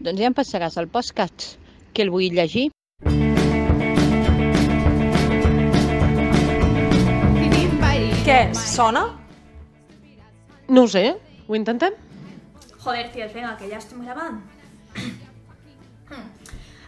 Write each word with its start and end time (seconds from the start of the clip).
Doncs 0.00 0.16
ja 0.16 0.28
em 0.30 0.32
passaràs 0.32 0.78
el 0.80 0.86
postcat, 0.88 1.44
que 1.92 2.00
el 2.06 2.10
vull 2.12 2.32
llegir. 2.32 2.70
Què, 8.24 8.38
sona? 8.56 9.02
No 10.72 10.86
ho 10.86 10.88
sé, 10.88 11.04
ho 11.48 11.58
intentem? 11.58 11.98
Joder, 12.80 13.10
tios, 13.12 13.34
venga, 13.36 13.52
que 13.60 13.68
ja 13.68 13.76
estem 13.82 14.00
gravant. 14.06 14.40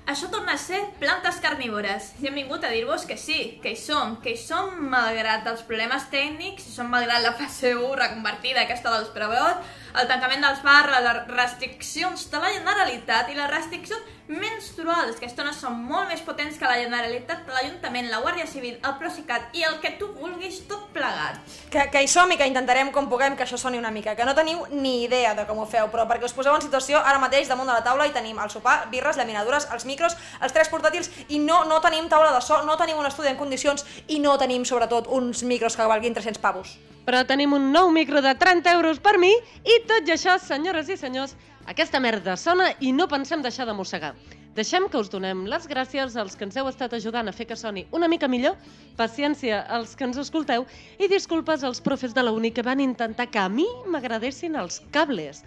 Això 0.09 0.31
torna 0.33 0.57
a 0.57 0.61
ser 0.61 0.81
plantes 1.03 1.37
carnívores. 1.45 2.15
I 2.23 2.31
hem 2.31 2.41
vingut 2.41 2.65
a 2.65 2.73
dir-vos 2.73 3.05
que 3.05 3.19
sí, 3.21 3.59
que 3.63 3.75
hi 3.75 3.79
som, 3.79 4.17
que 4.25 4.33
hi 4.33 4.41
som 4.41 4.73
malgrat 4.89 5.45
els 5.53 5.63
problemes 5.69 6.09
tècnics, 6.15 6.65
hi 6.65 6.75
som 6.79 6.89
malgrat 6.89 7.21
la 7.27 7.37
fase 7.37 7.77
1 7.77 7.93
reconvertida, 8.01 8.65
aquesta 8.65 8.97
dels 8.97 9.13
preveus, 9.13 9.61
el 10.01 10.09
tancament 10.09 10.45
dels 10.45 10.63
bars, 10.65 10.93
les 11.05 11.23
restriccions 11.29 12.25
de 12.33 12.41
la 12.41 12.51
Generalitat 12.55 13.31
i 13.33 13.37
les 13.37 13.51
restriccions 13.51 14.11
menstruals, 14.33 15.19
que 15.21 15.27
estones 15.29 15.59
són 15.61 15.77
molt 15.85 16.09
més 16.09 16.23
potents 16.25 16.57
que 16.57 16.69
la 16.69 16.79
Generalitat, 16.81 17.43
l'Ajuntament, 17.53 18.09
la 18.09 18.23
Guàrdia 18.23 18.47
Civil, 18.49 18.79
el 18.81 18.95
Procicat 19.00 19.57
i 19.59 19.64
el 19.69 19.79
que 19.83 19.93
tu 20.00 20.09
vulguis 20.17 20.63
tot 20.71 20.86
plegat. 20.95 21.41
Que, 21.73 21.85
que 21.93 22.05
hi 22.05 22.09
som 22.09 22.31
i 22.33 22.39
que 22.41 22.49
intentarem 22.49 22.93
com 22.95 23.11
puguem 23.11 23.36
que 23.36 23.45
això 23.45 23.59
soni 23.61 23.81
una 23.81 23.93
mica, 23.93 24.14
que 24.17 24.27
no 24.29 24.36
teniu 24.39 24.64
ni 24.71 25.03
idea 25.05 25.35
de 25.39 25.45
com 25.49 25.61
ho 25.61 25.67
feu, 25.69 25.91
però 25.93 26.07
perquè 26.09 26.29
us 26.31 26.36
poseu 26.36 26.55
en 26.57 26.64
situació, 26.64 27.03
ara 27.03 27.21
mateix 27.22 27.50
damunt 27.50 27.69
de 27.69 27.77
la 27.77 27.85
taula 27.85 28.07
hi 28.09 28.14
tenim 28.14 28.41
el 28.41 28.53
sopar, 28.53 28.86
birres, 28.93 29.21
laminadures, 29.21 29.69
els 29.75 29.85
micros, 29.89 30.17
els 30.41 30.57
tres 30.57 30.72
portàtils 30.72 31.11
i 31.29 31.43
no, 31.43 31.64
no 31.69 31.83
tenim 31.85 32.09
taula 32.09 32.33
de 32.33 32.41
so, 32.45 32.62
no 32.64 32.78
tenim 32.81 33.03
un 33.03 33.11
estudi 33.11 33.33
en 33.33 33.41
condicions 33.41 33.84
i 34.09 34.22
no 34.22 34.39
tenim 34.41 34.64
sobretot 34.64 35.11
uns 35.12 35.45
micros 35.45 35.77
que 35.77 35.91
valguin 35.92 36.17
300 36.17 36.41
pavos. 36.41 36.78
Però 37.03 37.25
tenim 37.27 37.50
un 37.56 37.72
nou 37.75 37.91
micro 37.91 38.20
de 38.22 38.31
30 38.39 38.77
euros 38.77 39.00
per 39.03 39.17
mi 39.19 39.33
i 39.67 39.81
tot 39.89 40.09
i 40.09 40.12
això, 40.14 40.36
senyores 40.39 40.89
i 40.92 40.97
senyors, 40.97 41.34
aquesta 41.70 42.00
merda 42.03 42.36
sona 42.36 42.72
i 42.81 42.92
no 42.92 43.09
pensem 43.09 43.42
deixar 43.42 43.67
de 43.69 43.75
mossegar. 43.77 44.12
Deixem 44.56 44.84
que 44.92 45.00
us 45.00 45.08
donem 45.08 45.47
les 45.48 45.64
gràcies 45.69 46.17
als 46.20 46.34
que 46.36 46.45
ens 46.45 46.58
heu 46.61 46.67
estat 46.69 46.92
ajudant 46.92 47.30
a 47.30 47.33
fer 47.33 47.47
que 47.48 47.56
soni 47.56 47.86
una 47.97 48.08
mica 48.08 48.28
millor, 48.28 48.58
paciència 48.98 49.62
als 49.77 49.94
que 49.97 50.05
ens 50.05 50.19
escolteu 50.20 50.66
i 50.98 51.08
disculpes 51.08 51.64
als 51.64 51.80
profes 51.80 52.12
de 52.12 52.25
la 52.27 52.34
uni 52.36 52.50
que 52.53 52.64
van 52.66 52.83
intentar 52.84 53.30
que 53.30 53.41
a 53.41 53.48
mi 53.48 53.64
m'agradessin 53.86 54.58
els 54.60 54.83
cables. 54.92 55.41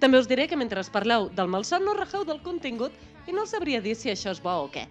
També 0.00 0.18
us 0.18 0.26
diré 0.30 0.48
que 0.48 0.58
mentre 0.58 0.82
parleu 0.92 1.28
del 1.34 1.48
malson 1.48 1.84
no 1.84 1.94
rajeu 1.94 2.24
del 2.24 2.42
contingut 2.42 2.92
i 3.26 3.32
no 3.36 3.46
sabria 3.46 3.80
dir 3.80 3.94
si 3.94 4.10
això 4.10 4.34
és 4.34 4.42
bo 4.42 4.56
o 4.64 4.70
què. 4.72 4.88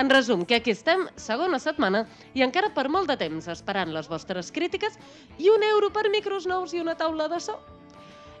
En 0.00 0.08
resum, 0.08 0.46
que 0.46 0.56
aquí 0.56 0.72
estem, 0.72 1.08
segona 1.16 1.58
setmana, 1.58 2.06
i 2.32 2.40
encara 2.46 2.70
per 2.72 2.88
molt 2.88 3.10
de 3.10 3.18
temps 3.20 3.48
esperant 3.52 3.92
les 3.92 4.08
vostres 4.08 4.48
crítiques 4.50 4.96
i 5.36 5.50
un 5.52 5.66
euro 5.66 5.90
per 5.92 6.08
micros 6.08 6.46
nous 6.46 6.72
i 6.72 6.80
una 6.80 6.96
taula 6.96 7.28
de 7.28 7.40
so. 7.40 7.58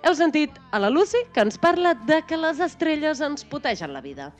Heu 0.00 0.14
sentit 0.16 0.54
a 0.72 0.78
la 0.80 0.88
Lucy, 0.88 1.18
que 1.34 1.42
ens 1.44 1.58
parla 1.60 1.92
de 2.08 2.22
que 2.24 2.38
les 2.40 2.60
estrelles 2.64 3.20
ens 3.20 3.44
potegen 3.44 3.92
la 3.92 4.00
vida. 4.00 4.30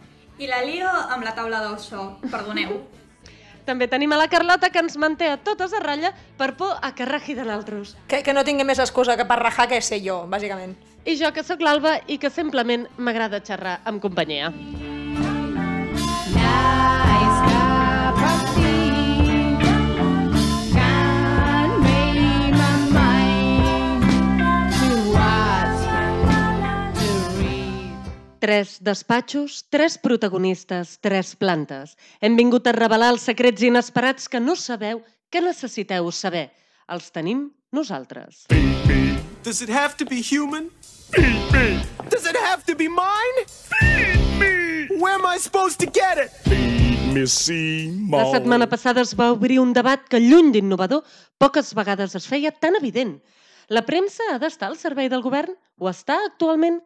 I 0.41 0.49
la 0.49 0.63
lio 0.65 0.89
amb 0.89 1.25
la 1.27 1.35
taula 1.37 1.61
del 1.67 1.77
so, 1.79 2.15
perdoneu. 2.33 2.79
També 3.69 3.87
tenim 3.93 4.13
a 4.17 4.19
la 4.19 4.31
Carlota, 4.33 4.71
que 4.73 4.81
ens 4.81 4.97
manté 4.97 5.29
a 5.29 5.37
totes 5.37 5.75
a 5.77 5.83
ratlla 5.85 6.15
per 6.39 6.55
por 6.57 6.79
a 6.81 6.95
que 6.97 7.05
raji 7.05 7.37
de 7.37 7.45
l'altros. 7.45 7.93
Que, 8.09 8.23
que 8.25 8.33
no 8.33 8.45
tingui 8.45 8.65
més 8.65 8.81
excusa 8.81 9.19
que 9.21 9.29
per 9.29 9.37
rajar 9.43 9.69
que 9.69 9.83
sé 9.85 10.01
jo, 10.01 10.23
bàsicament. 10.33 10.73
I 11.05 11.19
jo, 11.21 11.29
que 11.37 11.45
sóc 11.45 11.61
l'Alba 11.61 11.99
i 12.09 12.17
que 12.21 12.33
simplement 12.33 12.89
m'agrada 12.97 13.45
xerrar 13.45 13.83
amb 13.85 14.01
companyia. 14.01 14.49
Tres 28.41 28.79
despatxos, 28.81 29.67
tres 29.69 29.99
protagonistes, 29.99 30.97
tres 31.05 31.37
plantes. 31.37 31.93
Hem 32.25 32.39
vingut 32.41 32.65
a 32.65 32.73
revelar 32.73 33.11
els 33.13 33.27
secrets 33.29 33.61
inesperats 33.61 34.31
que 34.33 34.41
no 34.41 34.55
sabeu 34.57 35.03
que 35.29 35.43
necessiteu 35.45 36.09
saber. 36.09 36.49
Els 36.89 37.11
tenim 37.13 37.51
nosaltres. 37.71 38.47
Does 39.45 39.61
it 39.61 39.69
have 39.69 39.95
to 40.01 40.07
be 40.09 40.25
human? 40.25 40.71
Does 42.09 42.25
it 42.25 42.37
have 42.37 42.65
to 42.65 42.75
be 42.75 42.89
mine? 42.89 43.45
Where 44.97 45.21
am 45.21 45.29
I 45.29 45.37
supposed 45.37 45.79
to 45.85 45.87
get 45.87 46.17
it? 46.17 46.33
La 47.13 48.25
setmana 48.33 48.71
passada 48.71 49.05
es 49.05 49.13
va 49.19 49.33
obrir 49.35 49.61
un 49.61 49.75
debat 49.77 50.09
que, 50.09 50.17
lluny 50.17 50.53
d'innovador, 50.55 51.05
poques 51.37 51.75
vegades 51.77 52.17
es 52.17 52.25
feia 52.25 52.53
tan 52.57 52.79
evident. 52.81 53.19
La 53.69 53.85
premsa 53.85 54.33
ha 54.33 54.39
d'estar 54.41 54.71
al 54.73 54.79
servei 54.81 55.13
del 55.13 55.21
govern? 55.21 55.53
Ho 55.77 55.93
està 55.93 56.17
actualment? 56.25 56.81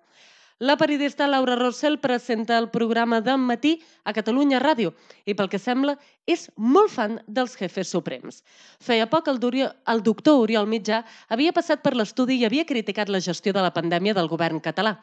La 0.61 0.77
periodista 0.77 1.27
Laura 1.27 1.57
Rossell 1.57 1.99
presenta 1.99 2.57
el 2.59 2.71
programa 2.71 3.21
de 3.21 3.33
matí 3.37 3.73
a 4.05 4.13
Catalunya 4.15 4.61
Ràdio 4.63 4.93
i, 5.27 5.35
pel 5.35 5.49
que 5.51 5.59
sembla, 5.59 5.97
és 6.31 6.45
molt 6.55 6.93
fan 6.95 7.17
dels 7.27 7.57
jefes 7.59 7.91
suprems. 7.91 8.45
Feia 8.79 9.09
poc 9.11 9.27
el, 9.33 9.41
el 9.43 10.03
doctor 10.07 10.39
Oriol 10.45 10.69
Mitjà 10.71 11.01
havia 11.29 11.51
passat 11.53 11.83
per 11.83 11.97
l'estudi 11.97 12.37
i 12.39 12.45
havia 12.47 12.65
criticat 12.65 13.11
la 13.11 13.19
gestió 13.19 13.53
de 13.53 13.65
la 13.67 13.73
pandèmia 13.75 14.15
del 14.15 14.31
govern 14.31 14.61
català. 14.63 15.01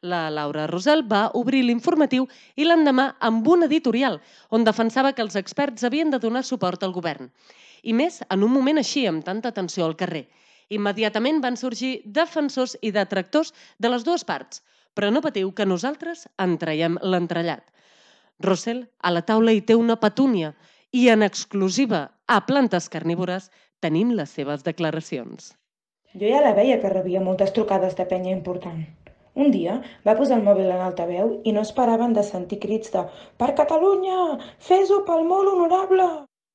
La 0.00 0.30
Laura 0.30 0.64
Rosell 0.66 1.04
va 1.04 1.28
obrir 1.34 1.60
l'informatiu 1.66 2.24
i 2.56 2.64
l'endemà 2.64 3.18
amb 3.20 3.46
un 3.52 3.68
editorial 3.68 4.16
on 4.48 4.64
defensava 4.64 5.12
que 5.12 5.20
els 5.20 5.36
experts 5.36 5.84
havien 5.84 6.08
de 6.08 6.18
donar 6.18 6.42
suport 6.42 6.82
al 6.82 6.96
govern. 6.96 7.28
I 7.82 7.92
més 7.92 8.22
en 8.30 8.42
un 8.42 8.50
moment 8.50 8.80
així, 8.80 9.04
amb 9.06 9.20
tanta 9.28 9.52
tensió 9.52 9.84
al 9.84 9.96
carrer. 9.96 10.24
Immediatament 10.72 11.42
van 11.44 11.60
sorgir 11.60 12.00
defensors 12.06 12.78
i 12.80 12.90
detractors 12.96 13.52
de 13.78 13.92
les 13.92 14.02
dues 14.02 14.24
parts, 14.24 14.64
però 14.96 15.12
no 15.12 15.22
patiu 15.24 15.52
que 15.52 15.68
nosaltres 15.68 16.24
en 16.42 16.56
traiem 16.62 16.96
l'entrellat. 17.04 17.62
Rossell 18.40 18.86
a 19.04 19.12
la 19.12 19.22
taula 19.28 19.52
hi 19.52 19.62
té 19.68 19.76
una 19.76 19.98
petúnia 20.00 20.54
i 20.92 21.06
en 21.12 21.22
exclusiva 21.26 22.02
a 22.26 22.40
plantes 22.48 22.88
carnívores 22.92 23.50
tenim 23.84 24.14
les 24.16 24.32
seves 24.32 24.64
declaracions. 24.64 25.52
Jo 26.16 26.28
ja 26.32 26.40
la 26.40 26.54
veia 26.56 26.80
que 26.80 26.92
rebia 26.92 27.20
moltes 27.20 27.52
trucades 27.52 27.96
de 27.96 28.06
penya 28.08 28.32
important. 28.32 28.80
Un 29.36 29.50
dia 29.52 29.74
va 30.08 30.14
posar 30.16 30.38
el 30.38 30.46
mòbil 30.46 30.70
en 30.72 30.80
altaveu 30.80 31.34
i 31.44 31.52
no 31.52 31.64
esperaven 31.66 32.14
de 32.16 32.24
sentir 32.24 32.56
crits 32.62 32.92
de 32.94 33.02
«Per 33.36 33.50
Catalunya! 33.58 34.38
Fes-ho 34.68 35.02
pel 35.04 35.26
molt 35.28 35.52
honorable!» 35.52 36.06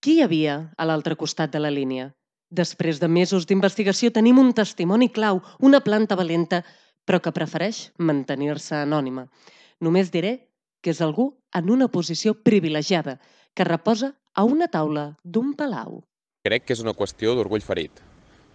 Qui 0.02 0.18
hi 0.18 0.23
havia 0.25 0.56
a 0.78 0.88
l'altre 0.90 1.16
costat 1.16 1.53
de 1.53 1.62
la 1.62 1.69
línia? 1.69 2.09
Després 2.50 2.97
de 3.00 3.08
mesos 3.08 3.46
d'investigació 3.46 4.09
tenim 4.12 4.40
un 4.41 4.50
testimoni 4.58 5.12
clau, 5.13 5.44
una 5.62 5.79
planta 5.85 6.18
valenta 6.18 6.63
però 7.06 7.22
que 7.22 7.34
prefereix 7.36 7.90
mantenir-se 7.98 8.76
anònima. 8.84 9.28
Només 9.82 10.12
diré 10.14 10.38
que 10.82 10.94
és 10.94 11.02
algú 11.02 11.32
en 11.54 11.70
una 11.70 11.88
posició 11.88 12.34
privilegiada, 12.34 13.20
que 13.54 13.68
reposa 13.68 14.14
a 14.34 14.46
una 14.48 14.68
taula 14.68 15.12
d'un 15.24 15.54
palau. 15.58 16.02
Crec 16.46 16.66
que 16.66 16.74
és 16.74 16.82
una 16.82 16.96
qüestió 16.98 17.36
d'orgull 17.36 17.62
ferit. 17.66 18.02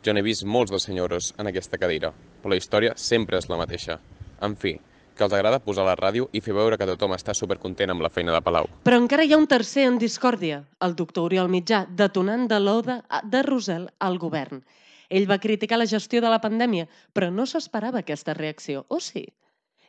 Jo 0.03 0.15
n'he 0.15 0.25
vist 0.25 0.45
molts 0.45 0.73
de 0.73 0.81
senyores 0.83 1.33
en 1.39 1.51
aquesta 1.51 1.79
cadira, 1.79 2.13
però 2.43 2.55
la 2.55 2.61
història 2.61 2.95
sempre 2.97 3.39
és 3.39 3.49
la 3.51 3.59
mateixa. 3.61 3.99
En 4.43 4.57
fi, 4.57 4.77
que 5.17 5.25
els 5.25 5.35
agrada 5.35 5.63
posar 5.65 5.87
la 5.89 5.97
ràdio 5.97 6.29
i 6.37 6.43
fer 6.45 6.55
veure 6.55 6.77
que 6.79 6.87
tothom 6.89 7.15
està 7.17 7.35
supercontent 7.35 7.91
amb 7.91 8.05
la 8.05 8.13
feina 8.13 8.35
de 8.35 8.43
Palau. 8.45 8.69
Però 8.85 8.99
encara 9.01 9.25
hi 9.25 9.33
ha 9.33 9.41
un 9.41 9.49
tercer 9.51 9.87
en 9.89 9.99
discòrdia, 9.99 10.63
el 10.85 10.97
doctor 10.99 11.31
Oriol 11.31 11.49
Mitjà, 11.53 11.87
detonant 11.89 12.47
de 12.51 12.61
l'oda 12.61 13.01
de 13.25 13.43
Rosell 13.47 13.89
al 13.99 14.21
govern. 14.23 14.63
Ell 15.09 15.29
va 15.31 15.39
criticar 15.39 15.79
la 15.79 15.87
gestió 15.91 16.21
de 16.21 16.31
la 16.33 16.41
pandèmia, 16.43 16.89
però 17.13 17.31
no 17.31 17.47
s'esperava 17.47 18.03
aquesta 18.03 18.35
reacció, 18.35 18.85
o 18.89 19.01
sí? 19.01 19.27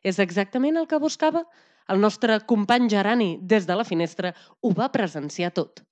És 0.03 0.19
exactament 0.19 0.77
el 0.77 0.87
que 0.87 1.01
buscava? 1.01 1.45
El 1.87 2.01
nostre 2.03 2.39
company 2.45 2.89
Gerani, 2.91 3.37
des 3.41 3.65
de 3.67 3.75
la 3.75 3.85
finestra, 3.87 4.33
ho 4.61 4.73
va 4.75 4.91
presenciar 4.91 5.53
tot. 5.55 5.83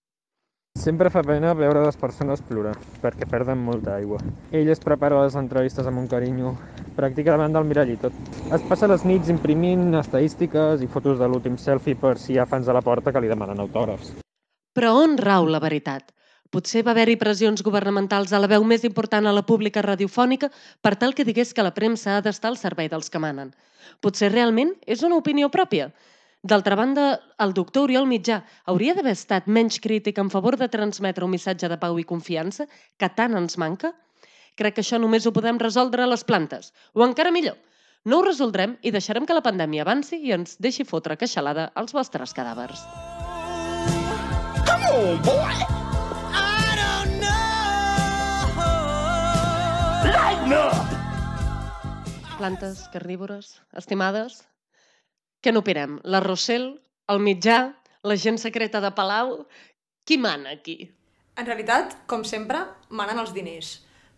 Sempre 0.76 1.08
fa 1.10 1.22
pena 1.24 1.54
veure 1.56 1.86
les 1.86 1.96
persones 1.96 2.42
plorar, 2.44 2.74
perquè 3.00 3.24
perden 3.32 3.62
molta 3.64 3.94
aigua. 3.96 4.20
Ell 4.52 4.68
es 4.74 4.82
prepara 4.84 5.22
les 5.24 5.38
entrevistes 5.40 5.88
amb 5.88 6.02
un 6.02 6.10
carinyo, 6.12 6.52
practica 6.98 7.32
davant 7.32 7.56
del 7.56 7.64
mirall 7.70 7.94
i 7.94 7.96
tot. 8.02 8.18
Es 8.52 8.66
passa 8.68 8.90
les 8.92 9.06
nits 9.08 9.32
imprimint 9.32 9.96
estadístiques 10.02 10.84
i 10.84 10.92
fotos 10.92 11.18
de 11.22 11.30
l'últim 11.32 11.56
selfie 11.56 11.96
per 11.96 12.18
si 12.20 12.34
hi 12.34 12.42
ha 12.44 12.50
fans 12.52 12.68
a 12.68 12.76
la 12.76 12.84
porta 12.84 13.16
que 13.16 13.24
li 13.24 13.32
demanen 13.32 13.64
autògrafs. 13.64 14.12
Però 14.76 14.92
on 15.00 15.16
rau 15.16 15.48
la 15.48 15.64
veritat? 15.64 16.12
Potser 16.56 16.86
va 16.88 16.94
haver-hi 16.94 17.18
pressions 17.20 17.60
governamentals 17.68 18.32
a 18.32 18.40
la 18.40 18.48
veu 18.48 18.64
més 18.64 18.86
important 18.88 19.26
a 19.28 19.34
la 19.36 19.42
pública 19.44 19.82
radiofònica 19.84 20.48
per 20.80 20.94
tal 20.96 21.12
que 21.12 21.26
digués 21.28 21.52
que 21.52 21.66
la 21.66 21.74
premsa 21.76 22.14
ha 22.16 22.22
d'estar 22.24 22.48
al 22.48 22.56
servei 22.56 22.88
dels 22.88 23.12
que 23.12 23.20
manen. 23.20 23.50
Potser 24.00 24.30
realment 24.32 24.72
és 24.88 25.04
una 25.04 25.18
opinió 25.20 25.50
pròpia. 25.52 25.90
D'altra 26.48 26.78
banda, 26.80 27.10
el 27.44 27.52
doctor 27.58 27.90
Oriol 27.90 28.08
Mitjà 28.08 28.40
hauria 28.72 28.96
d'haver 28.96 29.18
estat 29.18 29.52
menys 29.52 29.82
crític 29.84 30.24
en 30.24 30.32
favor 30.32 30.56
de 30.56 30.72
transmetre 30.72 31.28
un 31.28 31.36
missatge 31.36 31.68
de 31.68 31.82
pau 31.82 32.00
i 32.00 32.08
confiança 32.08 32.70
que 32.72 33.12
tant 33.12 33.36
ens 33.36 33.60
manca? 33.60 33.92
Crec 34.56 34.80
que 34.80 34.86
això 34.88 34.96
només 35.02 35.28
ho 35.28 35.36
podem 35.36 35.60
resoldre 35.60 36.08
a 36.08 36.08
les 36.08 36.24
plantes. 36.24 36.72
O 36.94 37.04
encara 37.04 37.36
millor, 37.36 37.60
no 38.06 38.22
ho 38.22 38.30
resoldrem 38.32 38.78
i 38.80 38.96
deixarem 38.96 39.28
que 39.28 39.36
la 39.36 39.44
pandèmia 39.44 39.84
avanci 39.84 40.24
i 40.24 40.32
ens 40.32 40.56
deixi 40.56 40.88
fotre 40.88 41.20
queixalada 41.20 41.74
als 41.76 41.92
vostres 41.92 42.32
cadàvers. 42.32 42.88
Come 44.64 44.96
on, 44.96 45.20
boy! 45.28 45.85
Plantes 52.38 52.88
carnívores, 52.92 53.62
estimades, 53.74 54.44
Què 55.46 55.52
n'opinem? 55.54 56.00
La 56.10 56.24
Rossell, 56.24 56.72
el 57.14 57.20
mitjà, 57.22 57.60
la 58.02 58.16
gent 58.18 58.40
secreta 58.42 58.80
de 58.82 58.90
Palau... 58.98 59.44
Qui 60.06 60.18
mana 60.22 60.52
aquí? 60.56 60.74
En 61.38 61.46
realitat, 61.46 61.94
com 62.10 62.24
sempre, 62.26 62.60
manen 62.94 63.22
els 63.22 63.32
diners. 63.34 63.70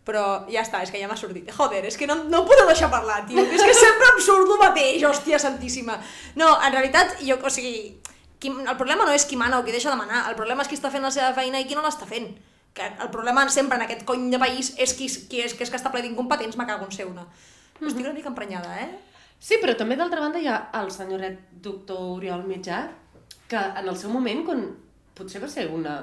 Però 0.08 0.24
ja 0.52 0.64
està, 0.64 0.81
és 0.84 0.92
que 0.92 1.00
ja 1.00 1.08
m'ha 1.08 1.18
sortit. 1.19 1.50
Joder, 1.56 1.81
és 1.88 1.96
que 2.00 2.08
no, 2.08 2.16
no 2.31 2.42
em 2.42 2.48
podeu 2.48 2.68
deixar 2.68 2.90
parlar, 2.92 3.22
tio. 3.28 3.44
És 3.44 3.64
que 3.64 3.75
sempre 3.75 4.10
em 4.14 4.22
surt 4.24 4.52
el 4.56 4.62
mateix, 4.62 5.04
hòstia 5.08 5.40
santíssima. 5.44 5.98
No, 6.40 6.54
en 6.64 6.75
realitat, 6.75 7.18
jo, 7.24 7.40
o 7.40 7.52
sigui, 7.52 7.98
qui, 8.40 8.52
el 8.52 8.80
problema 8.80 9.08
no 9.08 9.16
és 9.16 9.28
qui 9.28 9.40
mana 9.40 9.60
o 9.60 9.66
qui 9.68 9.75
deixa 9.75 9.92
de 9.92 10.00
manar, 10.00 10.25
el 10.31 10.40
problema 10.40 10.64
és 10.64 10.72
qui 10.72 10.80
està 10.80 10.92
fent 10.92 11.04
la 11.04 11.12
seva 11.12 11.34
feina 11.36 11.60
i 11.60 11.68
qui 11.68 11.75
no 11.75 11.84
l'està 11.84 12.08
fent. 12.08 12.31
Que 12.75 12.88
el 12.88 13.12
problema 13.12 13.48
sempre 13.52 13.80
en 13.80 13.84
aquest 13.88 14.08
cony 14.08 14.30
de 14.31 14.40
país 14.44 14.74
és 14.80 14.96
qui, 14.96 15.12
qui 15.28 15.44
és, 15.44 15.56
qui 15.56 15.68
és 15.68 15.72
que 15.72 15.80
està 15.80 15.92
ple 15.92 16.04
d'incompetents, 16.08 16.60
me 16.60 16.68
cago 16.68 16.88
en 16.88 16.96
ser 16.96 17.08
una. 17.12 17.28
Estic 17.82 18.04
una 18.06 18.16
mica 18.16 18.32
emprenyada, 18.32 18.74
eh? 18.82 18.90
Sí, 19.38 19.60
però 19.62 19.76
també 19.78 19.98
d'altra 19.98 20.22
banda 20.24 20.42
hi 20.42 20.50
ha 20.50 20.58
el 20.80 20.90
senyoret 20.94 21.40
doctor 21.62 22.18
Oriol 22.18 22.44
Mitjà, 22.48 22.88
que 23.48 23.62
en 23.82 23.88
el 23.88 23.98
seu 23.98 24.12
moment, 24.12 24.44
quan 24.48 24.64
potser 25.18 25.42
va 25.44 25.50
ser 25.52 25.68
una, 25.74 26.00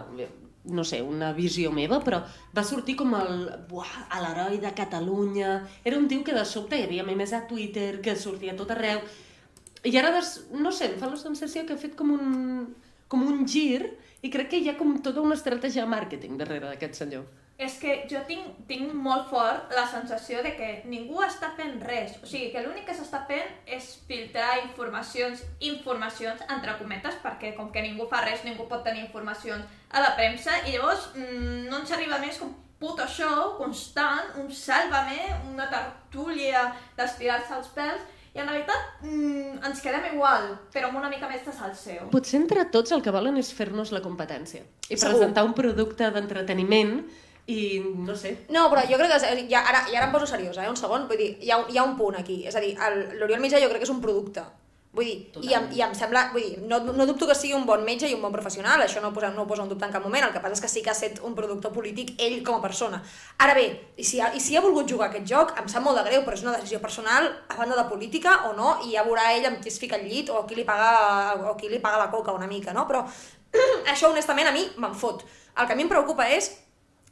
no 0.65 0.85
sé, 0.87 1.01
una 1.03 1.33
visió 1.37 1.73
meva, 1.75 1.99
però 2.05 2.23
va 2.55 2.65
sortir 2.65 2.97
com 3.01 3.15
el, 3.19 3.45
buah, 3.69 4.07
a 4.09 4.23
l'heroi 4.23 4.61
de 4.63 4.73
Catalunya. 4.77 5.59
Era 5.85 5.99
un 5.99 6.09
tio 6.09 6.25
que 6.25 6.37
de 6.37 6.45
sobte 6.49 6.79
hi 6.79 6.87
havia 6.87 7.05
memes 7.07 7.35
a 7.35 7.45
Twitter, 7.51 8.01
que 8.01 8.17
sortia 8.17 8.57
tot 8.57 8.71
arreu. 8.75 9.03
I 9.85 9.93
ara, 10.01 10.15
des, 10.15 10.33
no 10.55 10.73
sé, 10.73 10.93
em 10.93 10.99
fa 11.01 11.11
la 11.11 11.21
sensació 11.21 11.67
que 11.67 11.75
ha 11.75 11.81
fet 11.81 11.99
com 11.99 12.15
un, 12.15 12.69
com 13.09 13.27
un 13.29 13.45
gir 13.51 13.83
i 14.25 14.31
crec 14.33 14.55
que 14.55 14.63
hi 14.63 14.71
ha 14.71 14.79
com 14.79 14.97
tota 15.05 15.21
una 15.21 15.37
estratègia 15.37 15.85
de 15.85 15.91
màrqueting 15.91 16.39
darrere 16.41 16.71
d'aquest 16.71 17.03
senyor. 17.03 17.27
És 17.57 17.77
que 17.79 17.93
jo 18.11 18.19
tinc, 18.27 18.65
tinc 18.67 18.91
molt 18.99 19.29
fort 19.31 19.71
la 19.77 19.85
sensació 19.87 20.41
de 20.43 20.57
que 20.57 20.71
ningú 20.91 21.21
està 21.23 21.53
fent 21.55 21.77
res. 21.87 22.17
O 22.19 22.27
sigui, 22.27 22.49
que 22.51 22.65
l'únic 22.65 22.89
que 22.89 22.97
s'està 22.97 23.21
fent 23.29 23.47
és 23.77 23.93
filtrar 24.09 24.57
informacions, 24.65 25.45
informacions, 25.63 26.43
entre 26.51 26.75
cometes, 26.81 27.21
perquè 27.23 27.53
com 27.55 27.71
que 27.71 27.85
ningú 27.85 28.09
fa 28.11 28.25
res, 28.27 28.43
ningú 28.43 28.67
pot 28.71 28.83
tenir 28.83 29.05
informacions 29.07 29.63
a 29.95 30.03
la 30.03 30.17
premsa, 30.19 30.65
i 30.67 30.75
llavors 30.75 31.13
mmm, 31.15 31.69
no 31.71 31.79
ens 31.85 31.95
arriba 31.95 32.19
més 32.19 32.43
com 32.43 32.51
puto 32.83 33.07
show 33.07 33.55
constant, 33.61 34.35
un 34.43 34.51
sàlvame, 34.51 35.21
una 35.53 35.71
tertúlia 35.71 36.67
d'estirar-se 36.99 37.55
els 37.57 37.71
pèls, 37.77 38.03
i 38.35 38.41
en 38.43 38.49
realitat 38.51 39.05
mmm, 39.05 39.61
ens 39.69 39.79
quedem 39.83 40.09
igual, 40.11 40.49
però 40.75 40.89
amb 40.91 40.99
una 40.99 41.11
mica 41.13 41.29
més 41.31 41.45
de 41.47 41.55
salseo. 41.55 42.09
Potser 42.11 42.41
entre 42.41 42.65
tots 42.75 42.91
el 42.97 43.05
que 43.05 43.15
volen 43.15 43.39
és 43.39 43.53
fer-nos 43.55 43.95
la 43.95 44.03
competència 44.03 44.65
i 44.89 44.97
Segur. 44.97 45.13
presentar 45.13 45.47
un 45.47 45.55
producte 45.55 46.11
d'entreteniment 46.11 46.97
i 47.47 47.83
no 47.85 48.17
sé, 48.17 48.47
No, 48.49 48.69
però 48.73 48.83
jo 48.89 48.97
crec 48.97 49.13
que 49.13 49.47
ja, 49.51 49.63
ara, 49.69 49.85
i 49.93 49.97
ara 49.97 50.09
em 50.09 50.13
poso 50.13 50.27
seriosa, 50.27 50.65
eh, 50.65 50.71
un 50.71 50.81
segon, 50.81 51.09
vull 51.09 51.21
dir, 51.21 51.35
hi 51.45 51.51
ha, 51.53 51.61
hi 51.69 51.79
ha 51.79 51.85
un 51.85 51.97
punt 51.99 52.17
aquí, 52.17 52.43
és 52.49 52.57
a 52.57 52.61
dir, 52.65 52.75
l'Oriol 53.19 53.43
Mitjà 53.43 53.61
jo 53.61 53.69
crec 53.69 53.83
que 53.83 53.89
és 53.89 53.93
un 53.93 54.01
producte, 54.01 54.45
vull 54.95 55.05
dir, 55.05 55.43
i 55.43 55.53
em, 55.59 55.67
i 55.77 55.83
em 55.85 55.93
sembla, 55.99 56.29
vull 56.33 56.45
dir, 56.47 56.63
no, 56.71 56.79
no 56.87 57.05
dubto 57.05 57.27
que 57.29 57.37
sigui 57.37 57.53
un 57.57 57.67
bon 57.69 57.85
metge 57.85 58.09
i 58.09 58.15
un 58.17 58.23
bon 58.25 58.33
professional, 58.33 58.81
això 58.81 59.03
no 59.03 59.11
ho, 59.11 59.13
posa, 59.13 59.29
no 59.35 59.43
ho 59.43 59.51
poso 59.51 59.67
en 59.67 59.69
dubte 59.69 59.85
en 59.85 59.93
cap 59.93 60.07
moment, 60.07 60.25
el 60.25 60.33
que 60.33 60.41
passa 60.41 60.57
és 60.57 60.65
que 60.65 60.71
sí 60.73 60.85
que 60.87 60.93
ha 60.93 60.97
estat 60.97 61.21
un 61.27 61.37
producte 61.37 61.69
polític 61.75 62.15
ell 62.23 62.39
com 62.47 62.57
a 62.57 62.65
persona. 62.65 63.03
Ara 63.45 63.59
bé, 63.59 63.67
i 63.99 64.09
si, 64.09 64.23
ha, 64.23 64.33
i 64.33 64.41
si 64.41 64.57
ha 64.57 64.65
volgut 64.65 64.89
jugar 64.89 65.11
aquest 65.11 65.29
joc, 65.29 65.53
em 65.61 65.69
sap 65.69 65.85
molt 65.85 66.01
de 66.01 66.07
greu, 66.09 66.25
però 66.25 66.39
és 66.39 66.47
una 66.47 66.57
decisió 66.57 66.81
personal, 66.81 67.29
a 67.51 67.61
banda 67.61 67.77
de 67.77 67.89
política 67.91 68.39
o 68.49 68.55
no, 68.57 68.79
i 68.87 68.95
ja 68.95 69.05
veurà 69.05 69.33
ell 69.35 69.51
amb 69.51 69.61
qui 69.61 69.73
es 69.75 69.81
fica 69.83 69.99
al 70.01 70.09
llit 70.09 70.33
o 70.33 70.47
qui 70.49 70.63
li 70.63 70.65
paga, 70.65 71.43
o 71.51 71.59
qui 71.61 71.69
li 71.69 71.83
paga 71.83 72.07
la 72.07 72.13
coca 72.15 72.33
una 72.33 72.49
mica, 72.49 72.73
no? 72.73 72.87
Però 72.89 73.05
això 73.93 74.15
honestament 74.15 74.49
a 74.49 74.55
mi 74.55 74.65
me'n 74.79 74.95
fot. 74.97 75.27
El 75.59 75.67
que 75.67 75.75
a 75.75 75.77
mi 75.77 75.85
em 75.85 75.91
preocupa 75.91 76.31
és 76.31 76.55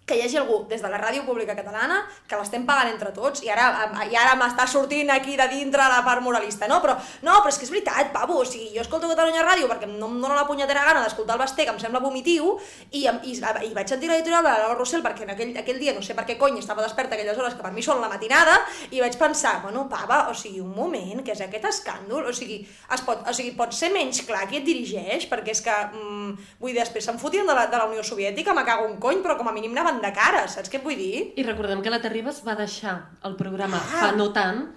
que 0.07 0.17
hi 0.19 0.23
hagi 0.25 0.37
algú 0.37 0.65
des 0.69 0.83
de 0.83 0.89
la 0.91 0.99
ràdio 0.99 1.23
pública 1.25 1.55
catalana 1.55 2.01
que 2.29 2.39
l'estem 2.39 2.65
pagant 2.67 2.91
entre 2.91 3.13
tots 3.15 3.45
i 3.47 3.51
ara, 3.55 3.69
i 4.11 4.17
ara 4.19 4.35
m'està 4.39 4.67
sortint 4.67 5.13
aquí 5.15 5.37
de 5.39 5.47
dintre 5.53 5.85
la 5.89 6.01
part 6.03 6.23
moralista, 6.25 6.67
no? 6.69 6.81
Però, 6.83 6.97
no, 7.23 7.37
però 7.39 7.53
és 7.53 7.59
que 7.61 7.69
és 7.69 7.71
veritat, 7.71 8.11
pavo, 8.15 8.41
o 8.43 8.47
sigui, 8.49 8.73
jo 8.75 8.83
escolto 8.83 9.11
Catalunya 9.11 9.45
Ràdio 9.47 9.69
perquè 9.71 9.87
no 9.87 10.09
em 10.11 10.19
dóna 10.21 10.41
la 10.41 10.47
punyetera 10.49 10.83
gana 10.89 11.05
d'escoltar 11.05 11.37
el 11.37 11.43
Basté, 11.45 11.67
que 11.69 11.75
em 11.75 11.79
sembla 11.79 12.03
vomitiu, 12.03 12.57
i, 12.91 13.05
i, 13.07 13.37
i 13.37 13.71
vaig 13.77 13.93
sentir 13.93 14.11
l'editorial 14.11 14.43
de 14.43 14.51
la 14.51 14.65
Laura 14.65 14.79
Rossell 14.81 15.05
perquè 15.07 15.27
en 15.27 15.35
aquell, 15.37 15.55
aquell 15.63 15.79
dia, 15.79 15.95
no 15.95 16.03
sé 16.03 16.17
per 16.19 16.27
què 16.27 16.37
cony, 16.41 16.59
estava 16.59 16.83
desperta 16.83 17.15
aquelles 17.15 17.39
hores 17.39 17.55
que 17.55 17.63
per 17.63 17.73
mi 17.73 17.85
són 17.85 18.03
la 18.03 18.11
matinada, 18.11 18.59
i 18.91 19.01
vaig 19.05 19.17
pensar, 19.21 19.61
bueno, 19.63 19.87
pava, 19.93 20.25
o 20.33 20.35
sigui, 20.35 20.61
un 20.65 20.75
moment, 20.75 21.23
que 21.23 21.37
és 21.37 21.45
aquest 21.47 21.71
escàndol, 21.71 22.27
o 22.27 22.35
sigui, 22.35 22.59
es 22.67 23.07
pot, 23.07 23.23
o 23.23 23.37
sigui, 23.37 23.55
pot 23.59 23.75
ser 23.77 23.93
menys 23.95 24.25
clar 24.27 24.49
qui 24.51 24.59
et 24.59 24.67
dirigeix, 24.67 25.29
perquè 25.31 25.55
és 25.55 25.63
que, 25.63 25.79
mm, 25.95 26.51
vull 26.59 26.75
dir, 26.75 26.81
després 26.83 27.07
se'n 27.07 27.23
fotien 27.23 27.47
de 27.47 27.55
la, 27.55 27.69
de 27.71 27.79
la 27.79 27.87
Unió 27.91 28.03
Soviètica, 28.03 28.55
me 28.55 28.67
cago 28.67 28.89
un 28.89 28.99
cony, 29.03 29.23
però 29.23 29.39
com 29.39 29.49
a 29.49 29.55
mínim 29.55 29.75
de 30.01 30.13
cara, 30.13 30.47
saps 30.49 30.71
què 30.71 30.81
vull 30.83 30.97
dir? 30.97 31.33
I 31.37 31.43
recordem 31.43 31.83
que 31.83 31.91
la 31.91 32.01
Terribas 32.01 32.43
va 32.47 32.55
deixar 32.55 33.11
el 33.25 33.37
programa 33.37 33.77
Ah. 33.83 33.99
fa 34.01 34.13
no 34.13 34.31
tant 34.33 34.69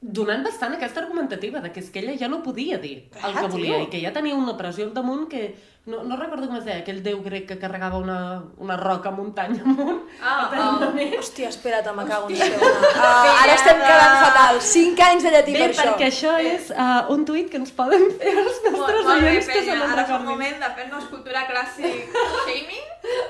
donant 0.00 0.42
bastant 0.44 0.74
aquesta 0.76 1.00
argumentativa 1.00 1.58
de 1.60 1.70
que 1.72 1.80
és 1.80 1.88
que 1.90 1.98
ella 2.00 2.16
ja 2.18 2.28
no 2.28 2.42
podia 2.42 2.76
dir 2.78 3.08
el 3.14 3.32
Ah, 3.36 3.40
que 3.40 3.48
volia 3.48 3.76
tio. 3.78 3.82
i 3.86 3.90
que 3.90 4.00
ja 4.02 4.12
tenia 4.12 4.34
una 4.36 4.56
pressió 4.56 4.84
al 4.84 4.92
damunt 4.94 5.26
que 5.28 5.56
no, 5.86 6.02
no 6.04 6.16
recordo 6.16 6.46
com 6.48 6.56
es 6.58 6.64
deia, 6.66 6.80
aquell 6.82 7.00
déu 7.02 7.22
grec 7.22 7.46
que 7.48 7.58
carregava 7.58 7.98
una, 7.98 8.42
una 8.58 8.76
roca 8.76 9.10
muntanya 9.10 9.62
amunt 9.62 10.02
Ah, 10.22 10.50
eternament. 10.52 11.14
Hòstia, 11.18 11.48
espera't, 11.48 11.88
me 11.96 12.04
cago 12.04 12.28
en. 12.28 12.34
Uh, 12.36 13.42
ara 13.42 13.54
estem 13.54 13.78
quedant 13.80 14.16
fatal. 14.26 14.60
5 14.60 15.02
anys 15.08 15.22
de 15.22 15.30
llatí 15.30 15.52
Bé, 15.54 15.58
per 15.60 15.70
això. 15.70 15.86
perquè 15.88 16.06
això 16.10 16.34
és 16.54 16.70
uh, 16.70 17.06
un 17.14 17.24
tuit 17.24 17.48
que 17.50 17.56
ens 17.62 17.70
poden 17.72 18.02
fer 18.18 18.34
els 18.36 18.60
nostres 18.66 19.04
molt 19.06 19.22
bé, 19.22 19.30
oients 19.30 19.46
que 19.48 19.62
se 19.62 19.70
me'n 19.70 19.82
Ara 19.82 19.86
és 19.86 19.92
el 19.92 20.04
recordin. 20.04 20.28
moment 20.28 20.60
de 20.60 20.70
fer-nos 20.80 21.04
cultura 21.14 21.46
clàssic 21.48 22.12
shaming. 22.46 22.85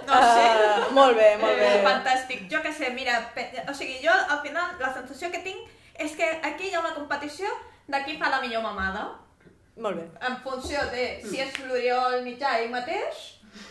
No 0.06 0.19
sé. 0.23 0.46
Uh, 0.46 0.93
molt 0.94 1.17
bé, 1.19 1.37
molt 1.40 1.58
bé. 1.58 1.67
Eh, 1.76 1.82
fantàstic. 1.84 2.46
Jo 2.52 2.61
què 2.64 2.73
sé, 2.73 2.90
mira, 2.94 3.19
o 3.69 3.75
sigui, 3.75 3.99
jo 4.05 4.12
al 4.12 4.40
final 4.44 4.76
la 4.81 4.93
sensació 4.94 5.31
que 5.31 5.43
tinc 5.44 5.69
és 5.99 6.14
que 6.17 6.28
aquí 6.44 6.69
hi 6.70 6.75
ha 6.75 6.81
una 6.81 6.94
competició 6.94 7.49
de 7.88 8.02
qui 8.05 8.17
fa 8.20 8.28
la 8.31 8.40
millor 8.43 8.62
mamada 8.62 9.06
Molt 9.76 9.96
bé. 9.96 10.05
en 10.28 10.37
funció 10.44 10.81
de 10.93 11.06
si 11.25 11.40
és 11.40 11.58
l'Oriol 11.67 12.23
Mitjà 12.25 12.58
ell 12.61 12.70
mateix 12.73 13.23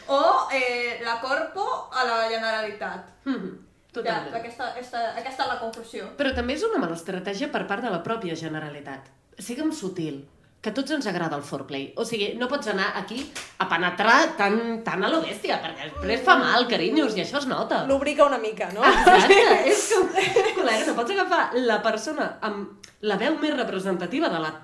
o 0.07 0.19
eh, 0.53 1.01
la 1.05 1.19
Corpo 1.21 1.65
a 1.93 2.03
la 2.05 2.27
Generalitat. 2.29 3.11
Mhm, 3.25 3.61
Ja, 3.95 4.01
Totalment. 4.01 4.33
aquesta, 4.35 4.65
aquesta, 4.73 5.01
aquesta 5.15 5.43
és 5.43 5.49
la 5.49 5.59
conclusió. 5.59 6.05
Però 6.17 6.33
també 6.35 6.53
és 6.57 6.63
una 6.67 6.79
mala 6.83 6.95
estratègia 6.97 7.47
per 7.49 7.61
part 7.65 7.81
de 7.81 7.89
la 7.89 8.01
pròpia 8.03 8.35
Generalitat. 8.35 9.05
Sigue'm 9.39 9.71
sutil, 9.71 10.17
que 10.65 10.71
a 10.73 10.73
tots 10.73 10.95
ens 10.95 11.05
agrada 11.05 11.37
el 11.37 11.43
foreplay. 11.45 11.91
O 12.01 12.03
sigui, 12.09 12.31
no 12.39 12.47
pots 12.49 12.71
anar 12.71 12.87
aquí 12.97 13.19
a 13.61 13.67
penetrar 13.69 14.33
tan, 14.39 14.55
tan 14.87 15.05
a 15.05 15.11
lo 15.13 15.19
bèstia, 15.21 15.59
perquè 15.61 15.91
després 15.91 16.23
fa 16.25 16.39
mal, 16.41 16.65
carinyos, 16.71 17.13
i 17.13 17.21
això 17.21 17.37
es 17.37 17.45
nota. 17.51 17.83
Lubrica 17.85 18.25
una 18.25 18.39
mica, 18.41 18.71
no? 18.73 18.81
Exacte, 18.89 19.37
és 19.71 19.83
com... 19.93 20.09
Col·lega, 20.57 20.87
no 20.87 20.95
pots 20.97 21.13
agafar 21.13 21.43
la 21.67 21.77
persona 21.85 22.31
amb 22.49 22.89
la 23.05 23.19
veu 23.21 23.37
més 23.43 23.53
representativa 23.53 24.31
de 24.33 24.41
la 24.41 24.55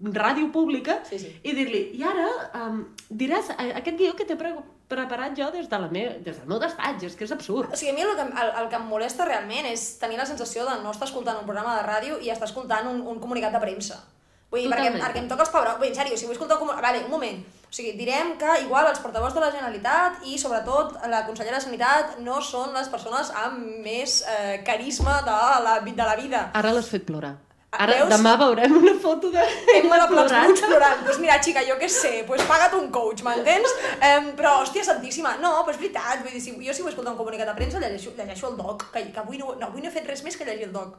ràdio 0.00 0.50
pública 0.50 0.98
Sí, 1.04 1.18
sí. 1.20 1.30
i 1.44 1.52
dir-li, 1.54 1.80
i 2.00 2.04
ara 2.08 2.26
um, 2.56 2.82
diràs 3.10 3.50
aquest 3.52 3.98
guió 3.98 4.14
que 4.16 4.24
t'he 4.26 4.38
pre 4.40 4.54
preparat 4.90 5.36
jo 5.38 5.50
des, 5.54 5.68
de 5.70 5.78
la 5.78 5.90
me 5.92 6.06
des 6.24 6.40
del 6.40 6.48
meu 6.50 6.58
despatx, 6.58 7.04
és 7.06 7.14
que 7.14 7.22
és 7.28 7.30
absurd. 7.36 7.70
O 7.70 7.78
sigui, 7.78 7.92
a 7.92 7.94
mi 7.94 8.02
el 8.02 8.16
que, 8.18 8.24
el, 8.26 8.48
el 8.64 8.70
que 8.72 8.80
em 8.80 8.88
molesta 8.90 9.28
realment 9.28 9.68
és 9.70 9.84
tenir 10.00 10.18
la 10.18 10.26
sensació 10.26 10.64
de 10.66 10.80
no 10.82 10.90
estar 10.90 11.06
escoltant 11.06 11.38
un 11.38 11.46
programa 11.46 11.76
de 11.78 11.84
ràdio 11.86 12.18
i 12.18 12.32
estar 12.34 12.48
escoltant 12.50 12.88
un, 12.90 13.04
un 13.06 13.20
comunicat 13.22 13.54
de 13.54 13.60
premsa. 13.62 14.00
Vull 14.50 14.64
dir, 14.64 14.70
perquè, 14.70 14.88
Totalment. 14.88 15.02
perquè 15.04 15.22
em 15.22 15.28
toca 15.30 15.44
els 15.46 15.52
pebrots. 15.54 15.78
Vull 15.78 15.86
dir, 15.86 15.94
en 15.94 15.98
sèrio, 16.00 16.16
si 16.18 16.26
vull 16.26 16.34
escoltar 16.34 16.58
comunicat... 16.58 16.86
Vale, 16.88 17.04
un 17.06 17.12
moment. 17.12 17.42
O 17.70 17.74
sigui, 17.74 17.92
direm 17.94 18.32
que 18.38 18.56
igual 18.64 18.88
els 18.90 18.98
portavols 18.98 19.36
de 19.36 19.44
la 19.44 19.52
Generalitat 19.54 20.24
i 20.26 20.38
sobretot 20.42 20.96
la 21.12 21.20
consellera 21.28 21.60
de 21.60 21.62
Sanitat 21.62 22.16
no 22.24 22.40
són 22.42 22.74
les 22.74 22.90
persones 22.90 23.30
amb 23.44 23.62
més 23.84 24.24
eh, 24.26 24.58
carisma 24.66 25.20
de 25.22 25.36
la, 25.62 25.76
de 25.86 26.08
la 26.08 26.16
vida. 26.18 26.48
Ara 26.58 26.74
l'has 26.74 26.90
fet 26.90 27.06
plorar. 27.06 27.36
Ah, 27.70 27.84
Ara, 27.84 28.00
veus? 28.00 28.10
demà 28.10 28.32
veurem 28.34 28.72
una 28.74 28.96
foto 28.98 29.28
de 29.30 29.42
Emma 29.76 30.00
de 30.00 30.06
plorant. 30.10 30.56
plorant. 30.58 31.04
Doncs 31.06 31.20
mira, 31.22 31.36
xica, 31.38 31.62
jo 31.62 31.76
què 31.78 31.86
sé, 31.86 32.24
pues 32.26 32.42
paga't 32.48 32.74
un 32.74 32.88
coach, 32.90 33.22
m'entens? 33.22 33.76
Um, 34.00 34.32
però, 34.34 34.56
hòstia, 34.64 34.82
santíssima, 34.88 35.36
no, 35.38 35.52
però 35.62 35.76
és 35.76 35.78
veritat, 35.78 36.24
vull 36.24 36.34
dir, 36.34 36.42
si, 36.42 36.56
jo 36.66 36.74
si 36.74 36.82
vull 36.82 36.90
escoltar 36.90 37.14
un 37.14 37.20
comunicat 37.20 37.52
de 37.52 37.54
premsa 37.54 37.78
llegeixo, 37.78 38.16
llegeixo 38.18 38.50
el 38.50 38.58
doc, 38.58 38.88
que, 38.90 39.04
que 39.14 39.22
avui, 39.22 39.38
no, 39.38 39.54
no, 39.54 39.70
avui 39.70 39.84
no 39.84 39.86
he 39.86 39.94
fet 39.94 40.10
res 40.10 40.24
més 40.26 40.34
que 40.34 40.48
llegir 40.48 40.66
el 40.66 40.74
doc. 40.74 40.98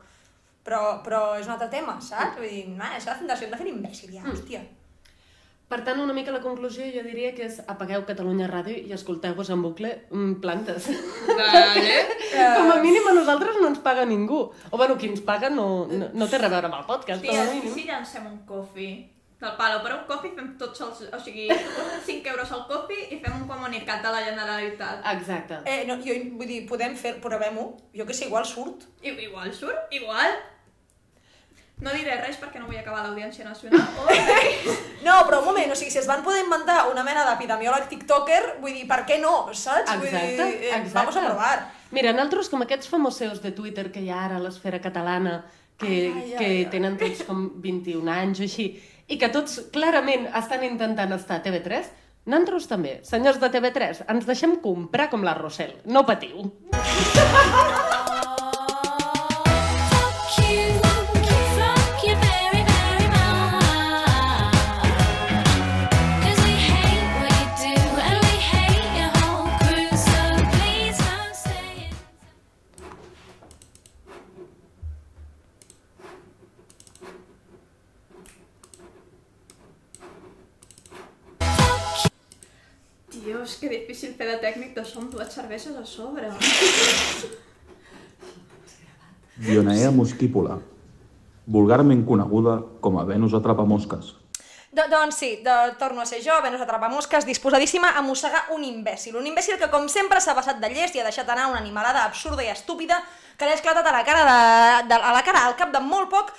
Però, 0.65 1.01
però 1.06 1.24
és 1.39 1.48
un 1.48 1.56
altre 1.56 1.72
tema, 1.72 1.98
saps? 2.01 2.38
Vull 2.38 2.51
dir, 2.51 2.68
no, 2.75 2.86
és 2.98 3.08
la 3.10 3.18
fundació 3.18 3.50
de 3.50 3.58
fer 3.58 3.68
imbècil, 3.72 4.13
ja, 4.13 4.22
hòstia. 4.30 4.62
Per 5.72 5.80
tant, 5.88 6.01
una 6.03 6.12
mica 6.12 6.34
la 6.36 6.41
conclusió 6.44 6.84
jo 6.91 7.01
diria 7.06 7.30
que 7.32 7.46
és 7.48 7.62
apagueu 7.72 8.01
Catalunya 8.03 8.50
Ràdio 8.51 8.75
i 8.75 8.91
escolteu-vos 8.91 9.53
en 9.56 9.62
bucle 9.63 9.91
mm, 10.10 10.34
plantes. 10.44 10.89
Vale. 11.30 11.94
Com 12.58 12.74
a 12.74 12.82
mínim 12.84 13.08
a 13.08 13.13
nosaltres 13.15 13.62
no 13.62 13.70
ens 13.72 13.80
paga 13.86 14.03
ningú. 14.10 14.41
O 14.68 14.75
bueno, 14.82 14.98
qui 15.00 15.08
ens 15.08 15.24
paga 15.24 15.50
no, 15.50 15.88
no, 15.88 16.12
no 16.12 16.27
té 16.27 16.41
res 16.41 16.50
a 16.50 16.51
veure 16.58 16.68
amb 16.68 16.82
el 16.82 16.86
podcast, 16.89 17.24
com 17.24 17.32
Tia, 17.32 17.48
a 17.48 17.56
mínim. 17.56 17.72
si 17.72 17.88
llancem 17.88 18.27
un 18.27 18.41
coffee 18.50 19.00
del 19.41 19.56
palo 19.58 19.80
per 19.82 19.96
un 19.96 20.03
coffee 20.12 20.36
fem 20.36 20.51
tots 20.60 20.84
els... 20.86 21.06
O 21.15 21.20
sigui, 21.24 21.48
5 21.50 22.34
euros 22.36 22.51
al 22.51 22.68
coffee 22.68 23.08
i 23.15 23.22
fem 23.24 23.39
un 23.39 23.48
comunicat 23.50 24.03
de 24.03 24.12
la 24.12 24.22
Generalitat. 24.27 25.08
Exacte. 25.15 25.63
Eh, 25.65 25.86
no, 25.88 26.01
jo 26.03 26.20
vull 26.36 26.51
dir, 26.51 26.65
podem 26.70 27.00
fer, 27.00 27.15
provem-ho, 27.24 27.70
jo 27.96 28.06
que 28.06 28.18
sé, 28.18 28.27
igual 28.27 28.44
surt. 28.46 28.86
I, 29.01 29.15
igual 29.30 29.56
surt, 29.56 29.88
igual. 29.96 30.36
No 31.81 31.89
diré 31.95 32.13
res 32.21 32.38
perquè 32.38 32.59
no 32.61 32.67
vull 32.69 32.77
acabar 32.77 33.01
l'Audiència 33.07 33.45
Nacional. 33.47 33.81
O... 33.97 34.07
No, 35.01 35.15
però 35.25 35.39
un 35.41 35.47
moment, 35.47 35.71
o 35.73 35.75
sigui, 35.75 35.89
si 35.89 35.97
es 35.97 36.05
van 36.05 36.21
poder 36.21 36.43
inventar 36.43 36.83
una 36.91 37.01
mena 37.03 37.23
d'epidemiòleg 37.25 37.88
tiktoker, 37.89 38.59
vull 38.61 38.75
dir, 38.75 38.83
per 38.88 39.00
què 39.09 39.15
no, 39.17 39.47
saps? 39.57 39.89
vull 39.97 40.11
Exacte, 40.11 40.35
dir, 40.45 40.59
eh, 40.67 40.75
exacte. 40.77 40.93
vamos 41.00 41.17
a 41.17 41.23
provar. 41.25 41.55
Mira, 41.97 42.11
nosaltres 42.13 42.51
com 42.53 42.61
aquests 42.61 42.88
famoseus 42.91 43.41
de 43.41 43.50
Twitter 43.57 43.88
que 43.91 44.03
hi 44.05 44.11
ha 44.13 44.19
ara 44.27 44.38
a 44.38 44.43
l'esfera 44.43 44.77
catalana, 44.83 45.39
que, 45.81 45.89
Ai, 45.89 46.11
ai, 46.21 46.35
que 46.38 46.51
ai. 46.51 46.65
tenen 46.69 47.00
tots 47.01 47.25
com 47.25 47.47
21 47.65 48.13
anys 48.13 48.43
o 48.43 48.45
així, 48.45 48.67
i 49.09 49.17
que 49.17 49.31
tots 49.33 49.57
clarament 49.73 50.29
estan 50.38 50.67
intentant 50.69 51.17
estar 51.17 51.39
a 51.41 51.43
TV3, 51.47 51.89
nosaltres 52.29 52.69
també, 52.69 53.00
senyors 53.09 53.41
de 53.41 53.50
TV3, 53.57 54.03
ens 54.13 54.29
deixem 54.29 54.59
comprar 54.61 55.09
com 55.09 55.25
la 55.25 55.33
Rossell. 55.33 55.79
No 55.89 56.05
patiu. 56.05 56.45
que 83.62 83.70
difícil 83.70 84.15
fer 84.18 84.25
de 84.25 84.39
tècnic 84.41 84.74
de 84.74 84.84
som 84.86 85.06
dues 85.12 85.30
cerveses 85.30 85.75
a 85.77 85.86
sobre. 85.86 86.32
Dionaea 89.41 89.91
muscípula, 89.94 90.58
vulgarment 91.46 92.01
coneguda 92.06 92.58
com 92.82 92.98
a 92.98 93.06
Venus 93.06 93.38
atrapamosques. 93.38 94.15
Do, 94.72 94.86
doncs 94.88 95.18
sí, 95.20 95.30
de, 95.44 95.53
torno 95.77 96.01
a 96.01 96.06
ser 96.08 96.22
jo, 96.24 96.32
Venus 96.41 96.62
Atrapamosques, 96.63 97.25
disposadíssima 97.27 97.89
a 97.91 98.01
mossegar 98.01 98.46
un 98.56 98.63
imbècil. 98.63 99.18
Un 99.20 99.27
imbècil 99.27 99.58
que, 99.60 99.68
com 99.68 99.89
sempre, 99.91 100.22
s'ha 100.24 100.36
passat 100.38 100.62
de 100.63 100.70
llest 100.72 100.96
i 100.96 101.01
ha 101.01 101.08
deixat 101.10 101.27
anar 101.27 101.50
una 101.51 101.60
animalada 101.60 102.06
absurda 102.08 102.46
i 102.46 102.48
estúpida 102.48 103.01
que 103.41 103.50
li 103.50 103.55
ha 103.55 103.57
esclatat 103.57 103.88
a 103.89 103.93
la 103.95 104.03
cara, 104.05 104.21
de, 104.29 104.89
de, 104.91 104.98
a 105.01 105.13
la 105.15 105.24
cara 105.25 105.48
al 105.48 105.55
cap 105.57 105.71
de 105.74 105.81
molt 105.81 106.12
poc 106.13 106.29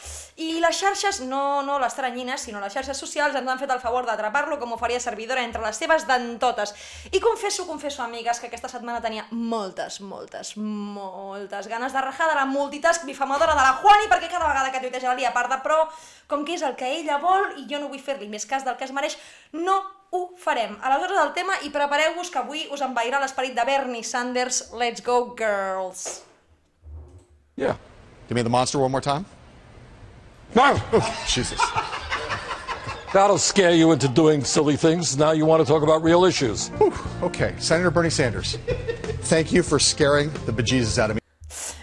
i 0.41 0.61
les 0.63 0.79
xarxes, 0.79 1.19
no, 1.29 1.61
no 1.67 1.77
les 1.83 1.95
teranyines, 1.99 2.45
sinó 2.47 2.61
les 2.63 2.73
xarxes 2.73 2.99
socials 2.99 3.35
ens 3.37 3.51
han 3.51 3.61
fet 3.61 3.73
el 3.75 3.83
favor 3.83 4.07
d'atrapar-lo 4.09 4.57
com 4.61 4.73
ho 4.73 4.79
faria 4.81 5.01
servidora 5.03 5.43
entre 5.45 5.61
les 5.65 5.77
seves 5.77 6.07
dentotes. 6.09 6.73
I 7.13 7.21
confesso, 7.21 7.67
confesso, 7.69 8.03
amigues, 8.03 8.41
que 8.41 8.49
aquesta 8.49 8.71
setmana 8.73 9.03
tenia 9.05 9.27
moltes, 9.31 10.01
moltes, 10.01 10.55
moltes 10.57 11.69
ganes 11.69 11.93
de 11.93 12.07
rajar 12.07 12.31
de 12.31 12.39
la 12.39 12.47
multitask 12.49 13.05
difamadora 13.05 13.59
de 13.59 13.67
la 13.67 13.77
Juani 13.83 14.09
perquè 14.09 14.31
cada 14.31 14.49
vegada 14.49 14.73
que 14.73 14.81
tuiteja 14.87 15.11
la 15.11 15.19
lia 15.19 15.35
parda, 15.37 15.61
però 15.63 15.85
com 16.31 16.47
que 16.47 16.57
és 16.57 16.65
el 16.65 16.79
que 16.81 16.89
ella 17.03 17.21
vol 17.21 17.59
i 17.61 17.67
jo 17.69 17.83
no 17.83 17.93
vull 17.93 18.03
fer-li 18.03 18.31
més 18.31 18.49
cas 18.49 18.65
del 18.65 18.79
que 18.81 18.89
es 18.89 18.95
mereix, 18.97 19.19
no 19.53 19.83
ho 20.13 20.27
farem. 20.41 20.79
Aleshores 20.81 21.21
el 21.27 21.37
tema 21.37 21.61
i 21.67 21.73
prepareu-vos 21.75 22.33
que 22.33 22.41
avui 22.41 22.69
us 22.73 22.85
envairà 22.85 23.21
l'esperit 23.21 23.59
de 23.59 23.69
Bernie 23.69 24.05
Sanders, 24.07 24.69
Let's 24.73 25.05
Go 25.05 25.35
Girls. 25.37 26.32
Yeah. 27.57 27.77
Give 28.29 28.37
me 28.37 28.43
the 28.43 28.51
monster 28.51 28.79
one 28.79 28.91
more 28.91 29.01
time. 29.01 29.27
No! 30.55 30.81
Jesus. 31.29 31.61
That'll 33.13 33.39
scare 33.39 33.73
you 33.73 33.93
into 33.93 34.09
doing 34.09 34.43
silly 34.43 34.77
things. 34.77 35.19
Now 35.19 35.33
you 35.33 35.45
want 35.45 35.65
to 35.65 35.71
talk 35.71 35.83
about 35.83 36.03
real 36.03 36.25
issues. 36.25 36.69
Whew. 36.69 36.95
Okay, 37.23 37.55
Senator 37.59 37.91
Bernie 37.91 38.09
Sanders, 38.11 38.57
thank 39.25 39.53
you 39.53 39.63
for 39.63 39.79
scaring 39.79 40.31
the 40.47 40.53
bejesus 40.53 40.99
out 40.99 41.11
of 41.11 41.17
me. 41.17 41.22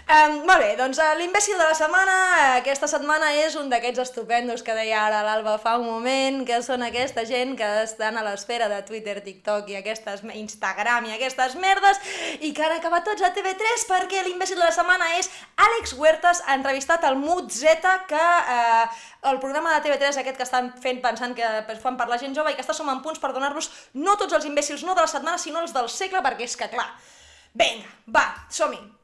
Um, 0.09 0.39
molt 0.41 0.57
bé, 0.57 0.71
doncs 0.73 0.97
uh, 0.97 1.11
l'imbècil 1.19 1.53
de 1.53 1.65
la 1.69 1.75
setmana, 1.77 2.13
uh, 2.33 2.53
aquesta 2.57 2.87
setmana 2.89 3.27
és 3.43 3.53
un 3.59 3.67
d'aquests 3.69 4.01
estupendos 4.01 4.63
que 4.65 4.73
deia 4.73 5.03
ara 5.05 5.19
l'Alba 5.21 5.53
fa 5.61 5.75
un 5.77 5.85
moment, 5.85 6.39
que 6.49 6.57
són 6.65 6.81
aquesta 6.81 7.27
gent 7.29 7.53
que 7.59 7.67
estan 7.83 8.17
a 8.17 8.23
l'esfera 8.25 8.65
de 8.71 8.79
Twitter, 8.87 9.19
TikTok 9.21 9.69
i 9.69 9.77
aquestes 9.77 10.25
Instagram 10.33 11.11
i 11.11 11.13
aquestes 11.13 11.53
merdes 11.61 12.01
i 12.41 12.49
que 12.57 12.65
han 12.65 12.73
acabat 12.79 13.05
tots 13.05 13.21
a 13.21 13.29
TV3 13.37 13.85
perquè 13.91 14.25
l'imbècil 14.25 14.57
de 14.57 14.65
la 14.65 14.73
setmana 14.73 15.13
és 15.21 15.29
Àlex 15.69 15.93
Huertas, 16.01 16.41
ha 16.47 16.57
entrevistat 16.57 17.05
el 17.05 17.21
Mut 17.21 17.53
Z 17.53 17.85
que 18.09 18.25
uh, 18.25 18.99
el 19.29 19.37
programa 19.37 19.77
de 19.77 19.85
TV3 19.85 20.23
aquest 20.25 20.41
que 20.41 20.49
estan 20.49 20.73
fent 20.81 21.05
pensant 21.05 21.37
que 21.37 21.77
fan 21.85 22.01
per 22.01 22.09
la 22.09 22.17
gent 22.17 22.33
jove 22.33 22.49
i 22.49 22.57
que 22.57 22.65
està 22.65 22.73
som 22.73 22.89
en 22.89 23.05
punts 23.05 23.21
per 23.21 23.29
donar-los 23.37 23.69
no 23.93 24.17
tots 24.17 24.33
els 24.33 24.49
imbècils, 24.49 24.81
no 24.89 24.97
de 24.97 25.05
la 25.05 25.17
setmana, 25.19 25.37
sinó 25.37 25.61
els 25.61 25.77
del 25.77 25.85
segle, 25.85 26.25
perquè 26.25 26.49
és 26.49 26.57
que 26.57 26.73
clar, 26.73 26.95
vinga, 27.53 27.99
va, 28.09 28.31
som-hi. 28.49 28.97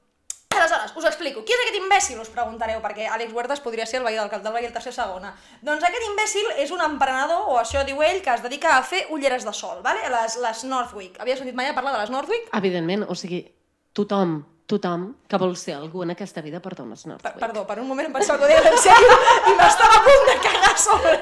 Aleshores, 0.55 0.95
us 0.95 1.07
explico. 1.09 1.43
Qui 1.45 1.55
és 1.55 1.63
aquest 1.63 1.77
imbècil, 1.81 2.21
us 2.23 2.31
preguntareu, 2.33 2.79
perquè 2.83 3.09
Àlex 3.11 3.33
Huertas 3.35 3.61
podria 3.63 3.85
ser 3.89 3.99
el 3.99 4.07
veí 4.07 4.17
del 4.19 4.31
Cap 4.31 4.43
del 4.45 4.55
Veí 4.55 4.65
el 4.69 4.73
tercer 4.73 4.93
segona. 4.95 5.33
Doncs 5.65 5.83
aquest 5.83 6.07
imbècil 6.07 6.49
és 6.63 6.71
un 6.71 6.81
emprenedor, 6.85 7.49
o 7.51 7.59
això 7.59 7.83
diu 7.87 8.01
ell, 8.05 8.23
que 8.23 8.33
es 8.33 8.43
dedica 8.45 8.77
a 8.77 8.83
fer 8.83 9.05
ulleres 9.15 9.45
de 9.45 9.53
sol, 9.53 9.83
vale? 9.85 10.07
les, 10.09 10.39
les 10.41 10.65
Northwick. 10.71 11.19
Havies 11.19 11.43
sentit 11.43 11.57
mai 11.57 11.69
a 11.69 11.77
parlar 11.77 11.95
de 11.97 12.03
les 12.03 12.13
Northwick? 12.13 12.51
Evidentment, 12.55 13.07
o 13.09 13.17
sigui, 13.19 13.43
tothom, 13.93 14.39
tothom 14.65 15.13
que 15.29 15.37
vol 15.37 15.53
ser 15.57 15.75
algú 15.77 16.01
en 16.01 16.09
aquesta 16.15 16.41
vida 16.41 16.59
porta 16.59 16.81
unes 16.83 17.03
Per, 17.03 17.11
Northwick. 17.11 17.37
perdó, 17.39 17.65
per 17.67 17.79
un 17.79 17.87
moment 17.87 18.07
em 18.09 18.13
pensava 18.15 18.39
que 18.39 18.45
ho 18.45 18.49
deies 18.49 18.65
en 18.65 18.77
sèrio 18.81 19.17
i 19.51 19.53
m'estava 19.59 19.99
a 19.99 20.03
punt 20.07 20.25
de 20.31 20.35
cagar 20.41 20.71
a 20.71 20.77
sobre. 20.81 21.19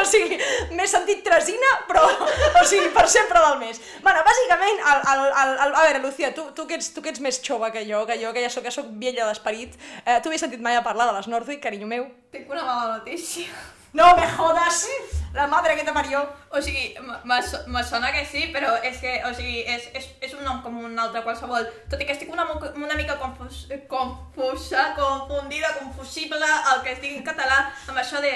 O 0.00 0.04
sigui, 0.04 0.38
m'he 0.74 0.86
sentit 0.90 1.22
tresina, 1.22 1.70
però, 1.86 2.02
o 2.02 2.64
sigui, 2.66 2.90
per 2.94 3.06
sempre 3.08 3.38
del 3.38 3.60
mes. 3.62 3.80
Bueno, 4.02 4.24
bàsicament, 4.26 4.82
el, 4.82 5.02
el, 5.14 5.24
el, 5.30 5.54
el, 5.68 5.74
a 5.78 5.86
veure, 5.86 6.02
Lucía, 6.02 6.34
tu, 6.34 6.48
tu, 6.56 6.66
que 6.66 6.80
ets, 6.80 6.90
tu 6.92 7.02
que 7.04 7.14
ets 7.14 7.22
més 7.22 7.38
jove 7.46 7.70
que 7.70 7.86
jo, 7.86 8.02
que 8.08 8.18
jo 8.18 8.34
que 8.34 8.42
ja 8.42 8.50
soc, 8.50 8.66
que 8.66 8.74
soc 8.74 8.90
vella 8.98 9.28
d'esperit, 9.30 9.78
eh, 10.04 10.18
tu 10.20 10.32
havies 10.32 10.42
sentit 10.42 10.60
mai 10.60 10.76
a 10.76 10.82
parlar 10.82 11.06
de 11.12 11.18
les 11.20 11.30
Northwick, 11.30 11.62
carinyo 11.62 11.86
meu? 11.86 12.08
Tinc 12.34 12.50
una 12.50 12.66
mala 12.66 12.96
notícia. 12.98 13.46
No 13.94 14.16
me 14.16 14.26
jodas! 14.26 14.88
La 15.34 15.46
madre 15.46 15.76
que 15.76 15.84
te 15.84 15.92
parió! 15.92 16.22
O 16.50 16.60
sigui, 16.60 16.94
me, 17.24 17.42
so- 17.42 17.62
me 17.66 17.82
sona 17.82 18.12
que 18.12 18.24
sí, 18.26 18.50
però 18.52 18.74
és 18.84 18.98
que, 19.00 19.14
o 19.24 19.32
sigui, 19.34 19.62
és, 19.64 19.86
és, 19.96 20.08
és 20.20 20.34
un 20.36 20.44
nom 20.44 20.60
com 20.62 20.76
un 20.84 20.98
altre 20.98 21.22
qualsevol. 21.24 21.64
Tot 21.88 22.00
i 22.00 22.04
que 22.08 22.12
estic 22.12 22.32
una, 22.32 22.44
una 22.76 22.94
mica 22.98 23.16
confus, 23.18 23.66
confusa, 23.88 24.94
confundida, 24.98 25.72
confusible, 25.78 26.44
el 26.74 26.82
que 26.84 26.92
estic 26.92 27.16
en 27.16 27.24
català, 27.24 27.62
amb 27.88 27.98
això 28.02 28.20
de 28.20 28.34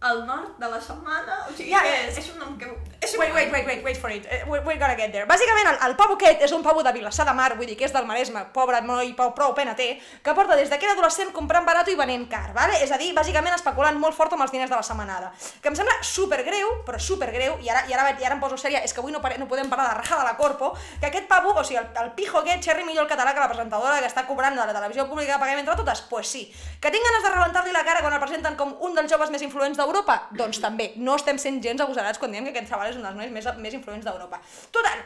el 0.00 0.26
nord 0.26 0.56
de 0.58 0.68
la 0.70 0.80
setmana, 0.80 1.40
o 1.48 1.52
sigui, 1.56 1.72
que 1.74 2.08
és- 2.08 2.18
és, 2.18 2.28
un 2.30 2.38
nom 2.38 2.56
que... 2.56 2.66
És 3.00 3.16
Wait, 3.18 3.32
wait, 3.34 3.50
wait, 3.52 3.66
wait, 3.66 3.84
wait 3.84 3.96
for 3.98 4.10
it. 4.12 4.26
Eh, 4.30 4.44
we- 4.46 4.60
We're 4.60 4.78
gonna 4.78 4.94
get 4.94 5.10
there. 5.10 5.26
Bàsicament, 5.26 5.66
el, 5.72 5.78
el 5.90 5.96
pavo 5.96 6.14
aquest 6.14 6.42
és 6.42 6.52
un 6.52 6.62
pavo 6.62 6.82
de 6.84 6.92
Vilassar 6.92 7.26
de 7.26 7.32
Mar, 7.34 7.56
vull 7.56 7.66
dir 7.66 7.76
que 7.76 7.84
és 7.84 7.92
del 7.92 8.06
Maresme, 8.06 8.44
pobre 8.54 8.80
noi, 8.82 9.12
prou, 9.18 9.32
prou 9.34 9.54
pena 9.54 9.74
té, 9.74 10.00
que 10.22 10.34
porta 10.34 10.54
des 10.54 10.68
que 10.70 10.84
era 10.86 10.92
adolescent 10.94 11.32
comprant 11.32 11.66
barat 11.66 11.88
i 11.88 11.96
venent 11.98 12.28
car, 12.30 12.52
vale? 12.54 12.78
és 12.84 12.92
a 12.92 12.98
dir, 12.98 13.12
bàsicament 13.14 13.54
especulant 13.56 13.98
molt 13.98 14.14
fort 14.14 14.32
amb 14.34 14.42
els 14.46 14.52
diners 14.54 14.70
de 14.70 14.76
la 14.76 14.82
setmanada. 14.86 15.32
Que 15.62 15.68
em 15.68 15.74
sembla 15.74 15.94
supergreu, 16.02 16.68
però 16.86 16.98
supergreu, 17.00 17.58
i 17.60 17.68
ara, 17.68 17.82
i 17.88 17.92
ara, 17.92 18.10
i 18.20 18.24
ara 18.24 18.34
em 18.36 18.40
poso 18.40 18.56
sèria, 18.56 18.84
és 18.84 18.92
que 18.94 19.00
avui 19.00 19.10
no, 19.10 19.20
pare, 19.20 19.38
no 19.38 19.48
podem 19.48 19.68
parlar 19.68 19.88
de 19.94 19.98
raja 20.02 20.18
de 20.18 20.24
la 20.24 20.36
corpo, 20.36 20.76
que 21.00 21.06
aquest 21.06 21.26
pavo, 21.26 21.54
o 21.58 21.64
sigui, 21.64 21.78
el, 21.80 21.88
el 22.04 22.12
pijo 22.12 22.38
aquest, 22.38 22.62
xerri 22.62 22.84
millor 22.84 23.06
el 23.06 23.10
català 23.10 23.34
que 23.34 23.40
la 23.40 23.48
presentadora 23.50 23.98
que 23.98 24.06
està 24.06 24.26
cobrant 24.26 24.54
de 24.54 24.62
la 24.66 24.74
televisió 24.74 25.08
pública 25.08 25.34
que 25.34 25.40
paguem 25.42 25.58
entre 25.64 25.74
totes, 25.76 26.02
pues 26.10 26.28
sí. 26.28 26.44
Que 26.80 26.90
tinc 26.94 27.02
ganes 27.02 27.22
de 27.26 27.34
rebentar-li 27.34 27.72
la 27.72 27.82
cara 27.84 28.00
quan 28.00 28.12
el 28.14 28.20
presenten 28.22 28.54
com 28.56 28.76
un 28.80 28.94
dels 28.94 29.10
joves 29.10 29.30
més 29.30 29.42
influents 29.42 29.78
d'Europa? 29.88 30.20
Doncs 30.36 30.60
també, 30.60 30.92
no 30.96 31.16
estem 31.16 31.40
sent 31.40 31.62
gens 31.64 31.80
agosarats 31.80 32.20
quan 32.20 32.34
diem 32.34 32.44
que 32.44 32.52
aquest 32.52 32.68
xaval 32.70 32.92
és 32.92 32.98
un 33.00 33.08
dels 33.08 33.16
nois 33.16 33.32
més, 33.32 33.48
més 33.58 33.76
influents 33.78 34.04
d'Europa. 34.04 34.40
Total, 34.74 35.00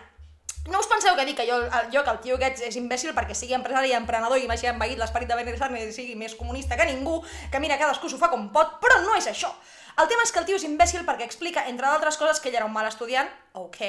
no 0.70 0.78
us 0.78 0.86
penseu 0.86 1.16
que 1.18 1.24
dic 1.26 1.36
que 1.40 1.46
jo, 1.46 1.56
jo 1.90 2.02
que 2.06 2.12
el 2.12 2.20
tio 2.22 2.36
aquest 2.36 2.62
és 2.68 2.76
imbècil 2.78 3.14
perquè 3.16 3.34
sigui 3.34 3.56
empresari 3.56 3.90
i 3.90 3.96
emprenedor 3.98 4.38
i 4.38 4.46
m'hagi 4.46 4.68
envaït 4.70 4.98
l'esperit 4.98 5.30
de 5.30 5.56
Sanders 5.58 5.90
i 5.90 5.94
sigui 5.96 6.14
més 6.14 6.36
comunista 6.38 6.76
que 6.78 6.86
ningú, 6.86 7.22
que 7.50 7.58
mira, 7.58 7.78
cadascú 7.78 8.08
s'ho 8.08 8.18
fa 8.18 8.30
com 8.30 8.48
pot, 8.54 8.78
però 8.82 9.00
no 9.02 9.16
és 9.18 9.26
això. 9.26 9.50
El 9.98 10.06
tema 10.08 10.22
és 10.22 10.30
que 10.30 10.38
el 10.38 10.46
tio 10.46 10.56
és 10.56 10.64
imbècil 10.64 11.02
perquè 11.04 11.26
explica, 11.26 11.66
entre 11.66 11.86
d'altres 11.86 12.16
coses, 12.16 12.38
que 12.40 12.48
ell 12.48 12.60
era 12.60 12.68
un 12.68 12.72
mal 12.72 12.86
estudiant, 12.86 13.28
ok, 13.58 13.82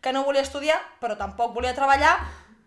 que 0.00 0.12
no 0.12 0.24
volia 0.24 0.42
estudiar, 0.42 0.78
però 1.00 1.18
tampoc 1.20 1.52
volia 1.54 1.74
treballar, 1.74 2.16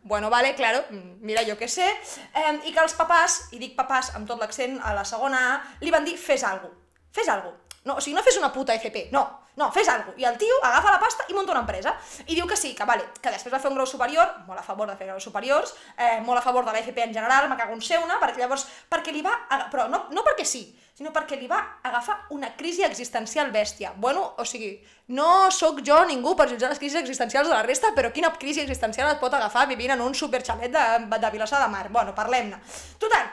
bueno, 0.03 0.29
vale, 0.29 0.53
claro, 0.55 0.85
mm, 0.89 1.17
mira, 1.25 1.41
jo 1.43 1.57
què 1.57 1.67
sé, 1.67 1.89
eh, 1.89 2.53
i 2.69 2.71
que 2.71 2.83
els 2.85 2.93
papàs, 2.95 3.49
i 3.51 3.59
dic 3.59 3.75
papàs 3.75 4.13
amb 4.15 4.29
tot 4.29 4.39
l'accent 4.39 4.77
a 4.83 4.93
la 4.93 5.03
segona 5.03 5.41
A, 5.55 5.57
li 5.81 5.91
van 5.91 6.05
dir, 6.05 6.15
fes 6.17 6.45
alguna 6.45 6.88
fes 7.12 7.28
alguna 7.28 7.58
no, 7.86 7.96
o 7.96 8.01
sigui, 8.01 8.16
no 8.16 8.24
fes 8.24 8.38
una 8.38 8.51
puta 8.51 8.75
FP, 8.75 9.08
no, 9.12 9.24
no, 9.56 9.72
fes 9.72 9.88
alguna 9.89 10.18
I 10.20 10.25
el 10.25 10.38
tio 10.38 10.56
agafa 10.63 10.92
la 10.92 11.00
pasta 11.00 11.25
i 11.30 11.34
munta 11.34 11.51
una 11.51 11.62
empresa. 11.63 11.96
I 12.28 12.36
diu 12.36 12.48
que 12.48 12.58
sí, 12.60 12.74
que 12.75 12.86
vale, 12.86 13.08
que 13.22 13.32
després 13.32 13.54
va 13.54 13.60
fer 13.60 13.72
un 13.72 13.80
grau 13.80 13.88
superior, 13.88 14.36
molt 14.48 14.60
a 14.60 14.63
favor 14.63 14.88
de 14.92 14.98
fer 15.00 15.08
graus 15.10 15.24
superiors, 15.24 15.74
eh, 15.98 16.20
molt 16.25 16.39
a 16.39 16.44
favor 16.44 16.68
de 16.68 16.75
la 16.75 16.84
FP 16.84 17.04
en 17.08 17.16
general, 17.16 17.50
me 17.50 17.58
cago 17.58 17.74
en 17.74 17.82
ser-una, 17.82 18.20
perquè 18.22 18.44
llavors, 18.44 18.68
perquè 18.92 19.16
li 19.16 19.24
va, 19.25 19.34
però 19.72 19.88
no, 19.92 20.06
no 20.16 20.24
perquè 20.28 20.46
sí, 20.46 20.63
sinó 20.96 21.13
perquè 21.16 21.39
li 21.39 21.48
va 21.48 21.60
agafar 21.84 22.18
una 22.36 22.54
crisi 22.56 22.84
existencial 22.84 23.51
bèstia. 23.51 23.94
Bueno, 23.96 24.34
o 24.38 24.46
sigui, 24.46 24.74
no 25.16 25.50
sóc 25.51 25.80
jo 25.86 26.01
ningú 26.08 26.36
per 26.36 26.50
jutjar 26.51 26.72
les 26.72 26.80
crisis 26.80 27.00
existencials 27.01 27.48
de 27.48 27.56
la 27.56 27.63
resta, 27.63 27.94
però 27.96 28.12
quina 28.12 28.34
crisi 28.36 28.63
existencial 28.63 29.12
et 29.12 29.24
pot 29.24 29.34
agafar 29.34 29.68
vivint 29.72 29.96
en 29.96 30.04
un 30.04 30.16
superxalet 30.16 30.75
de, 30.75 30.89
de 31.16 31.32
Vilassar 31.32 31.63
de 31.63 31.72
Mar? 31.72 31.88
Bueno, 31.89 32.16
parlem-ne. 32.16 32.60
Total, 33.00 33.32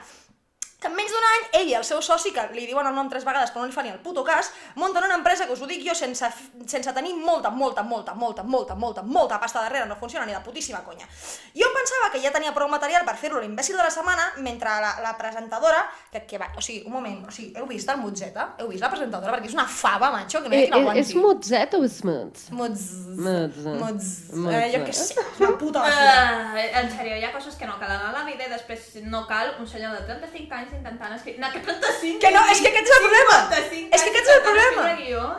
que 0.81 0.89
en 0.91 0.95
menys 0.95 1.13
d'un 1.15 1.25
any, 1.27 1.45
ell 1.61 1.71
i 1.71 1.75
el 1.79 1.85
seu 1.89 2.03
soci, 2.05 2.31
que 2.37 2.43
li 2.53 2.67
diuen 2.69 2.87
el 2.87 2.95
nom 2.95 3.09
tres 3.09 3.25
vegades 3.25 3.51
però 3.51 3.63
no 3.65 3.71
li 3.71 3.73
fa 3.73 3.83
ni 3.83 3.89
el 3.89 3.99
puto 4.05 4.23
cas, 4.25 4.51
munten 4.77 5.05
una 5.07 5.17
empresa 5.17 5.47
que 5.47 5.55
us 5.57 5.63
ho 5.65 5.67
dic 5.67 5.81
jo 5.87 5.95
sense, 5.97 6.29
sense 6.69 6.93
tenir 6.93 7.15
molta, 7.17 7.49
molta, 7.51 7.83
molta, 7.83 8.13
molta, 8.15 8.43
molta, 8.45 8.75
molta, 8.75 9.03
molta 9.03 9.39
pasta 9.41 9.63
darrere, 9.65 9.87
no 9.89 9.97
funciona 9.97 10.27
ni 10.27 10.35
de 10.37 10.41
putíssima 10.45 10.83
conya. 10.85 11.09
Jo 11.57 11.71
pensava 11.73 12.11
que 12.13 12.21
ja 12.21 12.31
tenia 12.35 12.53
prou 12.53 12.69
material 12.69 13.07
per 13.09 13.17
fer-lo 13.17 13.41
l'imbècil 13.41 13.77
de 13.77 13.83
la 13.83 13.91
setmana, 13.91 14.29
mentre 14.45 14.69
la, 14.85 14.93
la 15.03 15.15
presentadora, 15.17 15.81
que, 16.13 16.27
que 16.29 16.39
va, 16.39 16.51
o 16.57 16.61
sigui, 16.61 16.85
un 16.87 16.93
moment, 16.93 17.25
o 17.29 17.33
sigui, 17.33 17.55
heu 17.57 17.67
vist 17.71 17.89
el 17.89 17.97
Mutzeta? 18.03 18.51
Heu 18.61 18.69
vist 18.69 18.85
la 18.85 18.93
presentadora? 18.93 19.33
Perquè 19.39 19.49
és 19.49 19.57
una 19.57 19.67
fava, 19.67 20.13
macho, 20.13 20.43
que 20.45 20.53
no 20.53 20.55
hi 20.55 20.61
ha 20.61 20.67
Eh, 20.67 20.69
qui 20.69 20.77
eh, 20.77 20.83
l'aguanti. 20.83 21.01
és 21.01 21.15
Motzet 21.17 21.75
o 21.75 21.83
és 21.89 21.99
Mutz? 22.05 22.47
Mutz... 22.53 22.85
Mutz. 23.17 23.57
Mutz... 23.81 24.07
Mutz. 24.37 24.53
Eh, 24.53 24.69
jo 24.77 24.85
què 24.85 24.93
sé, 25.01 25.17
és 25.25 25.41
una 25.41 25.53
puta 25.57 25.81
basura. 25.87 26.15
Uh, 26.53 26.65
en 26.83 26.91
sèrio, 26.93 27.17
hi 27.17 27.25
ha 27.25 27.33
coses 27.33 27.57
que 27.57 27.67
no 27.67 27.79
calen 27.81 28.03
a 28.09 28.13
la 28.13 28.25
vida 28.29 28.45
i 28.47 28.53
després 28.53 28.93
no 29.07 29.25
cal 29.31 29.55
un 29.61 29.67
senyor 29.71 29.97
de 29.97 30.05
35 30.09 30.59
anys 30.61 30.76
intentant 30.77 31.15
escriure... 31.17 31.41
No, 31.43 31.51
que 31.53 31.61
35... 31.61 32.21
Que 32.23 32.31
no, 32.35 32.43
és 32.53 32.61
que 32.63 32.71
aquest 32.73 32.87
és 32.91 32.95
el 32.97 33.03
problema. 33.07 33.37
55 33.51 33.97
És 33.97 34.03
que 34.05 34.11
aquest 34.13 34.29
és 34.29 34.35
el 34.37 34.43
problema. 34.47 34.85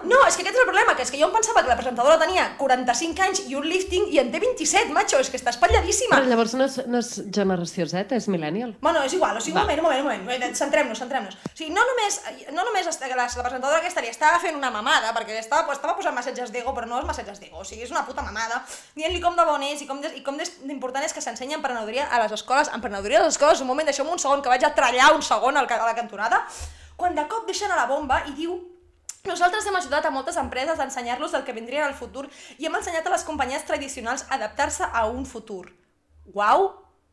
No, 0.07 0.19
és 0.27 0.35
que 0.37 0.43
aquest 0.45 0.55
és 0.57 0.61
el 0.63 0.69
problema, 0.69 0.95
que 0.97 1.05
és 1.05 1.11
que 1.13 1.19
jo 1.21 1.27
em 1.29 1.33
pensava 1.35 1.63
que 1.63 1.71
la 1.71 1.77
presentadora 1.79 2.17
tenia 2.21 2.45
45 2.59 3.23
anys 3.27 3.41
i 3.47 3.55
un 3.59 3.65
lifting 3.67 4.07
i 4.13 4.19
en 4.21 4.31
té 4.33 4.41
27, 4.43 4.91
macho, 4.95 5.19
és 5.21 5.29
que 5.33 5.39
està 5.39 5.53
espatlladíssima. 5.53 6.17
Però 6.19 6.29
llavors 6.31 6.55
no 6.57 6.65
és, 6.67 6.77
no 6.87 7.01
és 7.01 7.11
generació 7.35 7.87
Z, 7.89 8.15
és 8.17 8.27
millennial. 8.31 8.75
Bueno, 8.81 9.03
és 9.07 9.13
igual, 9.17 9.37
o 9.37 9.41
sigui, 9.43 9.55
un 9.57 9.63
moment, 9.63 9.79
un 9.79 9.87
moment, 9.87 10.03
un 10.21 10.25
moment, 10.27 10.43
eh, 10.47 10.51
centrem-nos, 10.57 10.99
centrem-nos. 11.03 11.37
O 11.37 11.53
sigui, 11.57 11.71
no 11.75 11.83
només, 11.91 12.19
no 12.55 12.65
només 12.67 12.87
la, 12.89 13.09
la 13.17 13.27
presentadora 13.27 13.79
aquesta 13.81 14.01
li 14.03 14.11
estava 14.11 14.39
fent 14.43 14.55
una 14.57 14.71
mamada, 14.71 15.13
perquè 15.15 15.37
estava, 15.39 15.65
pues, 15.67 15.77
estava 15.79 15.95
posant 15.97 16.15
massatges 16.15 16.51
d'ego, 16.53 16.73
però 16.77 16.87
no 16.89 16.99
és 17.01 17.05
massatges 17.09 17.39
d'ego, 17.43 17.61
o 17.61 17.65
sigui, 17.67 17.83
és 17.87 17.91
una 17.93 18.05
puta 18.07 18.21
mamada, 18.25 18.63
dient-li 18.95 19.21
com 19.23 19.35
de 19.37 19.45
bon 19.45 19.63
és 19.63 19.81
i 19.83 19.87
com 19.87 20.01
de- 20.01 20.13
i 20.17 20.23
com 20.23 20.37
des- 20.37 20.55
d'important 20.63 21.03
és 21.05 21.13
que 21.13 21.21
s'ensenya 21.21 21.57
emprenedoria 21.59 22.07
a 22.07 22.19
les 22.23 22.31
escoles, 22.31 22.69
emprenedoria 22.73 23.19
a 23.19 23.25
les 23.27 23.35
escoles, 23.35 23.61
un 23.61 23.67
moment, 23.67 23.85
deixeu-me 23.87 24.11
un 24.11 24.19
segon, 24.19 24.41
que 24.41 24.49
vaig 24.49 24.63
a 24.65 24.73
trallar 24.75 25.13
un 25.17 25.25
segon 25.25 25.57
a 25.57 25.65
la 25.65 25.95
cantonada, 25.97 26.45
quan 26.95 27.15
de 27.15 27.27
cop 27.27 27.45
deixen 27.45 27.71
a 27.71 27.77
la 27.77 27.85
bomba 27.89 28.23
i 28.29 28.33
diu 28.37 28.57
nosaltres 29.27 29.65
hem 29.67 29.75
ajudat 29.75 30.05
a 30.07 30.11
moltes 30.13 30.37
empreses 30.39 30.79
a 30.79 30.85
ensenyar-los 30.87 31.33
el 31.35 31.43
que 31.43 31.53
vindria 31.53 31.83
en 31.83 31.91
el 31.91 31.97
futur 31.99 32.27
i 32.57 32.65
hem 32.65 32.75
ensenyat 32.79 33.07
a 33.07 33.11
les 33.11 33.25
companyies 33.27 33.65
tradicionals 33.67 34.23
a 34.29 34.37
adaptar-se 34.37 34.87
a 34.87 35.05
un 35.11 35.25
futur. 35.25 35.67
Uau! 36.33 36.69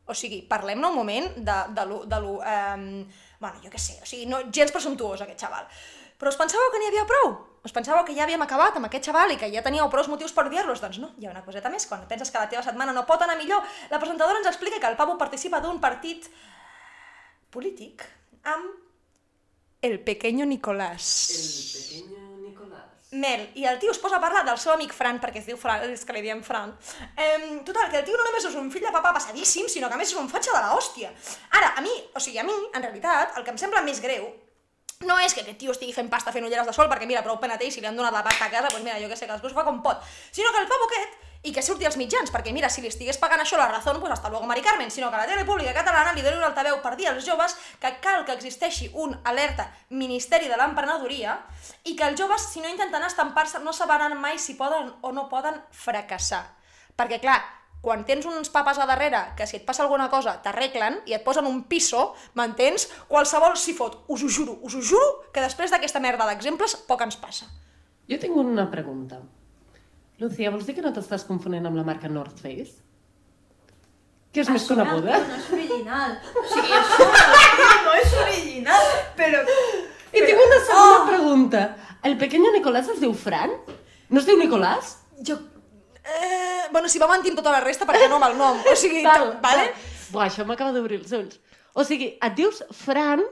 O 0.06 0.14
sigui, 0.14 0.42
parlem-ne 0.46 0.86
un 0.86 0.94
moment 0.94 1.30
de, 1.34 1.58
de 1.74 1.84
lo... 1.88 2.04
De 2.04 2.20
lo 2.20 2.38
eh, 2.44 3.06
bueno, 3.40 3.60
jo 3.64 3.72
què 3.72 3.80
sé, 3.80 3.98
o 4.00 4.06
sigui, 4.08 4.28
no, 4.30 4.44
gens 4.52 4.72
presumptuós 4.72 5.24
aquest 5.24 5.42
xaval. 5.46 5.66
Però 6.20 6.30
us 6.30 6.38
pensàveu 6.38 6.70
que 6.72 6.80
n'hi 6.80 6.90
havia 6.92 7.04
prou? 7.08 7.32
Us 7.64 7.72
pensàveu 7.74 8.04
que 8.06 8.14
ja 8.16 8.22
havíem 8.24 8.42
acabat 8.44 8.76
amb 8.78 8.86
aquest 8.88 9.08
xaval 9.08 9.32
i 9.34 9.38
que 9.40 9.50
ja 9.52 9.64
teníeu 9.64 9.88
prou 9.92 10.06
motius 10.12 10.32
per 10.36 10.46
odiar-los? 10.46 10.80
Doncs 10.84 11.00
no, 11.02 11.10
hi 11.18 11.26
ha 11.26 11.32
una 11.32 11.42
coseta 11.44 11.72
més. 11.72 11.88
Quan 11.90 12.06
penses 12.08 12.30
que 12.30 12.40
la 12.40 12.48
teva 12.52 12.62
setmana 12.64 12.94
no 12.96 13.06
pot 13.08 13.24
anar 13.24 13.36
millor, 13.40 13.64
la 13.90 14.00
presentadora 14.00 14.40
ens 14.40 14.48
explica 14.52 14.78
que 14.80 14.92
el 14.92 14.96
pavo 15.00 15.16
participa 15.20 15.60
d'un 15.64 15.80
partit 15.82 16.28
polític 17.54 18.02
amb 18.50 18.82
el 19.84 20.00
pequeño 20.00 20.46
Nicolás. 20.46 21.06
El 21.30 22.08
pequeño 22.08 22.38
Nicolás. 22.42 22.84
Mel, 23.12 23.50
i 23.54 23.66
el 23.68 23.78
tio 23.78 23.92
es 23.92 23.98
posa 24.02 24.16
a 24.16 24.20
parlar 24.20 24.44
del 24.46 24.58
seu 24.58 24.72
amic 24.72 24.94
Fran, 24.96 25.20
perquè 25.22 25.38
es 25.42 25.46
diu 25.46 25.58
Fran, 25.60 25.84
és 25.92 26.06
que 26.08 26.16
li 26.16 26.22
diem 26.24 26.40
Fran. 26.42 26.72
Em, 27.14 27.60
total, 27.68 27.90
que 27.92 28.00
el 28.00 28.06
tio 28.08 28.16
no 28.18 28.24
només 28.26 28.48
és 28.48 28.56
un 28.58 28.72
fill 28.72 28.86
de 28.86 28.94
papa 28.94 29.12
passadíssim, 29.14 29.68
sinó 29.68 29.90
que 29.92 29.94
a 29.94 30.00
més 30.00 30.10
és 30.10 30.18
un 30.18 30.30
fatxa 30.32 30.56
de 30.56 30.62
la 30.64 30.72
hòstia. 30.74 31.12
Ara, 31.52 31.74
a 31.78 31.84
mi, 31.84 31.92
o 32.16 32.22
sigui, 32.22 32.40
a 32.42 32.46
mi, 32.48 32.56
en 32.72 32.82
realitat, 32.82 33.36
el 33.38 33.44
que 33.44 33.54
em 33.54 33.60
sembla 33.60 33.84
més 33.86 34.02
greu 34.02 34.32
no 35.04 35.18
és 35.20 35.34
que 35.34 35.42
aquest 35.42 35.58
tio 35.60 35.72
estigui 35.74 35.92
fent 35.92 36.08
pasta 36.08 36.32
fent 36.32 36.46
ulleres 36.46 36.66
de 36.66 36.72
sol, 36.72 36.88
perquè 36.88 37.06
mira, 37.06 37.22
prou 37.26 37.36
pena 37.42 37.58
té 37.60 37.68
i 37.68 37.72
si 37.74 37.82
li 37.82 37.88
han 37.90 37.98
donat 37.98 38.14
la 38.14 38.22
pasta 38.24 38.46
a 38.46 38.52
casa, 38.52 38.70
doncs 38.72 38.86
mira, 38.86 38.96
jo 39.02 39.10
què 39.10 39.18
sé, 39.18 39.28
cadascú 39.28 39.50
s'ho 39.50 39.58
fa 39.58 39.66
com 39.66 39.82
pot. 39.84 40.00
Sinó 40.32 40.52
que 40.54 40.62
el 40.62 40.70
pavo 40.70 40.88
aquest, 40.88 41.18
i 41.44 41.52
que 41.52 41.62
surti 41.62 41.84
als 41.84 41.98
mitjans, 42.00 42.32
perquè 42.32 42.52
mira, 42.56 42.70
si 42.72 42.80
li 42.80 42.88
estigués 42.88 43.18
pagant 43.20 43.42
això 43.42 43.58
la 43.60 43.68
raó, 43.68 44.00
pues 44.00 44.12
hasta 44.12 44.30
luego, 44.30 44.46
Mari 44.46 44.62
Carmen, 44.62 44.90
sinó 44.90 45.10
que 45.10 45.18
la 45.20 45.26
tele 45.26 45.44
pública 45.44 45.74
catalana 45.76 46.14
li 46.14 46.22
doni 46.22 46.38
un 46.38 46.44
altaveu 46.44 46.80
per 46.80 46.96
dir 46.96 47.08
als 47.08 47.26
joves 47.26 47.54
que 47.80 47.90
cal 48.00 48.24
que 48.24 48.32
existeixi 48.32 48.90
un 48.94 49.12
alerta 49.24 49.68
Ministeri 49.90 50.48
de 50.48 50.56
l'Emprenedoria 50.56 51.36
i 51.84 51.94
que 51.96 52.08
els 52.08 52.18
joves, 52.18 52.48
si 52.48 52.64
no 52.64 52.70
intenten 52.72 53.04
estampar-se, 53.04 53.60
no 53.60 53.76
sabran 53.76 54.16
mai 54.16 54.38
si 54.38 54.56
poden 54.56 54.88
o 55.02 55.12
no 55.12 55.28
poden 55.28 55.60
fracassar. 55.70 56.46
Perquè, 56.96 57.20
clar, 57.20 57.42
quan 57.84 58.06
tens 58.08 58.24
uns 58.24 58.48
papes 58.48 58.80
a 58.80 58.88
darrere 58.88 59.20
que 59.36 59.44
si 59.46 59.58
et 59.60 59.68
passa 59.68 59.84
alguna 59.84 60.08
cosa 60.08 60.38
t'arreglen 60.40 61.02
i 61.04 61.12
et 61.12 61.24
posen 61.28 61.44
un 61.44 61.66
piso, 61.68 62.14
m'entens? 62.32 62.88
Qualsevol 63.10 63.58
s'hi 63.60 63.76
fot. 63.76 64.06
Us 64.08 64.24
ho 64.24 64.32
juro, 64.32 64.56
us 64.64 64.74
ho 64.74 64.80
juro 64.80 65.28
que 65.28 65.44
després 65.44 65.70
d'aquesta 65.70 66.00
merda 66.00 66.24
d'exemples 66.30 66.78
poc 66.88 67.04
ens 67.04 67.20
passa. 67.20 67.52
Jo 68.08 68.16
tinc 68.20 68.40
una 68.40 68.70
pregunta. 68.72 69.20
Lucía, 70.22 70.50
vols 70.54 70.66
dir 70.66 70.76
que 70.76 70.84
no 70.84 70.92
t'estàs 70.94 71.24
confonent 71.26 71.66
amb 71.66 71.78
la 71.78 71.84
marca 71.86 72.10
North 72.10 72.38
Face? 72.42 72.76
Que 74.34 74.42
és 74.42 74.50
més 74.50 74.62
Això, 74.62 74.74
coneguda? 74.74 75.18
No 75.28 75.38
és 75.38 75.48
original. 75.54 76.14
O 76.38 76.44
sigui, 76.50 76.74
això 76.74 77.08
no 77.86 77.96
és 78.00 78.14
original, 78.24 78.92
però... 79.18 79.42
I 80.14 80.22
tinc 80.22 80.42
una 80.44 80.60
segona 80.66 81.00
pregunta. 81.08 81.64
El 82.06 82.16
pequeño 82.18 82.52
Nicolás 82.54 82.90
es 82.92 83.00
diu 83.02 83.14
Fran? 83.18 83.54
No 84.10 84.22
es 84.22 84.26
diu 84.26 84.38
Nicolás? 84.38 84.96
Jo... 85.26 85.38
Eh, 86.04 86.66
bueno, 86.70 86.90
si 86.90 87.00
va 87.00 87.08
mentir 87.08 87.32
amb 87.32 87.40
tota 87.40 87.54
la 87.54 87.62
resta, 87.64 87.86
perquè 87.88 88.10
no 88.10 88.18
amb 88.20 88.28
el 88.28 88.36
nom. 88.38 88.58
O 88.70 88.74
sigui, 88.78 89.02
Val, 89.06 89.32
vale? 89.42 89.70
Buah, 90.12 90.28
això 90.28 90.44
m'acaba 90.46 90.74
d'obrir 90.74 91.00
els 91.00 91.14
ulls. 91.16 91.38
O 91.74 91.86
sigui, 91.86 92.12
et 92.22 92.36
dius 92.38 92.60
Fran, 92.84 93.22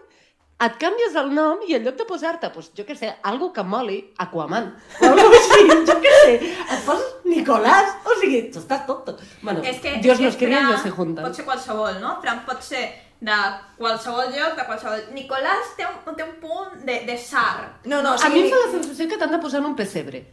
et 0.62 0.74
canvies 0.78 1.14
el 1.18 1.32
nom 1.34 1.62
i 1.66 1.74
en 1.74 1.86
lloc 1.86 1.96
de 1.98 2.04
posar-te, 2.06 2.50
pues, 2.54 2.70
jo 2.76 2.84
què 2.86 2.94
sé, 2.98 3.08
algo 3.26 3.52
que 3.52 3.64
moli, 3.66 3.98
Aquaman, 4.22 4.68
o 5.00 5.08
algo 5.08 5.30
així, 5.38 5.64
jo 5.88 5.96
què 6.04 6.12
sé, 6.20 6.34
et 6.42 6.84
poses 6.86 7.08
Nicolás, 7.24 7.96
o 8.04 8.18
sigui, 8.20 8.44
tu 8.52 8.60
estàs 8.60 8.84
tonto. 8.86 9.16
Bueno, 9.42 9.62
És 9.64 9.80
que, 9.80 9.96
Dios 10.04 10.20
és 10.20 10.36
cría 10.36 10.60
y 10.60 10.60
Fran 10.60 10.68
ellos 10.68 10.82
se 10.82 10.90
juntan. 10.90 11.24
Pot 11.24 11.34
ser 11.40 11.46
qualsevol, 11.48 11.98
no? 12.02 12.18
Fran 12.22 12.44
pot 12.46 12.62
ser 12.62 12.84
de 13.22 13.38
qualsevol 13.78 14.30
lloc, 14.34 14.54
de 14.58 14.66
qualsevol... 14.66 15.02
Nicolàs 15.16 15.74
té 15.78 15.86
un, 15.86 16.14
té 16.18 16.26
un 16.26 16.36
punt 16.42 16.78
de, 16.84 17.00
de 17.06 17.16
sar. 17.18 17.80
No, 17.84 18.02
no, 18.02 18.14
o 18.14 18.20
A 18.20 18.30
mi 18.30 18.42
sigui... 18.42 18.48
em 18.48 18.54
fa 18.54 18.62
la 18.66 18.70
sensació 18.76 19.08
que 19.08 19.18
t'han 19.18 19.34
de 19.34 19.40
posar 19.42 19.62
en 19.62 19.70
un 19.70 19.76
pessebre. 19.78 20.24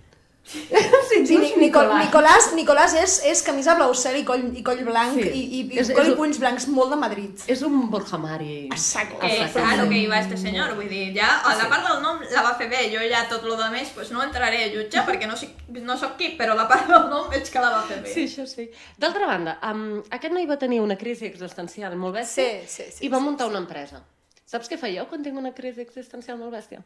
Sí, 1.10 1.38
Ni- 1.38 1.54
Nicol 1.58 1.88
Nicolás. 1.90 2.06
Nicolàs, 2.06 2.46
Nicolàs 2.58 2.94
és, 3.02 3.14
és 3.28 3.42
camisa 3.46 3.74
blau 3.78 3.92
cel 3.98 4.16
i 4.20 4.24
coll, 4.26 4.44
i 4.58 4.62
coll 4.66 4.80
blanc 4.86 5.18
Sí. 5.20 5.26
i, 5.28 5.42
i, 5.42 5.60
i 5.76 5.80
És- 5.82 5.90
coll 5.92 6.04
és 6.06 6.10
i 6.10 6.12
un- 6.14 6.18
punys 6.18 6.40
blancs 6.42 6.68
molt 6.74 6.90
de 6.94 6.98
Madrid. 7.02 7.44
És 7.48 7.62
un 7.66 7.90
Borja 7.92 8.18
Mari. 8.18 8.68
Exacte. 8.72 9.18
Que 9.22 9.44
és 9.46 9.56
a 9.58 9.76
lo 9.78 9.88
que 9.90 9.98
iba 10.04 10.18
este 10.20 10.38
senyor, 10.38 10.74
vull 10.78 10.88
dir, 10.90 11.12
ja 11.18 11.30
a 11.44 11.56
la 11.60 11.68
part 11.70 11.86
del 11.90 12.02
nom 12.06 12.22
la 12.32 12.44
va 12.46 12.54
fer 12.58 12.70
bé, 12.70 12.86
jo 12.94 13.02
ja 13.12 13.26
tot 13.30 13.44
lo 13.44 13.58
de 13.58 13.70
més 13.74 13.90
pues 13.96 14.12
no 14.12 14.24
entraré 14.24 14.64
a 14.66 14.70
jutjar 14.74 15.06
perquè 15.10 15.28
no, 15.28 15.36
soc, 15.38 15.50
no 15.82 15.98
soc 15.98 16.16
qui, 16.18 16.32
però 16.40 16.56
la 16.56 16.68
part 16.68 16.88
del 16.88 17.10
nom 17.10 17.30
veig 17.30 17.50
que 17.50 17.60
la 17.66 17.70
va 17.76 17.82
fer 17.90 18.02
bé. 18.06 18.14
Sí, 18.14 18.26
això 18.30 18.46
sí. 18.50 18.70
D'altra 18.98 19.28
banda, 19.28 19.58
um, 19.72 20.00
aquest 20.10 20.34
noi 20.34 20.46
va 20.50 20.58
tenir 20.58 20.80
una 20.82 20.96
crisi 20.98 21.26
existencial 21.30 21.96
molt 21.98 22.16
bèstia 22.16 22.46
Sí, 22.64 22.68
sí, 22.68 22.90
sí, 22.98 23.06
i 23.06 23.10
va 23.10 23.18
sí, 23.20 23.24
muntar 23.24 23.48
una 23.52 23.60
empresa. 23.66 24.02
Saps 24.50 24.70
què 24.70 24.78
fèieu 24.82 25.06
quan 25.10 25.22
tinc 25.22 25.38
una 25.38 25.54
crisi 25.54 25.82
existencial 25.82 26.38
molt 26.40 26.54
bèstia? 26.54 26.82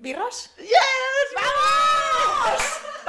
Birres? 0.00 0.46
Yes! 0.56 1.34
Vamos! 1.36 2.09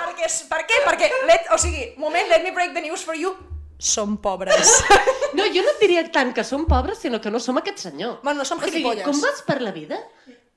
Perquè, 0.01 0.27
per 0.49 0.61
què? 0.69 0.81
Perquè, 0.85 1.09
let, 1.29 1.47
o 1.53 1.57
sigui, 1.61 1.91
moment, 2.01 2.27
let 2.31 2.43
me 2.45 2.51
break 2.55 2.75
the 2.75 2.83
news 2.83 3.03
for 3.05 3.17
you. 3.17 3.35
Som 3.81 4.17
pobres. 4.21 4.75
No, 5.31 5.45
jo 5.47 5.61
no 5.63 5.71
et 5.71 5.79
diria 5.79 6.01
tant 6.11 6.33
que 6.35 6.43
som 6.43 6.65
pobres, 6.67 6.97
sinó 6.99 7.21
que 7.23 7.31
no 7.31 7.39
som 7.39 7.55
aquest 7.61 7.85
senyor. 7.85 8.17
Bueno, 8.19 8.41
no 8.41 8.45
som 8.45 8.59
o 8.59 8.65
sigui, 8.65 8.81
gilipolles. 8.81 9.05
com 9.07 9.21
vas 9.23 9.37
per 9.47 9.61
la 9.63 9.71
vida 9.71 9.95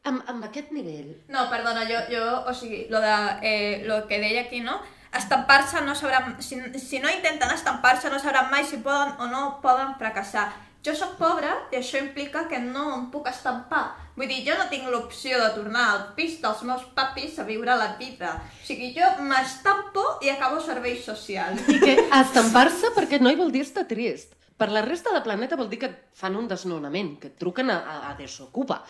amb, 0.05 0.25
amb 0.29 0.45
aquest 0.49 0.73
nivell? 0.75 1.13
No, 1.31 1.47
perdona, 1.51 1.85
jo, 1.89 2.01
jo 2.11 2.25
o 2.51 2.55
sigui, 2.57 2.85
lo, 2.91 3.01
de, 3.01 3.15
eh, 3.47 3.83
lo 3.87 4.01
que 4.09 4.19
deia 4.19 4.43
aquí, 4.49 4.61
no? 4.61 4.81
Estampar-se 5.15 5.81
no 5.87 5.95
sabran... 5.95 6.37
Si, 6.43 6.59
si 6.83 6.99
no 6.99 7.13
intenten 7.13 7.55
estampar-se 7.55 8.11
no 8.11 8.19
sabran 8.19 8.51
mai 8.51 8.67
si 8.67 8.83
poden 8.83 9.15
o 9.23 9.31
no 9.31 9.61
poden 9.63 9.95
fracassar. 10.01 10.49
Jo 10.85 10.93
sóc 10.93 11.15
pobra 11.17 11.55
i 11.73 11.79
això 11.79 11.97
implica 11.97 12.43
que 12.45 12.59
no 12.61 12.91
em 12.93 13.05
puc 13.13 13.31
estampar. 13.31 13.95
Vull 14.19 14.29
dir, 14.29 14.43
jo 14.45 14.53
no 14.59 14.67
tinc 14.69 14.85
l'opció 14.93 15.39
de 15.41 15.47
tornar 15.57 15.85
al 15.91 16.03
pis 16.19 16.35
dels 16.43 16.61
meus 16.69 16.83
papis 16.95 17.39
a 17.41 17.47
viure 17.49 17.73
la 17.81 17.95
vida. 17.97 18.35
O 18.37 18.67
sigui, 18.67 18.91
jo 18.93 19.09
m'estampo 19.25 20.05
i 20.21 20.29
acabo 20.35 20.61
servei 20.61 20.99
social. 21.01 21.57
I 21.73 21.79
que 21.81 21.95
estampar-se 22.21 22.93
per 22.93 23.07
aquest 23.07 23.25
noi 23.25 23.39
vol 23.39 23.53
dir 23.55 23.63
estar 23.65 23.87
trist. 23.89 24.37
Per 24.61 24.69
la 24.71 24.85
resta 24.85 25.15
de 25.15 25.23
planeta 25.25 25.57
vol 25.57 25.71
dir 25.73 25.81
que 25.83 25.91
fan 26.15 26.37
un 26.37 26.51
desnonament, 26.53 27.15
que 27.23 27.33
et 27.33 27.39
truquen 27.41 27.73
a, 27.73 27.79
a, 27.81 27.95
a 28.11 28.19
Desocupa. 28.19 28.83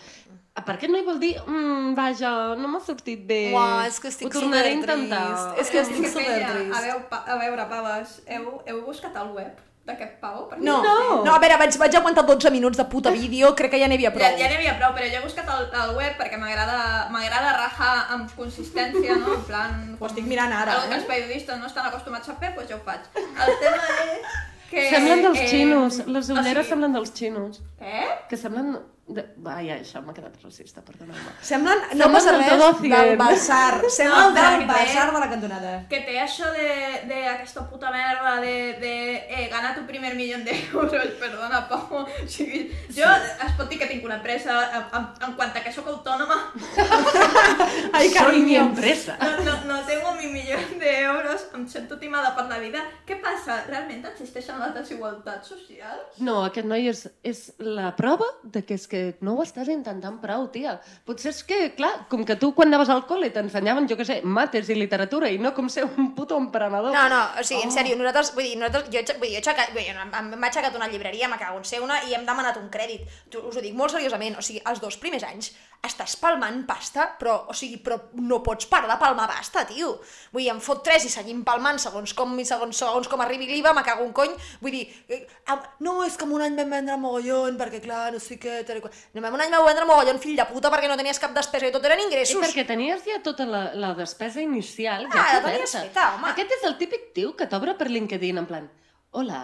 Per 0.55 0.75
aquest 0.75 0.91
noi 0.91 1.05
vol 1.07 1.21
dir, 1.23 1.31
mm, 1.39 1.93
vaja, 1.95 2.33
no 2.59 2.67
m'ha 2.73 2.81
sortit 2.83 3.23
bé. 3.27 3.39
Uah, 3.55 3.85
és 3.87 4.01
que 4.03 4.11
estic 4.11 4.27
Ho 4.27 4.33
tornaré 4.35 4.73
a 4.73 4.77
intentar. 4.81 5.23
És 5.63 5.71
que 5.71 5.79
estic 5.79 6.03
És 6.03 6.11
que, 6.11 6.27
penya, 6.27 6.51
supertrist. 6.51 6.75
a, 6.75 6.83
veure, 6.89 7.23
a 7.23 7.39
veure, 7.39 7.69
paves, 7.71 8.19
heu, 8.27 8.51
heu 8.67 8.83
buscat 8.83 9.15
al 9.23 9.31
web 9.39 9.63
d'aquest 9.85 10.15
pavo? 10.21 10.47
Perquè 10.49 10.63
No, 10.65 10.77
No. 10.83 11.23
no, 11.25 11.33
a 11.35 11.39
veure, 11.39 11.57
vaig, 11.61 11.75
vaig 11.77 11.95
aguantar 11.99 12.23
12 12.25 12.51
minuts 12.51 12.77
de 12.77 12.85
puta 12.89 13.11
vídeo, 13.13 13.53
crec 13.55 13.71
que 13.75 13.79
ja 13.81 13.87
n'hi 13.87 13.99
havia 13.99 14.11
prou. 14.15 14.25
Ja, 14.25 14.31
ja 14.39 14.47
n'hi 14.49 14.57
havia 14.57 14.73
prou, 14.79 14.95
però 14.97 15.05
jo 15.11 15.19
he 15.19 15.23
buscat 15.27 15.51
el, 15.55 15.67
el 15.83 15.93
web 15.99 16.17
perquè 16.17 16.39
m'agrada 16.41 16.79
m'agrada 17.13 17.53
rajar 17.59 17.93
amb 18.17 18.33
consistència, 18.39 19.19
no? 19.21 19.35
En 19.37 19.45
plan... 19.51 19.77
Ho 19.99 20.09
estic 20.09 20.25
mirant 20.25 20.51
ara, 20.53 20.79
que 20.81 20.89
eh? 20.89 20.97
els 20.97 21.05
periodistes 21.11 21.61
no 21.61 21.69
estan 21.69 21.85
acostumats 21.91 22.29
a 22.33 22.35
fer, 22.41 22.55
doncs 22.57 22.69
jo 22.73 22.81
ho 22.81 22.83
faig. 22.89 23.05
El 23.15 23.55
tema 23.61 23.93
és 24.09 24.35
que... 24.71 24.89
Semblen 24.89 25.21
dels 25.27 25.39
eh, 25.43 25.47
xinos, 25.53 26.01
les 26.07 26.29
o 26.29 26.33
ulleres 26.39 26.65
sigui, 26.65 26.69
semblen 26.73 26.97
dels 26.99 27.13
xinos. 27.21 27.61
Què? 27.79 28.03
Que 28.29 28.41
semblen... 28.41 28.75
De... 29.07 29.21
Vai, 29.37 29.67
això 29.69 29.99
m'ha 30.01 30.15
quedat 30.17 30.33
racista, 30.41 30.81
perdoneu-me. 30.81 31.33
Semblen, 31.45 31.83
no 31.93 32.07
passa 32.09 32.31
del 32.33 32.41
res, 32.41 32.79
del 32.81 33.11
Balsar. 33.19 33.83
Semblen 33.93 34.31
No, 34.33 34.39
del 34.39 34.65
Balsar 34.65 35.11
de 35.13 35.19
la 35.21 35.27
cantonada. 35.29 35.73
Que 35.91 35.99
té 36.07 36.15
això 36.17 36.49
de, 36.55 36.69
de 37.11 37.19
aquesta 37.29 37.67
puta 37.69 37.91
merda 37.93 38.39
de, 38.41 38.55
de 38.81 38.93
eh, 39.29 39.47
ganar 39.51 39.75
tu 39.75 39.83
primer 39.85 40.15
millón 40.17 40.41
d'euros, 40.47 41.13
perdona, 41.21 41.61
Pau. 41.69 42.01
O 42.01 42.25
sigui, 42.25 42.63
jo 42.97 43.05
es 43.45 43.53
pot 43.59 43.69
dir 43.69 43.77
que 43.83 43.91
tinc 43.91 44.03
una 44.09 44.17
empresa 44.17 44.57
en, 44.71 44.87
en, 44.97 45.05
en 45.29 45.37
quant 45.37 45.53
a 45.53 45.61
que 45.67 45.75
sóc 45.75 45.85
autònoma, 45.93 46.39
Ai, 47.93 48.09
Soy 48.09 48.41
mi 48.41 48.55
empresa. 48.55 49.17
no, 49.21 49.43
no, 49.45 49.53
no 49.65 49.85
tengo 49.85 50.13
mi 50.17 50.27
milió 50.33 50.57
d'euros, 50.79 51.45
em 51.53 51.67
sento 51.69 51.97
timada 51.99 52.33
per 52.35 52.47
la 52.49 52.57
vida. 52.59 52.81
Què 53.05 53.19
passa? 53.21 53.61
Realment 53.69 54.05
existeixen 54.09 54.59
les 54.61 54.73
desigualtats 54.75 55.53
socials? 55.53 56.17
No, 56.25 56.41
aquest 56.49 56.67
noi 56.67 56.89
és, 56.89 57.05
és 57.23 57.45
la 57.59 57.93
prova 57.97 58.27
de 58.43 58.65
que 58.65 58.75
és 58.79 58.87
que 58.89 58.94
no 59.25 59.35
ho 59.35 59.43
estàs 59.43 59.69
intentant 59.73 60.17
prou, 60.23 60.47
tia. 60.53 60.77
Potser 61.07 61.31
és 61.33 61.41
que, 61.47 61.59
clar, 61.77 61.91
com 62.11 62.25
que 62.27 62.35
tu 62.41 62.51
quan 62.57 62.69
anaves 62.71 62.89
al 62.93 63.03
col·le 63.09 63.29
t'ensenyaven, 63.35 63.87
jo 63.91 63.97
què 63.99 64.05
sé, 64.07 64.19
mates 64.23 64.69
i 64.69 64.77
literatura 64.79 65.29
i 65.29 65.39
no 65.41 65.53
com 65.57 65.69
ser 65.69 65.85
un 65.87 66.13
puto 66.17 66.37
emprenedor. 66.41 66.91
No, 66.95 67.05
no, 67.11 67.21
o 67.39 67.43
sigui, 67.43 67.63
en 67.63 67.69
Oh. 67.69 67.75
sèrio, 67.77 67.95
nosaltres, 67.99 68.33
vull 68.35 68.43
dir, 68.49 68.55
nosaltres, 68.57 68.89
jo, 68.93 69.01
vull 69.19 69.29
dir, 69.29 69.35
jo 69.35 69.39
he 69.39 69.43
aixecat, 69.43 69.73
vull 69.75 69.83
dir, 69.83 69.95
em, 69.95 70.33
m'ha 70.39 70.47
aixecat 70.51 70.75
una 70.75 70.87
llibreria, 70.91 71.27
me 71.31 71.37
cago 71.41 71.57
en 71.57 71.65
ser 71.65 71.81
una, 71.81 72.01
i 72.09 72.13
hem 72.15 72.25
demanat 72.25 72.57
un 72.57 72.69
crèdit. 72.69 73.07
Us 73.35 73.57
ho 73.57 73.61
dic 73.61 73.73
molt 73.75 73.91
seriosament, 73.95 74.37
o 74.37 74.41
sigui, 74.41 74.61
els 74.65 74.81
dos 74.81 74.97
primers 74.97 75.23
anys 75.23 75.53
estàs 75.87 76.15
palmant 76.21 76.61
pasta, 76.67 77.05
però, 77.19 77.35
o 77.49 77.53
sigui, 77.53 77.77
però 77.83 77.97
no 78.21 78.41
pots 78.43 78.65
parar 78.71 78.89
de 78.91 78.97
palmar 79.01 79.27
pasta, 79.29 79.63
tio. 79.69 79.95
Vull 80.33 80.43
dir, 80.43 80.49
em 80.53 80.59
fot 80.61 80.83
tres 80.83 81.05
i 81.05 81.09
seguim 81.13 81.43
palmant 81.47 81.79
segons 81.79 82.13
com, 82.13 82.35
segons, 82.45 82.77
segons 82.77 83.07
com 83.11 83.21
arribi 83.21 83.47
l'IVA, 83.49 83.73
me 83.73 83.83
cago 83.83 84.03
un 84.05 84.13
cony. 84.13 84.33
Vull 84.61 84.71
dir, 84.75 84.83
eh, 85.09 85.21
no, 85.85 86.03
és 86.05 86.17
que 86.17 86.25
en 86.27 86.31
un 86.37 86.41
any 86.45 86.55
vam 86.59 86.69
vendre 86.77 86.97
mogollon, 86.97 87.57
perquè 87.57 87.81
clar, 87.83 88.11
no 88.13 88.19
sé 88.19 88.39
què, 88.39 88.63
tal 88.67 88.77
i 88.77 88.85
qual. 88.85 88.93
No, 89.13 89.23
en 89.27 89.33
un 89.39 89.41
any 89.45 89.51
vam 89.55 89.65
vendre 89.69 89.85
mogollon, 89.89 90.19
fill 90.19 90.35
de 90.37 90.45
puta, 90.51 90.71
perquè 90.73 90.87
no 90.91 90.97
tenies 90.97 91.19
cap 91.19 91.33
despesa 91.35 91.67
i 91.67 91.71
tot 91.75 91.85
eren 91.85 91.99
I 91.99 92.07
ingressos. 92.09 92.41
perquè 92.45 92.65
tenies 92.67 93.03
ja 93.05 93.21
tota 93.23 93.45
la, 93.45 93.63
la 93.75 93.93
despesa 93.95 94.41
inicial 94.41 95.05
Ah, 95.09 95.13
ja 95.15 95.39
la 95.39 95.43
tenies 95.49 95.71
coberta. 95.71 95.87
feta, 95.89 96.07
home. 96.15 96.29
Aquest 96.31 96.51
és 96.59 96.63
el 96.69 96.77
típic 96.77 97.13
tio 97.13 97.35
que 97.35 97.47
t'obre 97.47 97.73
per 97.77 97.89
LinkedIn 97.89 98.37
en 98.41 98.45
plan 98.49 98.71
Hola, 99.11 99.43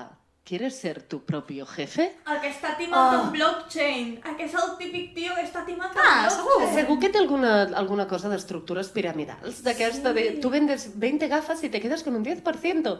¿quieres 0.52 0.76
ser 0.76 1.02
tu 1.08 1.22
propio 1.24 1.66
jefe? 1.66 2.10
El 2.28 2.42
que 2.44 2.50
està 2.52 2.74
timant 2.76 3.14
Oh. 3.16 3.24
en 3.24 3.32
blockchain. 3.32 4.08
El 4.28 4.36
que 4.36 4.44
és 4.50 4.54
el 4.60 4.74
típic 4.78 5.14
tio 5.16 5.32
que 5.38 5.46
està 5.48 5.62
timant 5.66 5.94
Ah, 5.96 6.28
blockchain. 6.28 6.74
Segur 6.76 6.98
que 7.00 7.08
té 7.10 7.20
alguna, 7.22 7.54
alguna 7.80 8.06
cosa 8.10 8.28
d'estructures 8.28 8.90
piramidals, 8.92 9.62
d'aquesta 9.64 10.12
de... 10.12 10.26
Tu 10.44 10.50
vendes 10.52 10.90
20 11.00 11.30
gafas 11.32 11.64
y 11.64 11.70
te 11.70 11.80
quedas 11.80 12.04
con 12.04 12.18
un 12.20 12.26
10%. 12.26 13.00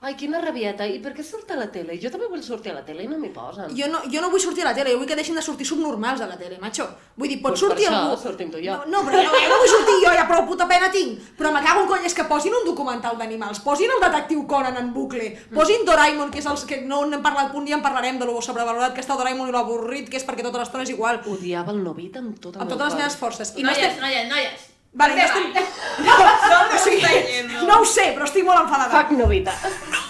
Ai, 0.00 0.14
quina 0.16 0.38
rabieta. 0.40 0.86
I 0.88 0.96
per 1.04 1.10
què 1.12 1.20
surt 1.20 1.50
a 1.52 1.56
la 1.60 1.66
tele? 1.68 1.98
Jo 2.00 2.08
també 2.08 2.24
vull 2.32 2.40
sortir 2.40 2.70
a 2.72 2.78
la 2.78 2.80
tele 2.86 3.02
i 3.04 3.08
no 3.08 3.18
m'hi 3.20 3.28
posen. 3.34 3.68
Jo 3.76 3.84
no, 3.92 3.98
jo 4.08 4.22
no 4.24 4.30
vull 4.32 4.40
sortir 4.40 4.64
a 4.64 4.70
la 4.70 4.72
tele, 4.78 4.94
jo 4.94 5.00
vull 5.02 5.08
que 5.10 5.16
deixin 5.18 5.36
de 5.36 5.42
sortir 5.44 5.66
subnormals 5.68 6.22
a 6.24 6.28
la 6.30 6.38
tele, 6.40 6.56
macho. 6.62 6.86
Vull 7.20 7.28
dir, 7.28 7.36
pot 7.42 7.52
Pues 7.52 7.60
sortir 7.60 7.84
per 7.84 7.92
això 7.92 8.06
algú... 8.06 8.16
sortim 8.22 8.48
tu 8.54 8.62
i 8.62 8.64
jo. 8.64 8.78
No, 8.86 8.94
no, 8.94 9.02
però 9.04 9.20
jo, 9.26 9.34
jo 9.36 9.50
no 9.52 9.58
vull 9.60 9.72
sortir 9.74 9.98
jo, 10.06 10.14
ja 10.16 10.24
prou 10.30 10.46
puta 10.48 10.68
pena 10.70 10.88
tinc. 10.94 11.20
Però 11.36 11.52
me 11.52 11.60
cago 11.66 11.84
en 11.84 11.92
coll, 11.92 12.08
és 12.08 12.16
que 12.16 12.24
posin 12.32 12.56
un 12.62 12.64
documental 12.70 13.20
d'animals, 13.20 13.60
posin 13.66 13.92
el 13.98 14.00
detectiu 14.06 14.46
Conan 14.48 14.80
en 14.80 14.90
bucle, 14.96 15.28
posin 15.52 15.84
Doraemon, 15.84 16.32
que 16.32 16.40
és 16.40 16.48
els 16.48 16.64
que 16.64 16.80
no 16.80 17.02
n'hem 17.04 17.20
parlat, 17.28 17.52
un 17.52 17.68
dia 17.68 17.76
en 17.76 17.84
parlarem 17.84 18.16
de 18.24 18.30
lo 18.30 18.40
sobrevalorat 18.40 18.96
que 18.96 19.04
està 19.04 19.20
Doraemon 19.20 19.52
i 19.52 19.56
l'avorrit 19.58 20.08
que 20.08 20.16
és 20.16 20.24
perquè 20.24 20.48
tota 20.48 20.64
l'estona 20.64 20.88
és 20.88 20.96
igual. 20.96 21.20
Odiava 21.28 21.76
el 21.76 21.84
Novit 21.84 22.16
amb 22.16 22.40
tot 22.40 22.56
el 22.56 22.64
Amb 22.64 22.72
totes 22.72 22.94
les 22.94 23.02
meves 23.04 23.20
forces. 23.20 23.52
I 23.52 23.68
no 23.68 23.74
noies, 23.74 23.90
estem... 23.92 24.06
noies, 24.08 24.28
noies. 24.32 24.69
Vale, 24.92 25.14
no 25.18 25.22
Endavant. 25.22 25.56
estem... 25.56 26.06
No, 26.06 26.14
D'on 26.50 26.74
o 26.74 26.78
sigui, 26.82 27.02
està 27.04 27.12
yendo? 27.30 27.66
no 27.68 27.80
ho 27.80 27.84
sé, 27.86 28.08
però 28.16 28.26
estic 28.26 28.44
molt 28.46 28.64
enfadada. 28.64 28.90
Fuck 28.96 29.12
Novita. 29.18 29.54
Rico 29.62 30.06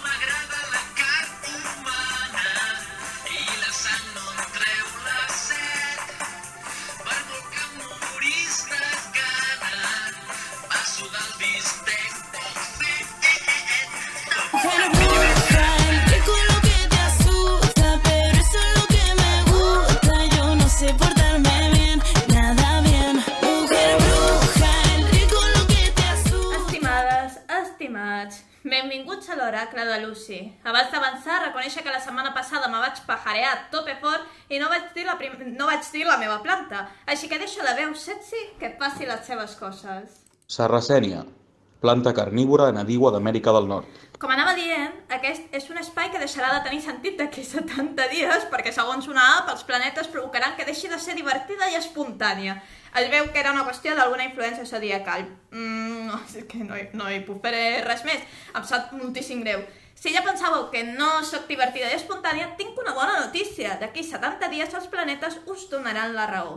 reconèixer 31.61 31.83
que 31.83 31.91
la 31.91 31.99
setmana 32.01 32.33
passada 32.33 32.67
me 32.67 32.79
vaig 32.81 32.97
pajarear 33.05 33.51
a 33.53 33.59
tope 33.71 33.93
fort 34.01 34.23
i 34.49 34.57
no 34.59 34.67
vaig 34.69 34.89
dir 34.95 35.05
la, 35.05 35.15
prim... 35.17 35.33
no 35.57 35.67
vaig 35.69 35.83
dir 35.93 36.05
la 36.07 36.17
meva 36.17 36.39
planta, 36.41 36.87
així 37.05 37.29
que 37.29 37.37
deixo 37.37 37.61
la 37.63 37.75
veu 37.77 37.93
sexy 37.93 38.57
que 38.59 38.73
faci 38.79 39.05
les 39.05 39.21
seves 39.25 39.53
coses. 39.59 40.17
Sarracènia, 40.47 41.23
planta 41.81 42.13
carnívora 42.13 42.71
nadiua 42.73 43.11
d'Amèrica 43.13 43.53
del 43.53 43.67
Nord. 43.69 43.85
Com 44.21 44.29
anava 44.29 44.53
dient, 44.53 44.91
aquest 45.09 45.53
és 45.55 45.69
un 45.73 45.79
espai 45.81 46.11
que 46.13 46.19
deixarà 46.21 46.51
de 46.57 46.63
tenir 46.67 46.81
sentit 46.81 47.17
d'aquí 47.17 47.43
70 47.45 48.09
dies 48.11 48.43
perquè, 48.51 48.73
segons 48.73 49.07
una 49.09 49.23
app, 49.39 49.49
els 49.53 49.63
planetes 49.65 50.09
provocaran 50.13 50.55
que 50.57 50.65
deixi 50.67 50.89
de 50.89 50.99
ser 51.01 51.15
divertida 51.17 51.69
i 51.71 51.77
espontània. 51.79 52.59
Es 52.91 53.07
veu 53.09 53.29
que 53.31 53.39
era 53.39 53.53
una 53.55 53.63
qüestió 53.63 53.93
d'alguna 53.95 54.25
influència 54.27 54.65
zodiacal. 54.67 55.23
Mm, 55.53 56.07
no, 56.09 56.19
és 56.27 56.43
que 56.45 56.59
no, 56.65 56.75
hi- 56.77 56.89
no 56.93 57.07
hi 57.09 57.21
puc 57.25 57.39
fer 57.41 57.85
res 57.87 58.03
més. 58.03 58.21
Em 58.53 58.65
sap 58.67 58.91
moltíssim 58.97 59.39
greu. 59.45 59.63
Si 60.01 60.09
ja 60.09 60.23
pensàveu 60.25 60.63
que 60.73 60.81
no 60.81 61.19
sóc 61.21 61.43
divertida 61.45 61.91
i 61.91 61.93
espontània, 61.93 62.47
tinc 62.57 62.79
una 62.81 62.95
bona 62.97 63.19
notícia. 63.19 63.75
D'aquí 63.77 64.01
70 64.01 64.47
dies 64.49 64.73
els 64.73 64.87
planetes 64.89 65.37
us 65.45 65.67
donaran 65.69 66.15
la 66.15 66.25
raó. 66.31 66.55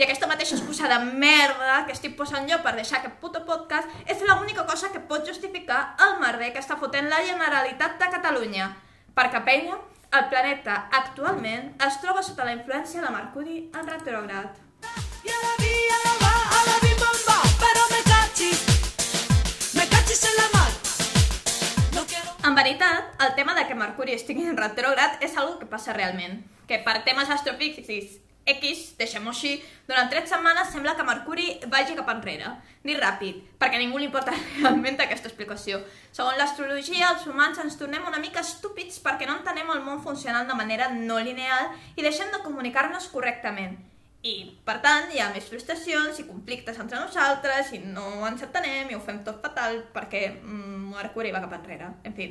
I 0.00 0.06
aquesta 0.06 0.28
mateixa 0.30 0.56
excusa 0.56 0.88
de 0.88 0.96
merda 1.04 1.82
que 1.84 1.92
estic 1.92 2.16
posant 2.16 2.48
jo 2.48 2.56
per 2.64 2.72
deixar 2.78 3.02
aquest 3.02 3.20
puto 3.20 3.44
podcast 3.44 3.92
és 4.08 4.24
l'única 4.24 4.64
cosa 4.64 4.88
que 4.88 5.04
pot 5.04 5.28
justificar 5.28 5.82
el 6.06 6.16
merder 6.24 6.54
que 6.54 6.64
està 6.64 6.80
fotent 6.80 7.12
la 7.12 7.20
Generalitat 7.28 8.00
de 8.00 8.08
Catalunya. 8.16 8.72
Perquè, 9.12 9.44
penya, 9.44 9.76
el 10.16 10.28
planeta 10.32 10.86
actualment 11.02 11.74
es 11.76 12.00
troba 12.00 12.24
sota 12.24 12.48
la 12.48 12.56
influència 12.56 13.04
de 13.04 13.12
Mercuri 13.12 13.66
en 13.68 13.96
retrograd. 13.96 14.56
Pero 15.28 16.31
En 22.52 22.56
veritat, 22.56 23.14
el 23.24 23.34
tema 23.34 23.54
de 23.54 23.62
que 23.66 23.74
Mercuri 23.74 24.12
estigui 24.12 24.42
en 24.44 24.58
retrògrad 24.58 25.22
és 25.24 25.38
algo 25.40 25.54
que 25.56 25.64
passa 25.70 25.94
realment. 25.96 26.34
Que 26.68 26.76
per 26.84 26.98
temes 27.06 27.30
astrofísics 27.32 28.18
X, 28.52 28.82
deixem-ho 28.98 29.32
així, 29.32 29.52
durant 29.88 30.10
3 30.12 30.28
setmanes 30.28 30.68
sembla 30.74 30.92
que 30.98 31.06
Mercuri 31.08 31.46
vagi 31.72 31.96
cap 31.96 32.10
enrere. 32.12 32.50
Ni 32.84 32.98
ràpid, 32.98 33.38
perquè 33.56 33.78
a 33.78 33.80
ningú 33.80 34.02
li 34.02 34.10
importa 34.10 34.34
realment 34.58 35.00
aquesta 35.00 35.32
explicació. 35.32 35.80
Segons 36.10 36.36
l'astrologia, 36.36 37.14
els 37.14 37.24
humans 37.24 37.62
ens 37.64 37.78
tornem 37.80 38.04
una 38.04 38.20
mica 38.20 38.44
estúpids 38.44 39.00
perquè 39.00 39.24
no 39.30 39.38
entenem 39.38 39.72
el 39.72 39.80
món 39.88 40.04
funcionant 40.04 40.44
de 40.44 40.58
manera 40.60 40.90
no 40.92 41.22
lineal 41.24 41.72
i 41.96 42.04
deixem 42.04 42.36
de 42.36 42.44
comunicar-nos 42.44 43.08
correctament. 43.16 43.80
I, 44.22 44.34
per 44.62 44.76
tant, 44.84 45.08
hi 45.10 45.18
ha 45.18 45.32
més 45.34 45.48
frustracions 45.50 46.20
i 46.22 46.28
conflictes 46.28 46.76
entre 46.78 47.00
nosaltres 47.00 47.72
i 47.74 47.80
no 47.82 48.22
ens 48.28 48.44
entenem 48.46 48.92
i 48.92 48.94
ho 48.94 49.00
fem 49.02 49.18
tot 49.26 49.40
fatal 49.42 49.80
perquè 49.94 50.28
mm, 50.36 50.92
Mercuri 50.92 51.34
va 51.34 51.42
cap 51.42 51.56
enrere. 51.58 51.90
En 52.06 52.14
fi. 52.14 52.28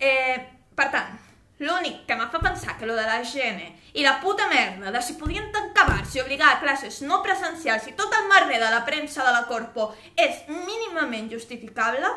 Eh, 0.00 0.38
per 0.72 0.88
tant, 0.94 1.12
l'únic 1.60 2.06
que 2.08 2.16
me 2.16 2.30
fa 2.32 2.40
pensar 2.40 2.78
que 2.78 2.88
lo 2.88 2.96
de 2.96 3.04
la 3.06 3.20
higiene 3.20 3.68
i 3.92 4.06
la 4.06 4.16
puta 4.22 4.48
merda 4.48 4.90
de 4.90 5.02
si 5.04 5.18
podien 5.20 5.52
tancar 5.52 5.84
bars 5.90 6.16
i 6.16 6.22
obligar 6.24 6.54
a 6.54 6.60
classes 6.62 7.02
no 7.04 7.20
presencials 7.22 7.86
i 7.90 7.94
tot 7.98 8.16
el 8.16 8.30
merder 8.32 8.58
de 8.62 8.70
la 8.72 8.80
premsa 8.88 9.26
de 9.26 9.34
la 9.36 9.44
Corpo 9.50 9.92
és 10.16 10.42
mínimament 10.48 11.28
justificable 11.30 12.08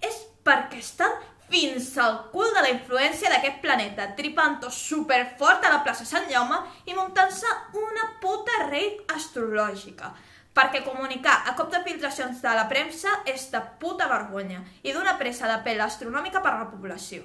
és 0.00 0.22
perquè 0.46 0.78
estan 0.78 1.12
fins 1.54 1.96
al 2.02 2.16
cul 2.32 2.48
de 2.50 2.62
la 2.64 2.70
influència 2.72 3.30
d'aquest 3.30 3.60
planeta, 3.62 4.08
tripant-ho 4.18 4.72
superfort 4.74 5.62
a 5.62 5.70
la 5.70 5.82
plaça 5.86 6.06
Sant 6.08 6.26
Jaume 6.26 6.56
i 6.90 6.96
muntant-se 6.96 7.50
una 7.78 8.08
puta 8.22 8.64
raid 8.64 9.04
astrològica. 9.14 10.10
Perquè 10.54 10.82
comunicar 10.82 11.36
a 11.46 11.54
cop 11.58 11.70
de 11.70 11.80
filtracions 11.86 12.42
de 12.42 12.56
la 12.58 12.66
premsa 12.70 13.12
és 13.30 13.46
de 13.54 13.62
puta 13.78 14.10
vergonya 14.10 14.64
i 14.82 14.94
d'una 14.94 15.14
pressa 15.20 15.46
de 15.50 15.60
pèl 15.62 15.82
astronòmica 15.86 16.42
per 16.42 16.56
a 16.56 16.60
la 16.64 16.70
població. 16.72 17.22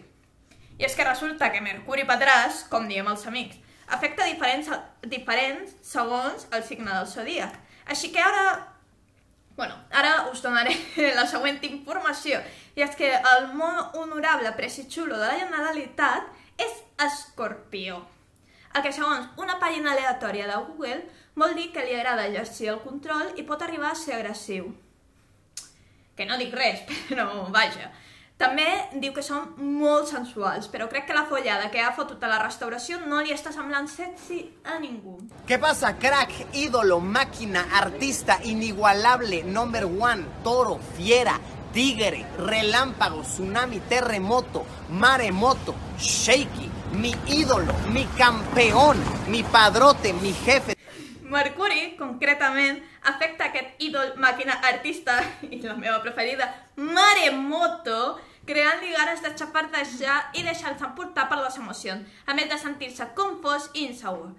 I 0.78 0.86
és 0.86 0.94
que 0.94 1.10
resulta 1.10 1.50
que 1.50 1.66
Mercuri 1.66 2.06
Pedràs, 2.10 2.68
com 2.70 2.86
diem 2.90 3.10
els 3.10 3.26
amics, 3.30 3.58
afecta 3.90 4.30
diferents, 4.30 4.70
diferents 5.10 5.74
segons 5.82 6.46
el 6.54 6.66
signe 6.70 6.94
del 6.94 7.10
zodíac. 7.10 7.58
Així 7.90 8.14
que 8.14 8.22
ara 8.22 8.46
Bueno, 9.60 9.76
ara 9.92 10.30
us 10.32 10.42
donaré 10.42 10.72
la 11.20 11.26
següent 11.28 11.58
informació, 11.68 12.38
i 12.80 12.84
és 12.86 12.94
que 12.96 13.10
el 13.12 13.50
molt 13.60 13.98
honorable 14.00 14.54
preci 14.56 14.86
xulo 14.88 15.18
de 15.20 15.26
la 15.28 15.36
Generalitat 15.42 16.30
és 16.64 16.78
Escorpió. 17.04 17.98
El 18.72 18.86
que 18.86 18.94
segons 18.96 19.28
una 19.44 19.58
pàgina 19.60 19.92
aleatòria 19.92 20.46
de 20.48 20.62
Google 20.64 21.02
vol 21.44 21.58
dir 21.58 21.74
que 21.74 21.84
li 21.84 21.98
agrada 21.98 22.30
exercir 22.30 22.70
el 22.72 22.80
control 22.86 23.34
i 23.36 23.44
pot 23.50 23.66
arribar 23.68 23.92
a 23.92 24.00
ser 24.00 24.16
agressiu. 24.22 24.70
Que 26.16 26.30
no 26.30 26.40
dic 26.40 26.56
res, 26.56 26.88
però 27.10 27.28
vaja. 27.52 27.92
També 28.40 28.66
diu 28.96 29.12
que 29.12 29.20
són 29.20 29.50
molt 29.60 30.08
sensuals, 30.08 30.70
però 30.72 30.86
crec 30.88 31.10
que 31.10 31.16
la 31.18 31.26
follada 31.28 31.66
que 31.74 31.82
ha 31.84 31.90
fotut 31.92 32.22
a 32.24 32.30
la 32.32 32.38
restauració 32.40 33.02
no 33.04 33.20
li 33.20 33.34
està 33.36 33.52
semblant 33.52 33.90
sexy 33.92 34.46
a 34.64 34.78
ningú. 34.80 35.18
¿Qué 35.46 35.58
pasa, 35.60 35.98
crack, 36.00 36.32
ídolo, 36.56 37.02
máquina, 37.02 37.66
artista, 37.82 38.40
inigualable, 38.46 39.44
number 39.44 39.84
one, 39.84 40.24
toro, 40.42 40.78
fiera, 40.96 41.36
tigre, 41.74 42.26
relámpago, 42.38 43.26
tsunami, 43.28 43.82
terremoto, 43.90 44.64
maremoto, 44.90 45.76
shaky, 46.00 46.72
mi 46.94 47.12
ídolo, 47.28 47.76
mi 47.92 48.06
campeón, 48.18 49.04
mi 49.28 49.44
padrote, 49.44 50.14
mi 50.14 50.32
jefe? 50.32 50.78
Mercuri, 51.30 51.98
concretament, 52.00 52.80
afecta 53.04 53.52
aquest 53.52 53.84
ídol 53.84 54.16
màquina 54.18 54.62
artista 54.64 55.20
i 55.44 55.60
la 55.62 55.76
meva 55.76 56.00
preferida, 56.02 56.48
Maremoto, 56.80 58.18
creant-li 58.50 58.94
ganes 58.96 59.22
de 59.22 59.32
xafardejar 59.38 60.20
i 60.34 60.46
deixar-se 60.46 60.86
emportar 60.88 61.28
per 61.30 61.38
les 61.44 61.58
emocions, 61.62 62.06
a 62.26 62.36
més 62.38 62.50
de 62.50 62.58
sentir-se 62.58 63.12
confós 63.18 63.70
i 63.76 63.86
insegur. 63.90 64.32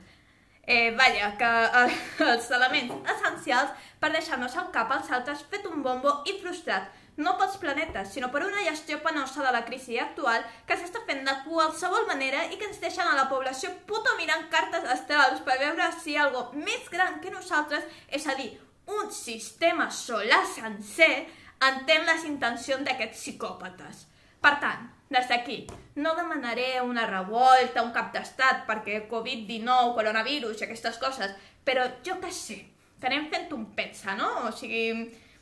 Eh, 0.70 0.90
vaja, 0.98 1.32
que 1.38 1.50
eh, 1.50 1.98
els 2.32 2.50
elements 2.56 3.12
essencials 3.14 3.70
per 4.02 4.10
deixar-nos 4.14 4.56
al 4.56 4.70
cap 4.74 4.90
als 4.94 5.10
altres 5.14 5.44
fet 5.50 5.66
un 5.70 5.82
bombo 5.86 6.20
i 6.30 6.36
frustrat, 6.42 6.90
no 7.20 7.34
pels 7.38 7.56
planetes, 7.60 8.12
sinó 8.14 8.30
per 8.32 8.42
una 8.46 8.62
gestió 8.64 9.00
penosa 9.04 9.44
de 9.44 9.52
la 9.52 9.64
crisi 9.66 9.98
actual 10.00 10.44
que 10.66 10.76
s'està 10.78 11.02
fent 11.08 11.20
de 11.26 11.34
qualsevol 11.44 12.06
manera 12.08 12.46
i 12.48 12.56
que 12.56 12.68
ens 12.70 12.80
deixen 12.82 13.06
a 13.06 13.16
la 13.18 13.28
població 13.32 13.72
puto 13.86 14.14
mirant 14.18 14.46
cartes 14.52 14.86
astrals 14.94 15.42
per 15.46 15.58
veure 15.60 15.90
si 16.00 16.16
algo 16.16 16.46
més 16.56 16.88
gran 16.92 17.20
que 17.20 17.34
nosaltres, 17.34 17.84
és 18.08 18.26
a 18.26 18.36
dir, 18.38 18.54
un 18.90 19.10
sistema 19.14 19.90
solar 19.90 20.42
sencer, 20.48 21.26
entén 21.60 22.06
les 22.08 22.24
intencions 22.28 22.86
d'aquests 22.86 23.20
psicòpates. 23.20 24.06
Per 24.40 24.54
tant, 24.62 24.86
des 25.12 25.26
d'aquí, 25.28 25.66
no 26.00 26.14
demanaré 26.16 26.80
una 26.80 27.06
revolta, 27.06 27.82
un 27.82 27.92
cap 27.92 28.12
d'estat, 28.14 28.64
perquè 28.68 29.02
Covid-19, 29.10 29.94
coronavirus 29.96 30.62
i 30.62 30.68
aquestes 30.68 31.00
coses, 31.02 31.34
però 31.66 31.84
jo 32.06 32.16
què 32.22 32.30
sé, 32.32 32.60
que 33.00 33.10
anem 33.10 33.28
fent 33.32 33.50
un 33.56 33.66
pensa, 33.76 34.14
no? 34.16 34.28
O 34.48 34.52
sigui, 34.56 34.84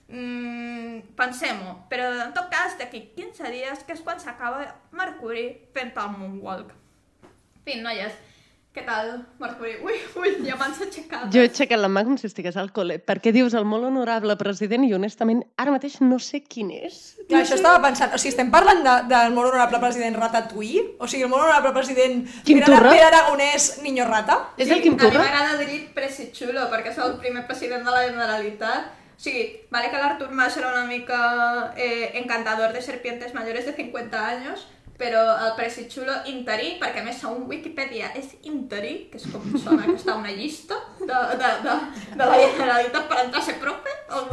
mm, 0.08 1.14
pensem-ho. 1.18 1.74
Però 1.90 2.08
en 2.24 2.32
tot 2.34 2.50
cas, 2.50 2.78
d'aquí 2.80 3.04
15 3.14 3.52
dies, 3.54 3.84
que 3.84 3.94
és 3.94 4.02
quan 4.02 4.18
s'acaba 4.18 4.66
Mercuri 4.90 5.46
fent 5.74 5.92
el 5.94 6.10
Moonwalk. 6.16 6.72
En 7.22 7.62
fi, 7.64 7.78
noies, 7.84 8.14
què 8.76 8.82
tal, 8.84 9.06
Mercuri? 9.40 9.78
Ui, 9.80 9.94
ui, 10.20 10.32
ja 10.44 10.56
m'han 10.60 10.74
aixecat. 10.76 11.30
Jo 11.32 11.40
he 11.40 11.48
aixecat 11.48 11.80
la 11.80 11.88
mà 11.90 12.02
com 12.04 12.18
si 12.20 12.28
estigués 12.28 12.56
al 12.60 12.68
col·le, 12.76 12.98
perquè 13.00 13.32
dius 13.32 13.56
el 13.58 13.64
molt 13.68 13.88
honorable 13.88 14.36
president 14.40 14.84
i 14.84 14.92
honestament 14.94 15.40
ara 15.56 15.72
mateix 15.72 15.96
no 16.04 16.18
sé 16.22 16.42
quin 16.44 16.70
és. 16.76 16.98
Clar, 17.30 17.40
això 17.40 17.56
estava 17.56 17.80
pensant, 17.86 18.12
o 18.12 18.20
sigui, 18.20 18.34
estem 18.34 18.52
parlant 18.52 18.84
de, 18.84 18.94
del 19.10 19.32
molt 19.34 19.50
honorable 19.50 19.80
president 19.82 20.20
Ratatouille? 20.20 20.84
O 21.00 21.08
sigui, 21.08 21.24
el 21.24 21.32
molt 21.32 21.46
honorable 21.46 21.72
president 21.80 22.22
Quim 22.44 22.60
Pere? 22.60 22.78
Pere 22.84 23.08
Aragonès 23.08 23.70
Niño 23.82 24.06
Rata? 24.08 24.38
És 24.60 24.70
el 24.70 24.84
Quim 24.84 25.00
A 25.00 25.08
mi 25.08 25.16
m'agrada 25.16 25.58
dir 25.64 25.82
Presi 25.96 26.30
Xulo, 26.36 26.68
perquè 26.68 26.92
és 26.92 27.02
el 27.02 27.16
primer 27.24 27.48
president 27.48 27.88
de 27.88 27.96
la 27.96 28.04
Generalitat. 28.04 28.94
O 29.18 29.20
sigui, 29.20 29.46
vale 29.72 29.88
que 29.90 29.98
l'Artur 29.98 30.28
Mas 30.30 30.60
era 30.60 30.70
una 30.70 30.84
mica 30.86 31.72
eh, 31.74 32.12
encantador 32.20 32.76
de 32.76 32.82
serpientes 32.84 33.34
mayores 33.34 33.66
de 33.66 33.72
50 33.72 34.26
años, 34.28 34.68
però 34.98 35.20
el 35.46 35.52
Presi 35.54 35.84
Xulo 35.86 36.12
interí, 36.26 36.72
perquè 36.80 37.00
a 37.00 37.04
més 37.06 37.20
segons 37.22 37.46
Wikipedia 37.46 38.08
és 38.18 38.32
interí, 38.50 39.06
que 39.12 39.20
és 39.20 39.26
com 39.30 39.44
sona 39.62 39.84
que 39.86 39.94
està 39.94 40.16
a 40.16 40.18
una 40.18 40.32
llista 40.34 40.74
de, 40.98 41.06
de, 41.38 41.50
de, 41.62 41.76
de 42.18 42.26
la 42.26 42.38
Generalitat 42.42 43.06
per 43.06 43.20
entrar 43.22 43.42
a 43.42 43.46
ser 43.46 43.54
profe, 43.62 43.94
o 44.10 44.24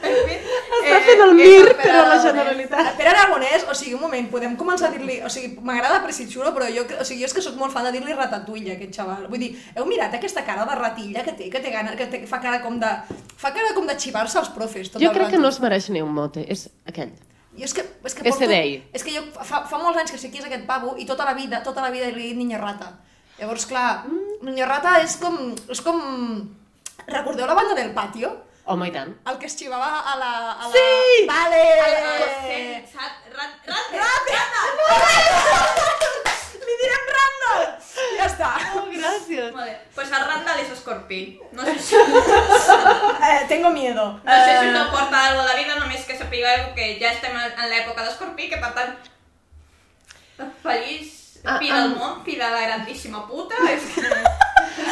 En 0.00 0.16
fi, 0.26 0.36
Està 0.80 0.98
fent 1.06 1.22
el 1.24 1.32
mir 1.38 1.72
per 1.78 1.90
a 1.92 2.04
la 2.08 2.18
Generalitat. 2.22 2.92
Pere 2.98 3.12
Aragonès, 3.12 3.64
o 3.68 3.74
sigui, 3.76 3.94
un 3.96 4.02
moment, 4.04 4.28
podem 4.32 4.56
començar 4.60 4.88
a 4.88 4.94
dir-li... 4.94 5.18
O 5.26 5.30
sigui, 5.32 5.54
m'agrada 5.66 6.00
Presitxulo, 6.04 6.52
però 6.56 6.68
jo, 6.72 6.84
o 6.84 7.06
sigui, 7.06 7.22
jo 7.22 7.28
és 7.30 7.34
que 7.36 7.44
sóc 7.44 7.56
molt 7.60 7.72
fan 7.74 7.88
de 7.88 7.94
dir-li 7.96 8.16
ratatouille, 8.16 8.74
a 8.74 8.76
aquest 8.78 8.96
xaval. 9.00 9.26
Vull 9.32 9.44
dir, 9.44 9.50
heu 9.76 9.88
mirat 9.88 10.16
aquesta 10.16 10.44
cara 10.46 10.66
de 10.68 10.76
ratilla 10.78 11.24
que 11.26 11.36
té, 11.38 11.48
que 11.52 11.62
té 11.64 11.72
gana, 11.74 11.96
que 11.98 12.08
té, 12.12 12.22
fa 12.30 12.40
cara 12.42 12.60
com 12.64 12.78
de... 12.82 12.92
Fa 13.40 13.52
cara 13.56 13.72
com 13.76 13.88
de 13.88 13.96
xivar-se 13.96 14.40
als 14.40 14.52
profes 14.52 14.92
tot 14.92 15.00
Jo 15.02 15.12
crec 15.14 15.28
rato. 15.28 15.36
que 15.36 15.42
no 15.42 15.52
es 15.52 15.60
mereix 15.64 15.90
ni 15.92 16.04
un 16.04 16.12
mote, 16.16 16.44
és 16.48 16.68
aquell. 16.88 17.12
I 17.58 17.64
és 17.66 17.72
que, 17.74 17.82
és 18.06 18.14
que 18.14 18.46
d'ell. 18.46 18.76
És 18.94 19.02
que 19.02 19.14
jo 19.14 19.24
fa, 19.34 19.64
fa 19.66 19.78
molts 19.80 19.98
anys 19.98 20.12
que 20.14 20.20
sé 20.22 20.30
qui 20.30 20.38
és 20.38 20.46
aquest 20.46 20.66
pavo 20.68 20.94
i 20.98 21.06
tota 21.08 21.26
la 21.26 21.34
vida, 21.34 21.62
tota 21.66 21.82
la 21.82 21.90
vida 21.90 22.10
li 22.10 22.22
he 22.22 22.28
dit 22.30 22.38
niña 22.38 22.60
rata. 22.62 22.92
Llavors, 23.40 23.66
clar, 23.66 24.04
niña 24.44 24.68
rata 24.68 25.00
és 25.02 25.16
com... 25.20 25.36
És 25.72 25.80
com... 25.82 25.98
Recordeu 27.08 27.48
la 27.48 27.56
banda 27.58 27.74
del 27.74 27.94
patio? 27.96 28.30
Home, 28.70 28.86
i 28.90 28.92
tant. 28.94 29.14
El 29.26 29.38
que 29.40 29.48
es 29.48 29.56
xivava 29.58 30.04
a 30.12 30.14
la... 30.20 30.32
A 30.52 30.68
la... 30.68 30.72
Sí! 30.76 31.26
Vale! 31.26 31.64
Li 32.46 32.60
direm 36.82 37.06
Randall! 37.16 37.64
Ja 38.18 38.26
està. 38.26 38.50
Oh, 38.78 38.84
gràcies. 38.92 39.52
Vale. 39.54 39.76
Pues 39.94 40.10
el 40.10 40.26
Randall 40.26 40.60
és 40.64 40.72
escorpí. 40.74 41.20
No 41.56 41.64
sé 41.68 41.76
si... 41.78 41.96
Eh, 42.00 43.44
tengo 43.48 43.70
miedo. 43.70 44.20
No 44.24 44.36
sé 44.44 44.58
si 44.60 44.66
Eh, 44.66 44.72
no 44.72 44.90
porta 44.90 45.26
algo 45.28 45.40
a 45.42 45.48
la 45.52 45.56
vida, 45.58 45.78
només 45.78 46.04
que 46.08 46.18
sapigueu 46.18 46.70
que 46.76 46.92
ja 47.00 47.12
estem 47.12 47.36
en 47.36 47.70
l'època 47.72 48.04
d'Escorpí, 48.04 48.50
que 48.50 48.60
per 48.60 48.74
tant... 48.76 48.94
Feliç 50.64 51.16
Ah, 51.44 51.56
fi 51.58 51.70
ah. 51.70 51.76
del 51.80 51.94
món, 51.96 52.18
fi 52.24 52.34
de 52.36 52.48
la 52.52 52.60
grandíssima 52.66 53.22
puta. 53.28 53.56
És 53.72 53.86
que... 53.94 54.08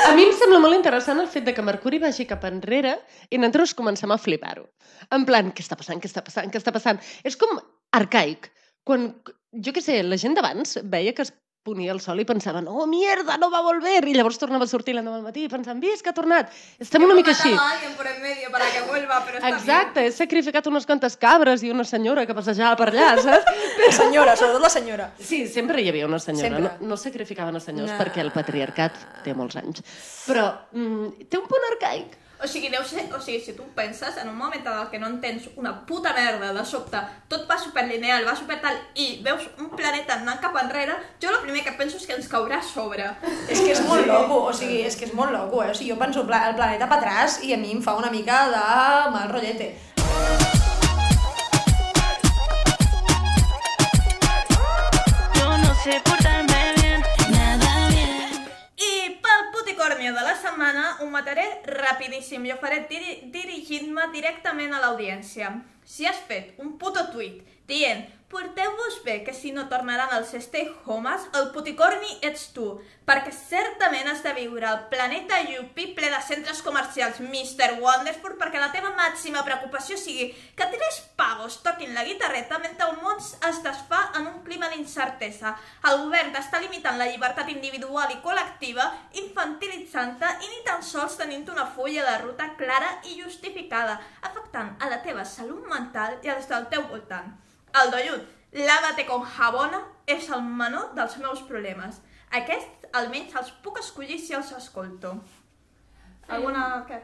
A 0.09 0.13
mi 0.17 0.25
em 0.25 0.33
sembla 0.37 0.61
molt 0.63 0.77
interessant 0.79 1.21
el 1.21 1.29
fet 1.29 1.45
de 1.45 1.53
que 1.53 1.65
Mercuri 1.65 1.99
vagi 2.01 2.25
cap 2.29 2.47
enrere 2.49 2.95
i 3.29 3.37
nosaltres 3.41 3.75
comencem 3.77 4.13
a 4.15 4.17
flipar-ho. 4.21 4.65
En 5.13 5.27
plan, 5.29 5.51
què 5.53 5.65
està 5.65 5.77
passant, 5.77 6.01
què 6.01 6.09
està 6.09 6.23
passant, 6.25 6.49
què 6.49 6.61
està 6.61 6.73
passant? 6.73 7.01
És 7.21 7.37
com 7.37 7.53
arcaic. 7.97 8.49
Quan, 8.89 9.11
jo 9.53 9.75
què 9.77 9.83
sé, 9.85 9.99
la 10.07 10.17
gent 10.21 10.39
d'abans 10.39 10.79
veia 10.89 11.13
que 11.13 11.27
es 11.27 11.35
ponia 11.69 11.93
el 11.93 12.01
sol 12.01 12.19
i 12.23 12.27
pensaven, 12.29 12.67
oh, 12.73 12.87
mierda, 12.89 13.37
no 13.41 13.51
va 13.53 13.61
volver! 13.67 14.01
I 14.09 14.17
llavors 14.17 14.41
tornava 14.41 14.65
a 14.65 14.71
sortir 14.71 14.97
l'endemà 14.97 15.21
al 15.21 15.27
matí 15.29 15.45
i 15.47 15.53
pensaven, 15.53 15.81
vist 15.85 16.03
que 16.05 16.13
ha 16.13 16.17
tornat! 16.17 16.51
Estem 16.81 17.05
una 17.05 17.17
mica 17.19 17.35
així. 17.37 17.53
Por 17.99 18.09
en 18.09 18.23
medio 18.25 18.51
para 18.55 18.69
que 18.73 18.83
vuelva, 18.89 19.21
pero 19.27 19.39
está 19.39 19.51
Exacte, 19.53 20.07
he 20.09 20.13
sacrificat 20.15 20.67
unes 20.71 20.87
quantes 20.89 21.17
cabres 21.21 21.63
i 21.67 21.73
una 21.75 21.85
senyora 21.85 22.25
que 22.27 22.37
passejava 22.37 22.77
per 22.81 22.89
allà, 22.93 23.11
saps? 23.23 23.53
La 23.89 23.93
senyora, 23.95 24.37
sobretot 24.37 24.65
la 24.65 24.71
senyora. 24.73 25.11
Sí, 25.19 25.45
sempre 25.49 25.83
hi 25.83 25.89
havia 25.93 26.07
una 26.09 26.19
senyora. 26.23 26.49
Sempre. 26.49 26.79
No, 26.81 26.93
no 26.93 26.97
sacrificaven 27.01 27.57
els 27.57 27.65
senyors 27.69 27.93
No. 27.93 27.99
perquè 28.01 28.21
el 28.25 28.33
patriarcat 28.35 28.97
té 29.25 29.35
molts 29.37 29.57
anys. 29.61 29.85
Però 30.27 30.49
mm, 30.73 31.29
té 31.31 31.39
un 31.41 31.47
punt 31.51 31.69
arcaic. 31.73 32.17
O 32.39 32.47
sigui, 32.47 32.69
deu 32.71 32.85
ser, 32.87 33.03
o 33.11 33.19
sigui, 33.19 33.41
si 33.43 33.53
tu 33.53 33.65
penses 33.75 34.15
en 34.23 34.29
un 34.31 34.37
moment 34.39 34.63
en 34.63 34.77
el 34.79 34.87
que 34.93 34.99
no 35.03 35.09
entens 35.11 35.49
una 35.57 35.73
puta 35.87 36.13
merda 36.15 36.53
de 36.55 36.65
sobte, 36.65 37.01
tot 37.27 37.49
va 37.51 37.57
superlineal, 37.59 38.23
va 38.23 38.37
super 38.39 38.61
tal, 38.63 38.79
i 38.95 39.19
veus 39.27 39.49
un 39.59 39.73
planeta 39.75 40.21
anant 40.21 40.39
cap 40.39 40.55
enrere, 40.63 40.95
jo 41.19 41.33
el 41.33 41.41
primer 41.43 41.65
que 41.67 41.75
penso 41.81 41.99
és 41.99 42.07
que 42.07 42.15
ens 42.15 42.31
caurà 42.31 42.61
a 42.61 42.69
sobre. 42.69 43.11
És 43.51 43.59
que 43.59 43.73
és 43.75 43.83
molt 43.89 44.07
loco, 44.07 44.39
o 44.53 44.55
sigui, 44.55 44.85
és 44.87 44.95
que 44.95 45.09
és 45.11 45.17
molt 45.19 45.35
loco, 45.35 45.65
eh? 45.65 45.73
O 45.73 45.75
sigui, 45.75 45.91
jo 45.91 45.99
penso 45.99 46.23
el 46.23 46.31
planeta 46.31 46.87
pa 46.87 47.01
atrás 47.03 47.41
i 47.43 47.57
a 47.57 47.59
mi 47.59 47.75
em 47.75 47.83
fa 47.83 47.99
una 47.99 48.15
mica 48.15 48.45
de 48.55 48.65
mal 49.17 49.35
rotllete. 49.35 49.75
Yo 55.35 55.59
no 55.59 55.75
sé 55.83 56.01
portarme 56.07 56.28
puticornio 60.09 60.15
de 60.15 60.23
la 60.23 60.37
setmana 60.37 60.97
ho 61.01 61.07
mataré 61.11 61.45
rapidíssim 61.65 62.45
i 62.47 62.53
ho 62.53 62.57
faré 62.57 62.87
diri 62.89 63.31
dirigint-me 63.33 64.09
directament 64.13 64.73
a 64.73 64.81
l'audiència. 64.81 65.51
Si 65.85 66.07
has 66.07 66.17
fet 66.29 66.55
un 66.59 66.79
puto 66.79 67.11
tuit 67.13 67.43
dient 67.69 68.07
porteu-vos 68.29 69.03
bé 69.05 69.25
que 69.25 69.33
si 69.33 69.53
no 69.57 69.69
tornaran 69.73 70.11
els 70.13 70.35
stay 70.45 70.67
homes, 70.85 71.23
el 71.39 71.47
puticorni 71.55 72.19
ets 72.29 72.51
tu, 72.53 72.67
perquè 73.09 73.33
certament 73.33 74.11
has 74.11 74.21
de 74.25 74.35
viure 74.37 74.69
al 74.69 74.83
planeta 74.93 75.39
Yuppie 75.49 75.95
ple 75.97 76.11
de 76.13 76.21
centres 76.27 76.61
comercials 76.67 77.23
Mr. 77.25 77.79
Wonderful 77.81 78.37
perquè 78.37 78.61
la 78.61 78.69
teva 78.75 78.93
màxima 78.99 79.45
preocupació 79.49 79.97
sigui 79.97 80.29
que 80.59 80.69
tres 80.75 81.01
pavos 81.17 81.57
toquin 81.65 81.97
la 81.97 82.05
guitarreta 82.05 82.61
mentre 82.61 82.91
el 82.91 83.01
món 83.01 83.17
es 83.17 83.63
desfà 83.65 84.03
en 84.21 84.29
un 84.29 84.45
clima 84.45 84.69
d'incertesa. 84.69 85.57
El 85.89 86.05
govern 86.05 86.37
t'està 86.37 86.61
limitant 86.61 87.01
la 87.01 87.09
llibertat 87.09 87.49
individual 87.49 88.13
i 88.13 88.21
col·lectiva, 88.21 88.91
infantilitzant-te 89.25 90.37
i 90.45 90.53
ni 90.53 90.63
tan 90.69 90.85
sols 90.85 91.17
tenint 91.17 91.49
una 91.49 91.65
fulla 91.73 92.05
de 92.13 92.21
ruta 92.27 92.53
clara 92.61 92.99
i 93.09 93.17
justificada, 93.23 93.97
afectant 94.21 94.77
a 94.79 94.93
la 94.93 95.01
teva 95.01 95.25
salut 95.25 95.65
mental 95.73 96.21
i 96.21 96.37
als 96.37 96.53
del 96.53 96.69
teu 96.69 96.85
voltant. 96.93 97.39
El 97.77 97.91
dollut, 97.93 98.25
lávate 98.53 99.05
con 99.07 99.25
jabona, 99.37 99.83
és 100.09 100.31
el 100.33 100.43
menor 100.43 100.95
dels 100.97 101.19
meus 101.21 101.43
problemes. 101.49 102.01
Aquests, 102.33 102.89
almenys, 102.97 103.37
els 103.41 103.53
puc 103.65 103.79
escollir 103.81 104.19
si 104.21 104.37
els 104.37 104.51
escolto. 104.57 105.15
Alguna... 106.29 106.85
Què? 106.89 107.01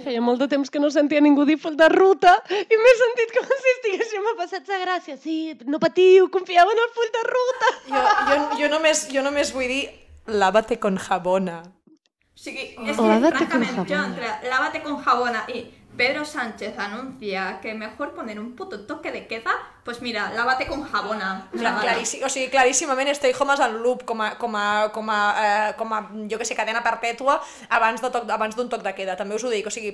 Feia 0.00 0.22
molt 0.24 0.40
de 0.40 0.46
temps 0.48 0.70
que 0.72 0.80
no 0.80 0.88
sentia 0.88 1.20
ningú 1.20 1.44
dir 1.44 1.58
full 1.60 1.74
de 1.76 1.84
ruta 1.92 2.30
i 2.48 2.78
m'he 2.80 2.92
sentit 2.96 3.34
com 3.34 3.50
si 3.50 3.72
estiguéssim 3.74 4.28
a 4.30 4.32
passats 4.38 4.70
de 4.70 4.78
gràcia. 4.80 5.18
Sí, 5.20 5.34
no 5.68 5.80
patiu, 5.82 6.30
confieu 6.32 6.72
en 6.72 6.80
el 6.84 6.88
full 6.96 7.10
de 7.12 7.24
ruta. 7.28 7.68
Jo, 7.90 8.00
jo, 8.30 8.38
jo, 8.62 8.70
només, 8.72 9.04
jo 9.12 9.24
només 9.26 9.52
vull 9.52 9.68
dir 9.68 9.82
lávate 10.32 10.78
con 10.80 10.96
jabona. 10.96 11.60
O 12.32 12.40
sigui, 12.40 12.70
és 12.72 12.96
que, 12.96 13.04
Lávate 13.04 13.44
con 13.44 13.66
francament, 13.66 13.90
jo 13.90 14.00
entre 14.00 14.32
lávate 14.48 14.80
con 14.82 14.96
jabona 15.04 15.44
i 15.52 15.66
Pedro 15.96 16.24
Sánchez 16.24 16.78
anuncia 16.78 17.58
que 17.60 17.74
mejor 17.74 18.14
poner 18.14 18.40
un 18.40 18.56
puto 18.56 18.86
toque 18.86 19.12
de 19.12 19.26
queda, 19.26 19.52
pues 19.84 20.00
mira, 20.00 20.30
lávate 20.32 20.66
con 20.66 20.82
jabona. 20.84 21.48
Clar, 21.52 21.80
claríssim, 21.82 22.22
o 22.24 22.28
sigui, 22.30 22.48
claríssimament 22.48 23.10
Stay 23.12 23.34
Home 23.38 23.52
és 23.52 23.60
en 23.60 23.76
loop 23.82 24.04
com 24.08 24.22
a, 24.22 24.30
com 24.38 24.56
a, 24.56 24.88
com 24.94 25.10
a, 25.10 25.18
eh, 25.42 25.74
com 25.76 25.92
a 25.92 26.00
jo 26.30 26.38
que 26.38 26.46
sé, 26.48 26.56
cadena 26.56 26.80
perpètua 26.82 27.36
abans 27.68 28.00
de 28.00 28.08
toc- 28.14 28.30
abans 28.30 28.56
d'un 28.56 28.70
toc 28.72 28.82
de 28.86 28.94
queda, 28.96 29.16
també 29.20 29.34
us 29.36 29.44
ho 29.44 29.50
dic, 29.52 29.66
o 29.66 29.70
sigui, 29.74 29.92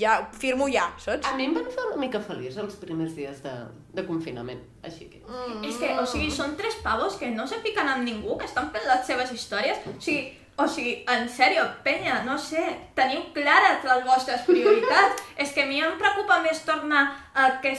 ja, 0.00 0.16
firmo 0.32 0.66
ja, 0.72 0.88
saps? 0.98 1.28
A 1.30 1.36
mi 1.38 1.46
em 1.46 1.54
van 1.54 1.70
fer 1.70 1.86
una 1.92 2.00
mica 2.02 2.18
feliç 2.20 2.56
els 2.58 2.74
primers 2.82 3.14
dies 3.14 3.42
de, 3.46 3.54
de 3.94 4.06
confinament, 4.08 4.64
així 4.82 5.06
que... 5.12 5.22
És 5.62 5.76
que, 5.78 5.94
o 6.02 6.06
sigui, 6.06 6.30
són 6.34 6.56
tres 6.58 6.74
pavos 6.82 7.14
que 7.20 7.30
no 7.30 7.46
se 7.46 7.60
fiquen 7.62 7.86
amb 7.88 8.02
ningú, 8.08 8.36
que 8.38 8.50
estan 8.50 8.72
fent 8.74 8.88
les 8.90 9.06
seves 9.06 9.30
històries. 9.30 9.78
O 9.86 10.00
sigui, 10.00 10.32
O 10.62 10.68
sigui, 10.70 10.92
en 11.10 11.26
sèrio, 11.26 11.64
penya, 11.82 12.20
no 12.22 12.36
sé, 12.38 12.62
teniu 12.94 13.24
clares 13.34 13.82
les 13.82 14.04
vostres 14.06 14.44
prioritats. 14.46 15.22
és 15.42 15.50
que 15.50 15.64
a 15.64 15.66
mi 15.66 15.80
em 15.82 15.96
preocupa 15.98 16.38
més 16.44 16.60
tornar 16.62 17.02
a 17.34 17.48
que 17.62 17.72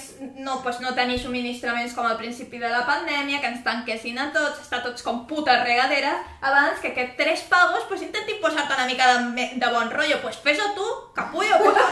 no, 0.44 0.58
pues, 0.64 0.82
no 0.84 0.92
tenir 0.98 1.20
subministraments 1.22 1.94
com 1.96 2.08
al 2.10 2.18
principi 2.20 2.60
de 2.60 2.70
la 2.70 2.84
pandèmia, 2.88 3.40
que 3.40 3.52
ens 3.54 3.64
tanquessin 3.64 4.20
a 4.20 4.32
tots, 4.36 4.60
estar 4.66 4.82
tots 4.84 5.06
com 5.06 5.24
putes 5.30 5.64
regaderes, 5.64 6.26
abans 6.42 6.82
que 6.84 6.92
aquests 6.92 7.16
tres 7.20 7.46
pagos 7.52 7.86
pues, 7.88 8.04
intentin 8.04 8.42
posar-te 8.44 8.76
una 8.76 8.90
mica 8.90 9.14
de, 9.14 9.48
de 9.56 9.72
bon 9.72 9.92
rotllo. 9.94 10.20
Pues 10.26 10.42
fes-ho 10.44 10.74
tu, 10.76 10.90
capullo, 11.16 11.62
posa, 11.64 11.88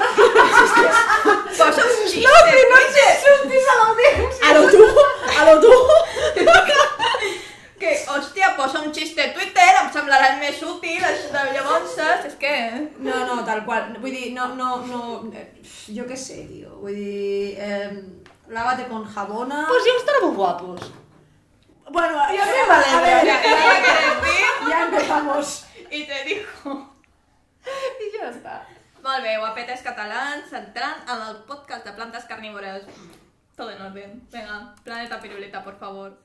posa 1.61 1.87
un 1.87 2.03
xiste. 2.03 2.27
No, 2.27 2.35
que 2.49 2.67
no 2.73 2.81
ens 2.83 3.01
insultis 3.05 3.71
a 3.71 3.79
l'audiència. 3.79 4.49
A 4.49 4.57
lo 4.57 4.67
tu, 4.67 4.83
a 5.39 5.47
lo 5.47 5.59
tu. 5.63 5.73
que, 7.81 7.91
hòstia, 8.13 8.53
posa 8.55 8.81
un 8.85 8.93
xiste 8.93 9.23
a 9.23 9.31
Twitter, 9.33 9.69
em 9.81 9.89
semblarà 9.93 10.35
més 10.39 10.61
útil, 10.61 11.01
això 11.01 11.31
de 11.33 11.55
llavors, 11.55 11.95
saps? 11.97 12.27
És 12.29 12.37
que... 12.41 12.53
No, 13.01 13.23
no, 13.25 13.41
tal 13.47 13.60
qual. 13.71 13.87
Vull 14.03 14.11
dir, 14.17 14.33
no, 14.35 14.49
no, 14.59 14.69
no... 14.85 15.01
eh, 15.33 15.47
Jo 15.95 16.03
què 16.09 16.17
sé, 16.19 16.43
tio. 16.51 16.75
Vull 16.83 16.97
dir... 16.99 17.55
Eh, 17.57 18.03
lávate 18.51 18.87
con 18.91 19.05
jabona... 19.07 19.63
Pues 19.71 19.87
jo 19.87 19.95
els 19.97 20.05
trobo 20.09 20.33
guapos. 20.35 20.91
Bueno, 21.91 22.19
Ya 22.35 22.43
eh, 22.43 22.51
me 22.51 22.61
a 22.61 22.67
vale, 22.67 23.01
ver, 23.05 23.25
ya 23.25 23.41
tenía 23.41 23.81
que 23.85 23.95
decir. 24.09 24.69
Ya 24.69 24.83
empezamos. 24.85 25.65
I 25.91 26.05
te 26.07 26.23
dijo. 26.27 26.75
I 27.65 28.11
ja 28.17 28.29
està. 28.31 28.61
Molt 29.03 29.23
bé, 29.25 29.33
guapetes 29.41 29.81
catalans, 29.81 30.51
entrant 30.53 31.09
en 31.09 31.23
el 31.27 31.39
podcast 31.49 31.83
de 31.87 31.91
plantes 31.97 32.23
carnívores. 32.29 32.85
Todo 33.57 33.71
en 33.71 33.81
orden. 33.81 34.21
Venga, 34.31 34.75
Planeta 34.83 35.19
Piruleta, 35.19 35.63
por 35.63 35.77
favor. 35.79 36.17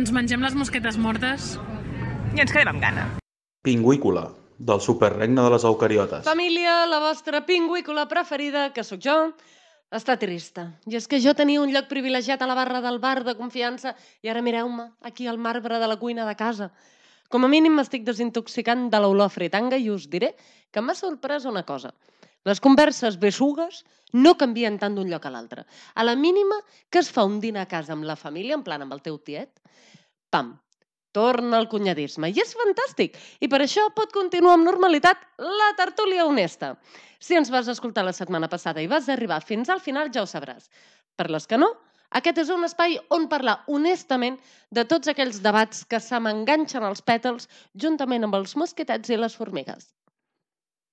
Ens 0.00 0.14
mengem 0.16 0.40
les 0.40 0.54
mosquetes 0.56 0.96
mortes 0.96 1.58
i 2.32 2.40
ens 2.40 2.48
quedem 2.48 2.70
amb 2.70 2.80
gana. 2.80 3.02
Pingüícola, 3.60 4.22
del 4.56 4.80
superregne 4.80 5.42
de 5.44 5.50
les 5.52 5.66
eucariotes. 5.68 6.22
Família, 6.24 6.86
la 6.88 7.02
vostra 7.02 7.42
pingüícola 7.44 8.06
preferida, 8.08 8.70
que 8.72 8.80
sóc 8.80 9.02
jo, 9.04 9.16
està 9.92 10.16
trista. 10.16 10.70
I 10.88 10.96
és 10.96 11.04
que 11.04 11.20
jo 11.20 11.34
tenia 11.36 11.60
un 11.60 11.68
lloc 11.74 11.90
privilegiat 11.92 12.40
a 12.40 12.48
la 12.48 12.56
barra 12.56 12.80
del 12.80 12.96
bar 13.02 13.18
de 13.26 13.36
confiança 13.36 13.92
i 14.24 14.32
ara 14.32 14.40
mireu-me, 14.40 14.88
aquí 15.04 15.28
al 15.28 15.36
marbre 15.36 15.76
de 15.82 15.92
la 15.92 16.00
cuina 16.00 16.24
de 16.24 16.36
casa. 16.38 16.70
Com 17.28 17.44
a 17.44 17.52
mínim 17.52 17.76
m'estic 17.76 18.08
desintoxicant 18.08 18.88
de 18.88 19.02
l'olor 19.04 19.28
a 19.28 19.36
fritanga 19.36 19.76
i 19.76 19.92
us 19.92 20.08
diré 20.08 20.32
que 20.72 20.80
m'ha 20.80 20.96
sorprès 20.96 21.44
una 21.44 21.66
cosa. 21.68 21.92
Les 22.48 22.64
converses 22.64 23.20
bessugues 23.20 23.84
no 24.12 24.36
canvien 24.38 24.78
tant 24.78 24.96
d'un 24.96 25.10
lloc 25.10 25.26
a 25.26 25.34
l'altre. 25.34 25.66
A 25.94 26.04
la 26.04 26.16
mínima 26.16 26.56
que 26.90 27.00
es 27.02 27.10
fa 27.10 27.24
un 27.24 27.40
dinar 27.40 27.66
a 27.66 27.70
casa 27.70 27.94
amb 27.94 28.04
la 28.08 28.16
família, 28.16 28.56
en 28.56 28.64
plan 28.66 28.82
amb 28.82 28.96
el 28.96 29.02
teu 29.02 29.18
tiet, 29.18 29.52
pam, 30.30 30.54
torna 31.12 31.58
el 31.58 31.68
cunyadisme. 31.68 32.30
I 32.30 32.42
és 32.42 32.54
fantàstic. 32.56 33.18
I 33.40 33.50
per 33.50 33.62
això 33.64 33.88
pot 33.94 34.12
continuar 34.14 34.56
amb 34.56 34.68
normalitat 34.68 35.22
la 35.42 35.70
tertúlia 35.78 36.26
honesta. 36.26 36.76
Si 37.20 37.36
ens 37.36 37.50
vas 37.52 37.68
escoltar 37.68 38.04
la 38.06 38.16
setmana 38.16 38.48
passada 38.48 38.82
i 38.82 38.88
vas 38.90 39.08
arribar 39.08 39.42
fins 39.44 39.68
al 39.68 39.82
final, 39.84 40.12
ja 40.14 40.22
ho 40.24 40.28
sabràs. 40.30 40.70
Per 41.16 41.28
les 41.28 41.46
que 41.46 41.58
no, 41.60 41.74
aquest 42.10 42.40
és 42.42 42.50
un 42.50 42.64
espai 42.66 42.96
on 43.14 43.28
parlar 43.30 43.60
honestament 43.68 44.38
de 44.74 44.86
tots 44.92 45.10
aquells 45.12 45.42
debats 45.44 45.84
que 45.84 46.00
se 46.02 46.18
m'enganxen 46.18 46.86
als 46.86 47.02
pètals 47.06 47.50
juntament 47.74 48.26
amb 48.26 48.38
els 48.40 48.56
mosquetets 48.56 49.10
i 49.10 49.18
les 49.20 49.36
formigues. 49.38 49.90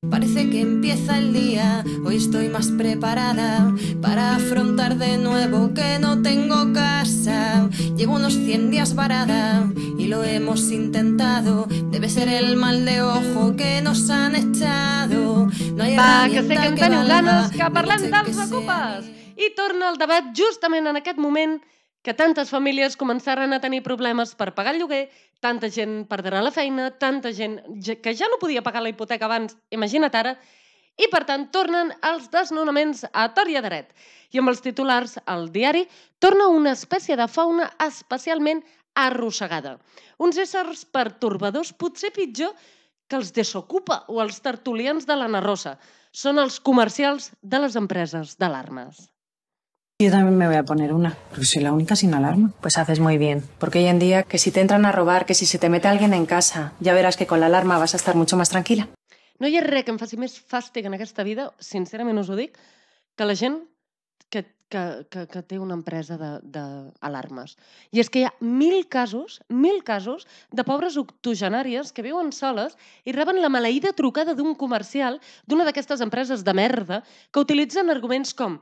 Parece 0.08 0.48
que 0.52 0.62
empieza 0.62 1.18
el 1.18 1.34
día, 1.34 1.84
hoy 2.06 2.18
estoy 2.18 2.50
más 2.50 2.68
preparada 2.68 3.74
para 4.00 4.36
afrontar 4.36 4.96
de 4.96 5.18
nuevo 5.18 5.74
que 5.74 5.98
no 5.98 6.22
tengo 6.22 6.72
casa. 6.72 7.68
Llevo 7.96 8.18
unos 8.18 8.36
100 8.36 8.70
días 8.70 8.94
varada 8.94 9.68
y 9.98 10.06
lo 10.06 10.24
hemos 10.24 10.70
intentado. 10.70 11.66
Debe 11.90 12.10
ser 12.10 12.30
el 12.30 12.58
mal 12.58 12.86
de 12.86 13.02
ojo 13.02 13.56
que 13.56 13.82
nos 13.82 14.12
han 14.12 14.36
echado. 14.36 15.50
No 15.74 15.84
hay 15.84 15.96
Va, 15.98 16.30
que 16.30 16.44
sé 16.44 16.56
que 16.56 16.68
en 16.68 16.76
teniu 16.76 17.04
ganes, 17.08 17.50
que 17.50 17.72
parlem 17.74 18.12
dels 18.12 18.38
ocupes. 18.38 19.10
I 19.34 19.50
torna 19.58 19.90
el 19.90 19.98
debat 19.98 20.30
justament 20.30 20.86
en 20.86 21.02
aquest 21.02 21.18
moment 21.18 21.58
que 22.04 22.14
tantes 22.14 22.54
famílies 22.54 22.96
començaran 22.96 23.52
a 23.52 23.60
tenir 23.60 23.82
problemes 23.84 24.36
per 24.38 24.54
pagar 24.54 24.76
el 24.76 24.80
lloguer, 24.80 25.10
tanta 25.44 25.70
gent 25.70 26.06
perdrà 26.10 26.42
la 26.42 26.52
feina, 26.52 26.90
tanta 26.92 27.32
gent 27.34 27.60
que 28.04 28.14
ja 28.16 28.30
no 28.32 28.40
podia 28.42 28.64
pagar 28.66 28.82
la 28.84 28.90
hipoteca 28.94 29.28
abans, 29.28 29.58
imagina't 29.72 30.16
ara, 30.16 30.36
i 30.98 31.08
per 31.14 31.24
tant 31.30 31.46
tornen 31.54 31.92
els 32.10 32.30
desnonaments 32.34 33.04
a 33.14 33.28
tor 33.34 33.50
i 33.52 33.58
a 33.58 33.62
dret. 33.62 33.94
I 34.34 34.42
amb 34.42 34.52
els 34.52 34.64
titulars 34.66 35.18
al 35.26 35.48
diari 35.54 35.86
torna 36.20 36.50
una 36.52 36.74
espècie 36.74 37.16
de 37.16 37.28
fauna 37.30 37.70
especialment 37.86 38.64
arrossegada. 38.98 39.78
Uns 40.18 40.40
éssers 40.42 40.84
pertorbadors 40.90 41.72
potser 41.74 42.12
pitjor 42.16 42.56
que 43.08 43.20
els 43.20 43.30
desocupa 43.32 44.02
o 44.10 44.20
els 44.24 44.42
tertulians 44.44 45.06
de 45.06 45.16
l'Anna 45.16 45.44
Rosa. 45.46 45.78
Són 46.12 46.42
els 46.42 46.58
comercials 46.60 47.30
de 47.42 47.62
les 47.62 47.78
empreses 47.80 48.36
d'alarmes. 48.42 49.06
Yo 50.00 50.12
también 50.12 50.38
me 50.38 50.46
voy 50.46 50.58
a 50.58 50.64
poner 50.64 50.94
una, 50.94 51.18
porque 51.32 51.46
soy 51.46 51.64
la 51.64 51.74
única 51.74 51.96
sin 51.96 52.14
alarma. 52.14 52.52
Pues 52.62 52.78
haces 52.78 53.00
muy 53.00 53.18
bien, 53.18 53.44
porque 53.58 53.80
hoy 53.80 53.86
en 53.88 53.98
día 53.98 54.22
que 54.22 54.38
si 54.38 54.52
te 54.52 54.62
entran 54.62 54.86
a 54.86 54.92
robar, 54.92 55.26
que 55.26 55.34
si 55.34 55.48
se 55.48 55.58
te 55.58 55.70
mete 55.70 55.88
alguien 55.88 56.14
en 56.14 56.28
casa, 56.28 56.74
ya 56.80 56.94
verás 56.94 57.18
que 57.18 57.26
con 57.26 57.40
la 57.40 57.48
alarma 57.48 57.80
vas 57.80 57.96
a 57.96 57.98
estar 57.98 58.14
mucho 58.16 58.38
más 58.38 58.50
tranquila. 58.50 58.90
No 59.40 59.48
hi 59.48 59.58
ha 59.58 59.64
res 59.66 59.82
que 59.88 59.90
em 59.90 59.98
faci 59.98 60.14
més 60.22 60.38
fàstic 60.38 60.86
en 60.86 60.94
aquesta 60.94 61.26
vida, 61.26 61.48
sincerament 61.58 62.22
us 62.22 62.30
ho 62.30 62.38
dic, 62.38 62.54
que 63.18 63.26
la 63.26 63.34
gent 63.34 63.58
que, 64.30 64.46
que, 64.70 64.86
que, 65.10 65.26
que 65.34 65.42
té 65.42 65.58
una 65.58 65.74
empresa 65.74 66.14
de- 66.22 66.46
d'alarmes. 66.46 67.58
I 67.90 68.06
és 68.06 68.14
que 68.14 68.22
hi 68.22 68.30
ha 68.30 68.34
mil 68.40 68.84
casos, 68.94 69.42
mil 69.50 69.82
casos 69.82 70.28
de 70.54 70.62
pobres 70.62 71.02
octogenàries 71.02 71.90
que 71.90 72.06
viuen 72.06 72.30
soles 72.38 72.78
i 73.04 73.18
reben 73.18 73.42
la 73.42 73.50
maleïda 73.50 73.98
trucada 73.98 74.38
d'un 74.38 74.54
comercial 74.54 75.18
d'una 75.48 75.66
d'aquestes 75.66 76.06
empreses 76.06 76.46
de 76.46 76.54
merda 76.54 77.02
que 77.34 77.42
utilitzen 77.42 77.90
arguments 77.90 78.38
com 78.38 78.60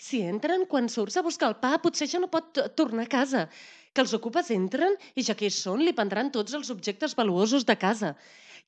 si 0.00 0.22
entren 0.24 0.64
quan 0.64 0.88
surts 0.88 1.18
a 1.20 1.22
buscar 1.24 1.50
el 1.50 1.58
pa, 1.60 1.74
potser 1.82 2.08
ja 2.08 2.20
no 2.22 2.30
pot 2.32 2.56
tornar 2.78 3.04
a 3.04 3.12
casa. 3.12 3.42
Que 3.92 4.00
els 4.00 4.14
ocupes 4.16 4.48
entren 4.54 4.94
i 5.18 5.24
ja 5.26 5.34
que 5.36 5.48
hi 5.48 5.52
són 5.52 5.82
li 5.84 5.92
prendran 5.92 6.30
tots 6.32 6.56
els 6.56 6.70
objectes 6.72 7.12
valuosos 7.18 7.66
de 7.68 7.76
casa. 7.76 8.14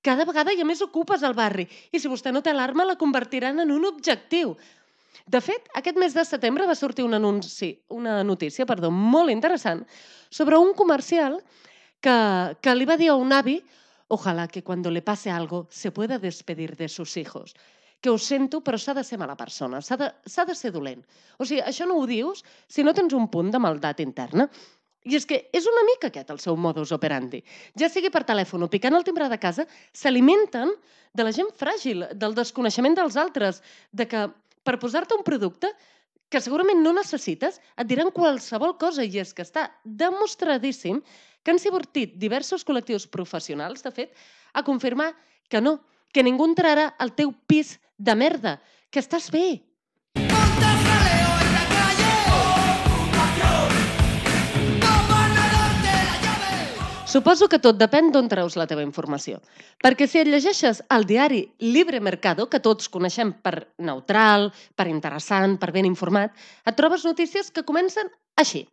Cada 0.05 0.27
vegada 0.29 0.53
hi 0.53 0.61
ha 0.61 0.69
més 0.69 0.83
ocupes 0.85 1.23
al 1.25 1.37
barri 1.39 1.65
i 1.65 2.01
si 2.03 2.11
vostè 2.11 2.35
no 2.35 2.43
té 2.43 2.53
alarma 2.53 2.85
la 2.85 2.99
convertiran 3.01 3.63
en 3.65 3.73
un 3.73 3.87
objectiu. 3.89 4.57
De 5.25 5.41
fet, 5.41 5.71
aquest 5.79 5.97
mes 6.03 6.13
de 6.13 6.25
setembre 6.27 6.67
va 6.69 6.77
sortir 6.77 7.07
un 7.07 7.15
anunci, 7.15 7.71
una 7.95 8.21
notícia 8.27 8.67
perdó, 8.67 8.91
molt 8.91 9.31
interessant 9.31 9.85
sobre 10.29 10.59
un 10.59 10.75
comercial 10.75 11.39
que, 12.03 12.17
que 12.61 12.75
li 12.75 12.89
va 12.89 12.99
dir 12.99 13.13
a 13.13 13.17
un 13.17 13.33
avi 13.33 13.61
ojalá 14.13 14.49
que 14.49 14.65
cuando 14.65 14.91
le 14.91 15.01
pase 15.01 15.31
algo 15.31 15.67
se 15.71 15.93
pueda 15.93 16.19
despedir 16.19 16.77
de 16.77 16.89
sus 16.89 17.17
hijos. 17.17 17.55
Que 18.03 18.11
ho 18.11 18.19
sento, 18.19 18.61
però 18.67 18.79
s'ha 18.81 18.97
de 18.99 19.05
ser 19.07 19.19
mala 19.21 19.37
persona, 19.39 19.81
s'ha 19.81 19.97
de, 19.97 20.11
de 20.49 20.55
ser 20.59 20.73
dolent. 20.75 21.03
O 21.39 21.47
sigui, 21.47 21.63
això 21.63 21.87
no 21.87 22.01
ho 22.01 22.07
dius 22.11 22.43
si 22.67 22.83
no 22.83 22.95
tens 22.95 23.15
un 23.15 23.29
punt 23.31 23.53
de 23.55 23.61
maldat 23.63 24.03
interna. 24.03 24.49
I 25.03 25.17
és 25.19 25.27
que 25.27 25.39
és 25.55 25.65
una 25.67 25.83
mica 25.87 26.11
aquest 26.11 26.31
el 26.31 26.39
seu 26.43 26.59
modus 26.59 26.93
operandi. 26.95 27.41
Ja 27.79 27.89
sigui 27.91 28.11
per 28.11 28.23
telèfon 28.27 28.67
o 28.67 28.71
picant 28.71 28.95
el 28.95 29.07
timbre 29.07 29.27
de 29.31 29.39
casa, 29.43 29.67
s'alimenten 29.95 30.71
de 31.15 31.27
la 31.27 31.33
gent 31.35 31.51
fràgil, 31.59 32.07
del 32.15 32.37
desconeixement 32.39 32.95
dels 32.99 33.19
altres, 33.19 33.63
de 33.91 34.07
que 34.07 34.29
per 34.63 34.79
posar-te 34.79 35.19
un 35.19 35.27
producte 35.27 35.73
que 36.33 36.41
segurament 36.41 36.81
no 36.81 36.95
necessites, 36.97 37.59
et 37.77 37.87
diran 37.91 38.13
qualsevol 38.15 38.79
cosa, 38.81 39.05
i 39.05 39.19
és 39.21 39.35
que 39.37 39.45
està 39.45 39.67
demostradíssim 39.85 41.03
que 41.43 41.53
han 41.53 41.61
cibertit 41.61 42.15
diversos 42.17 42.65
col·lectius 42.65 43.05
professionals, 43.11 43.83
de 43.85 43.93
fet, 43.93 44.15
a 44.55 44.63
confirmar 44.65 45.11
que 45.51 45.61
no, 45.61 45.81
que 46.15 46.25
ningú 46.25 46.47
entrarà 46.49 46.93
al 47.03 47.13
teu 47.19 47.35
pis 47.51 47.75
de 48.03 48.15
merda, 48.19 48.57
que 48.91 48.99
estàs 48.99 49.31
bé. 49.31 49.63
Suposo 57.13 57.45
que 57.45 57.59
tot 57.61 57.77
depèn 57.77 58.09
d'on 58.09 58.29
treus 58.33 58.55
la 58.57 58.65
teva 58.65 58.81
informació. 58.81 59.43
Perquè 59.85 60.07
si 60.09 60.23
et 60.23 60.31
llegeixes 60.33 60.79
el 60.97 61.05
diari 61.05 61.43
Libre 61.61 62.01
Mercado, 62.01 62.47
que 62.49 62.63
tots 62.65 62.89
coneixem 62.89 63.35
per 63.45 63.69
neutral, 63.85 64.49
per 64.75 64.87
interessant, 64.89 65.59
per 65.61 65.75
ben 65.77 65.85
informat, 65.85 66.33
et 66.65 66.79
trobes 66.79 67.05
notícies 67.05 67.53
que 67.53 67.67
comencen 67.69 68.09
així. 68.41 68.65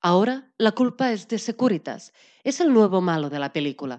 Ahora 0.00 0.36
la 0.58 0.72
culpa 0.78 1.10
es 1.10 1.26
de 1.26 1.40
Securitas. 1.42 2.12
Es 2.44 2.60
el 2.60 2.72
nuevo 2.72 3.00
malo 3.00 3.28
de 3.28 3.42
la 3.42 3.50
pel·lícula. 3.52 3.98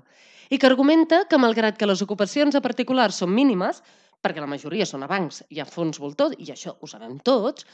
I 0.49 0.57
que 0.57 0.67
argumenta 0.67 1.25
que, 1.27 1.37
malgrat 1.37 1.75
que 1.75 1.87
les 1.91 2.01
ocupacions 2.01 2.55
a 2.55 2.63
particulars 2.63 3.19
són 3.19 3.35
mínimes, 3.35 3.83
perquè 4.21 4.43
la 4.43 4.49
majoria 4.49 4.85
són 4.85 5.03
a 5.03 5.09
bancs 5.11 5.41
i 5.49 5.61
a 5.61 5.65
fons 5.65 5.99
voltor, 6.01 6.35
i 6.37 6.51
això 6.53 6.75
ho 6.79 6.89
sabem 6.89 7.17
tots, 7.25 7.65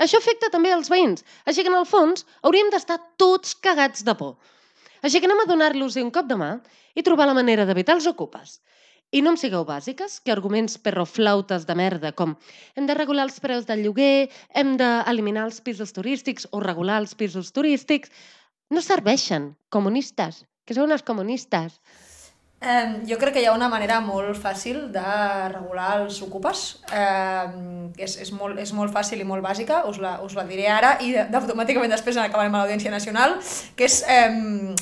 això 0.00 0.20
afecta 0.20 0.48
també 0.52 0.72
els 0.72 0.88
veïns. 0.88 1.24
Així 1.44 1.62
que, 1.62 1.68
en 1.68 1.76
el 1.76 1.88
fons, 1.88 2.24
hauríem 2.42 2.70
d'estar 2.72 2.98
tots 3.20 3.54
cagats 3.54 4.04
de 4.06 4.14
por. 4.16 4.38
Així 5.04 5.20
que 5.20 5.28
anem 5.28 5.44
a 5.44 5.48
donar-los 5.48 5.96
un 6.00 6.12
cop 6.12 6.28
de 6.28 6.38
mà 6.40 6.50
i 6.96 7.04
trobar 7.04 7.28
la 7.28 7.36
manera 7.36 7.66
d'evitar 7.68 7.98
els 7.98 8.08
ocupes. 8.08 8.58
I 9.12 9.20
no 9.26 9.32
em 9.34 9.38
sigueu 9.40 9.64
bàsiques, 9.66 10.20
que 10.22 10.32
arguments 10.32 10.76
perroflautes 10.78 11.64
de 11.66 11.74
merda 11.74 12.12
com 12.16 12.36
hem 12.78 12.86
de 12.86 12.94
regular 12.94 13.24
els 13.26 13.40
preus 13.42 13.66
del 13.66 13.82
lloguer, 13.82 14.30
hem 14.54 14.76
d'eliminar 14.78 15.48
els 15.48 15.58
pisos 15.66 15.92
turístics 15.96 16.46
o 16.54 16.60
regular 16.62 17.00
els 17.02 17.16
pisos 17.18 17.50
turístics, 17.56 18.12
no 18.70 18.80
serveixen, 18.86 19.50
comunistes, 19.68 20.44
que 20.64 20.76
sou 20.76 20.86
unes 20.86 21.02
comunistes. 21.02 21.80
Eh, 22.60 23.00
jo 23.08 23.16
crec 23.16 23.32
que 23.32 23.40
hi 23.40 23.46
ha 23.48 23.54
una 23.56 23.70
manera 23.72 24.02
molt 24.04 24.36
fàcil 24.36 24.90
de 24.92 25.02
regular 25.48 26.02
els 26.02 26.18
ocupes, 26.20 26.64
eh, 26.92 27.46
és, 27.96 28.18
és, 28.20 28.32
molt, 28.36 28.60
és 28.60 28.74
molt 28.76 28.92
fàcil 28.92 29.22
i 29.22 29.24
molt 29.24 29.40
bàsica, 29.40 29.80
us 29.88 29.96
la, 29.96 30.18
us 30.20 30.36
la 30.36 30.44
diré 30.44 30.66
ara 30.68 30.98
i 31.00 31.14
automàticament 31.16 31.94
després 31.94 32.20
acabarem 32.20 32.52
a 32.52 32.60
l'Audiència 32.60 32.92
Nacional, 32.92 33.38
que 33.76 33.88
és 33.88 34.02
eh, 34.04 34.76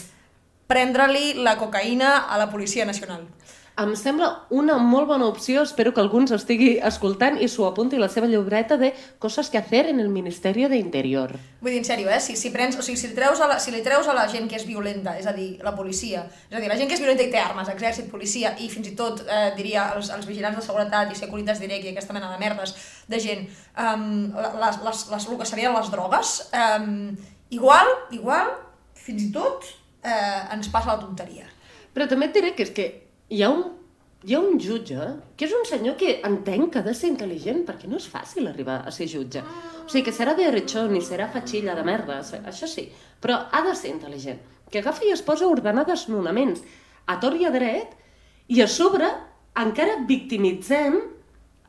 prendre-li 0.66 1.39
la 1.39 1.55
cocaïna 1.61 2.16
a 2.26 2.41
la 2.43 2.51
Policia 2.51 2.85
Nacional. 2.85 3.22
Em 3.79 3.93
sembla 3.95 4.29
una 4.51 4.74
molt 4.83 5.07
bona 5.07 5.26
opció, 5.31 5.61
espero 5.62 5.93
que 5.95 6.01
algú 6.03 6.18
ens 6.18 6.33
estigui 6.35 6.81
escoltant 6.83 7.37
i 7.39 7.47
s'ho 7.47 7.62
apunti 7.68 7.95
a 7.95 8.01
la 8.03 8.09
seva 8.11 8.26
llibreta 8.26 8.74
de 8.81 8.89
coses 9.22 9.53
que 9.53 9.59
hacer 9.61 9.85
en 9.87 10.01
el 10.03 10.09
Ministerio 10.11 10.66
de 10.68 10.81
Interior. 10.83 11.37
Vull 11.61 11.70
dir, 11.70 11.79
en 11.85 11.87
sèrio, 11.87 12.09
eh? 12.11 12.18
Si, 12.18 12.35
si, 12.35 12.51
prens, 12.51 12.74
o 12.74 12.83
sigui, 12.83 12.99
si, 12.99 13.12
li 13.12 13.14
treus 13.14 13.39
a 13.39 13.47
la, 13.47 13.61
si 13.62 13.70
li 13.70 13.85
treus 13.87 14.11
a 14.11 14.18
la 14.18 14.26
gent 14.33 14.51
que 14.51 14.59
és 14.59 14.66
violenta, 14.66 15.14
és 15.14 15.31
a 15.31 15.37
dir, 15.37 15.47
la 15.62 15.76
policia, 15.79 16.24
és 16.51 16.59
a 16.59 16.59
dir, 16.59 16.72
la 16.72 16.81
gent 16.81 16.91
que 16.91 16.99
és 16.99 17.05
violenta 17.05 17.22
i 17.22 17.31
té 17.31 17.39
armes, 17.39 17.70
exèrcit, 17.70 18.11
policia, 18.11 18.57
i 18.59 18.66
fins 18.74 18.91
i 18.91 18.97
tot, 18.99 19.22
eh, 19.31 19.55
diria, 19.55 19.93
els, 19.95 20.11
els 20.11 20.26
vigilants 20.26 20.59
de 20.59 20.66
seguretat 20.66 21.14
i 21.14 21.22
Securitas 21.22 21.62
Direct 21.62 21.87
i 21.87 21.95
aquesta 21.95 22.18
mena 22.18 22.35
de 22.35 22.43
merdes 22.43 22.74
de 23.07 23.22
gent, 23.22 23.47
um, 23.79 24.09
les, 24.35 24.85
les, 24.91 25.09
les, 25.14 25.31
el 25.31 25.39
que 25.39 25.53
serien 25.55 25.79
les 25.79 25.95
drogues, 25.95 26.39
um, 26.66 27.12
igual, 27.55 27.95
igual, 28.11 28.57
fins 28.99 29.29
i 29.31 29.35
tot, 29.39 29.70
eh, 30.03 30.49
ens 30.59 30.66
passa 30.66 30.97
la 30.97 30.99
tonteria. 30.99 31.47
Però 31.95 32.11
també 32.11 32.26
et 32.26 32.35
diré 32.35 32.59
que 32.59 32.66
és 32.66 32.74
que 32.74 32.95
hi 33.31 33.43
ha 33.45 33.51
un, 33.53 33.64
hi 34.24 34.35
ha 34.35 34.41
un 34.41 34.59
jutge 34.61 34.99
que 35.37 35.47
és 35.47 35.53
un 35.55 35.64
senyor 35.68 35.97
que 36.01 36.18
entenc 36.26 36.72
que 36.72 36.81
ha 36.81 36.87
de 36.87 36.95
ser 36.97 37.11
intel·ligent, 37.12 37.64
perquè 37.68 37.89
no 37.91 37.97
és 38.01 38.09
fàcil 38.11 38.49
arribar 38.51 38.81
a 38.87 38.91
ser 38.95 39.07
jutge. 39.11 39.43
O 39.85 39.89
sigui, 39.89 40.05
que 40.09 40.12
serà 40.16 40.35
de 40.37 40.51
rechón 40.51 40.97
i 40.97 41.03
serà 41.05 41.29
fatxilla 41.33 41.74
de 41.79 41.85
merda, 41.87 42.20
això 42.22 42.66
sí, 42.68 42.89
però 43.20 43.39
ha 43.53 43.62
de 43.66 43.74
ser 43.76 43.93
intel·ligent. 43.95 44.41
Que 44.70 44.83
agafa 44.83 45.05
i 45.07 45.12
es 45.14 45.22
posa 45.24 45.47
a 45.47 45.53
ordenar 45.53 45.87
desnonaments 45.89 46.61
a 47.07 47.16
tort 47.20 47.41
i 47.41 47.47
a 47.49 47.53
dret 47.55 47.95
i 48.49 48.61
a 48.61 48.66
sobre 48.68 49.09
encara 49.57 50.03
victimitzem 50.09 50.99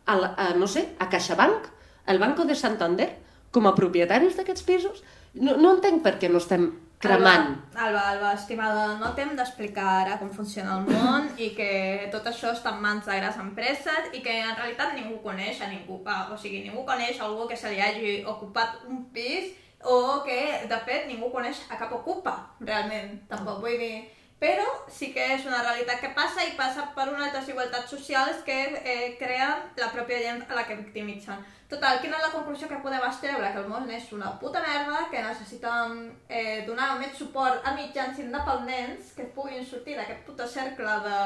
la- 0.10 0.34
a, 0.36 0.54
no 0.58 0.68
sé, 0.68 0.96
a 1.00 1.08
CaixaBank, 1.10 1.68
el 2.08 2.18
Banco 2.20 2.44
de 2.46 2.56
Santander, 2.56 3.10
com 3.52 3.68
a 3.68 3.76
propietaris 3.76 4.36
d'aquests 4.38 4.64
pisos. 4.66 5.04
No, 5.36 5.56
no 5.58 5.76
entenc 5.76 6.02
per 6.04 6.18
què 6.20 6.30
no 6.30 6.38
estem 6.42 6.72
cremant. 7.00 7.56
Alba, 7.76 7.86
Alba, 7.86 8.02
Alba, 8.12 8.34
estimada, 8.36 8.84
no 9.00 9.14
t'hem 9.16 9.32
d'explicar 9.38 9.88
ara 10.02 10.18
com 10.20 10.30
funciona 10.36 10.76
el 10.78 10.90
món 10.90 11.30
i 11.40 11.50
que 11.56 11.72
tot 12.14 12.28
això 12.28 12.52
està 12.52 12.76
en 12.76 12.84
mans 12.84 13.08
de 13.08 13.16
grans 13.22 13.40
empreses 13.40 14.12
i 14.12 14.22
que 14.26 14.36
en 14.42 14.58
realitat 14.58 14.94
ningú 14.98 15.22
coneix 15.24 15.64
a 15.64 15.72
ningú. 15.72 16.02
O 16.04 16.38
sigui, 16.38 16.62
ningú 16.68 16.84
coneix 16.86 17.22
algú 17.24 17.48
que 17.48 17.58
se 17.58 17.72
li 17.72 17.80
hagi 17.82 18.20
ocupat 18.28 18.84
un 18.92 19.06
pis 19.16 19.56
o 19.88 20.22
que, 20.28 20.68
de 20.68 20.80
fet, 20.86 21.08
ningú 21.08 21.32
coneix 21.32 21.64
a 21.72 21.80
cap 21.80 21.94
ocupa, 21.96 22.36
realment. 22.60 23.22
Tampoc 23.32 23.64
vull 23.64 23.80
dir... 23.80 24.19
Però 24.40 24.64
sí 24.88 25.10
que 25.12 25.24
és 25.36 25.44
una 25.46 25.60
realitat 25.66 26.00
que 26.00 26.14
passa 26.16 26.46
i 26.48 26.54
passa 26.56 26.86
per 26.96 27.10
unes 27.12 27.34
desigualtats 27.36 27.92
socials 27.92 28.38
que 28.46 28.56
eh, 28.80 29.16
creen 29.20 29.66
la 29.76 29.90
pròpia 29.92 30.20
gent 30.24 30.46
a 30.48 30.56
la 30.56 30.64
que 30.68 30.78
victimitzen. 30.80 31.42
Total, 31.70 32.00
quina 32.02 32.16
és 32.18 32.24
la 32.24 32.32
conclusió 32.32 32.70
que 32.70 32.80
podem 32.82 33.04
extreure? 33.04 33.50
Que 33.52 33.60
el 33.60 33.68
món 33.68 33.90
és 33.92 34.08
una 34.16 34.32
puta 34.40 34.62
merda, 34.64 35.02
que 35.12 35.22
necessitem 35.22 35.98
eh, 36.30 36.64
donar 36.66 36.94
més 37.02 37.18
suport 37.20 37.68
a 37.68 37.74
mitjans 37.76 38.18
independents 38.24 39.12
que 39.18 39.28
puguin 39.36 39.66
sortir 39.68 39.98
d'aquest 40.00 40.24
puto 40.26 40.48
cercle 40.48 40.96
de... 41.04 41.20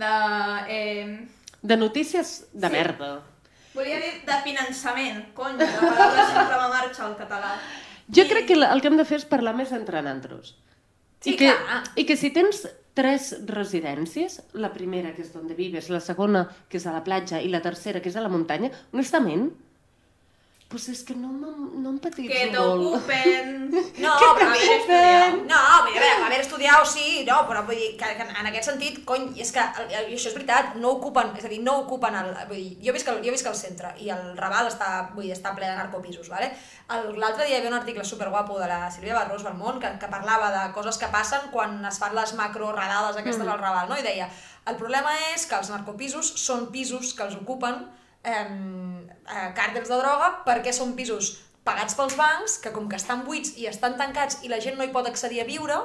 de 0.00 0.12
eh, 0.68 1.28
De 1.62 1.76
notícies 1.76 2.48
de 2.52 2.66
Sí. 2.68 2.72
merda. 2.72 3.20
volia 3.74 3.98
dir 4.00 4.24
de 4.26 4.36
finançament, 4.42 5.20
cony, 5.34 5.58
la 5.60 5.66
paraula 5.84 6.24
sempre 6.32 6.56
marxa 6.72 7.04
al 7.06 7.14
català. 7.20 7.52
Jo 8.10 8.24
crec 8.26 8.46
que 8.48 8.54
el 8.56 8.80
que 8.80 8.88
hem 8.88 8.96
de 8.96 9.04
fer 9.04 9.18
és 9.20 9.24
parlar 9.28 9.52
més 9.54 9.70
entre 9.76 10.00
nantros. 10.02 10.56
I 11.26 11.36
que. 11.38 11.52
I 11.96 12.04
que 12.06 12.16
si 12.16 12.30
tens 12.34 12.62
tres 12.98 13.30
residències, 13.46 14.40
la 14.58 14.72
primera, 14.74 15.14
que 15.14 15.22
és 15.22 15.34
on 15.38 15.46
vives, 15.54 15.90
la 15.90 16.02
segona, 16.02 16.44
que 16.68 16.78
és 16.80 16.86
a 16.86 16.94
la 16.94 17.04
platja, 17.06 17.40
i 17.42 17.50
la 17.50 17.62
tercera, 17.62 18.02
que 18.02 18.10
és 18.10 18.18
a 18.18 18.24
la 18.24 18.30
muntanya, 18.32 18.70
honestament, 18.92 19.48
pues 20.68 20.84
és 20.92 21.00
que 21.02 21.14
no, 21.16 21.28
no 21.32 21.90
em 21.94 21.98
petitzo 21.98 22.28
Que 22.28 22.50
t'ocupen... 22.52 23.54
No, 24.04 24.10
Que 24.20 24.26
però 24.36 24.48
haver 24.50 24.66
estudiat. 24.74 25.38
No, 25.48 25.56
a 25.56 25.78
veure, 25.86 26.08
haver 26.26 26.40
estudiat 26.42 26.86
sí, 26.86 27.24
no, 27.26 27.38
però 27.48 27.62
vull 27.66 27.78
dir 27.80 27.94
que, 27.96 28.10
que 28.18 28.26
en 28.28 28.48
aquest 28.50 28.68
sentit, 28.68 28.98
cony, 29.08 29.30
és 29.40 29.50
que 29.54 29.60
el- 29.64 30.12
això 30.14 30.28
és 30.28 30.34
veritat, 30.36 30.74
no 30.76 30.90
ocupen, 30.98 31.32
és 31.40 31.44
a 31.48 31.50
dir, 31.50 31.62
no 31.64 31.78
ocupen 31.86 32.14
el, 32.20 32.28
vull 32.50 32.60
dir, 32.60 32.76
jo 32.84 32.92
visc 32.96 33.08
al, 33.08 33.22
jo 33.24 33.32
visc 33.34 33.48
al 33.48 33.56
centre 33.56 33.94
i 34.04 34.10
el 34.12 34.36
Raval 34.36 34.68
està, 34.70 34.90
vull 35.14 35.24
dir, 35.26 35.32
està 35.34 35.54
ple 35.56 35.66
de 35.70 35.74
narcopisos, 35.78 36.28
vale? 36.28 36.50
El- 36.94 37.14
L'altre 37.18 37.46
dia 37.48 37.56
hi 37.56 37.60
havia 37.62 37.72
un 37.72 37.78
article 37.80 38.04
superguapo 38.04 38.58
de 38.60 38.68
la 38.68 38.90
Sílvia 38.92 39.16
Barros 39.16 39.42
Balmont 39.48 39.80
que, 39.82 39.94
que 39.98 40.12
parlava 40.12 40.52
de 40.54 40.66
coses 40.76 40.98
que 41.00 41.08
passen 41.12 41.48
quan 41.50 41.80
es 41.88 41.98
fan 41.98 42.14
les 42.14 42.34
macroredades 42.38 43.16
aquestes 43.16 43.42
Mhm. 43.44 43.52
al 43.56 43.58
Raval, 43.64 43.88
no? 43.88 43.96
I 43.98 44.02
deia, 44.04 44.28
el 44.68 44.76
problema 44.76 45.16
és 45.34 45.46
que 45.48 45.56
els 45.56 45.70
narcopisos 45.72 46.28
són 46.44 46.68
pisos 46.70 47.14
que 47.14 47.24
els 47.24 47.36
ocupen 47.40 47.86
eh, 48.28 49.48
càrtels 49.58 49.90
de 49.90 50.00
droga 50.00 50.32
perquè 50.46 50.74
són 50.74 50.94
pisos 50.98 51.36
pagats 51.68 51.96
pels 51.98 52.16
bancs 52.16 52.58
que 52.64 52.72
com 52.72 52.88
que 52.88 52.96
estan 52.96 53.24
buits 53.26 53.56
i 53.60 53.68
estan 53.68 53.98
tancats 54.00 54.42
i 54.44 54.52
la 54.52 54.60
gent 54.64 54.78
no 54.78 54.86
hi 54.86 54.92
pot 54.94 55.08
accedir 55.08 55.42
a 55.42 55.48
viure, 55.48 55.76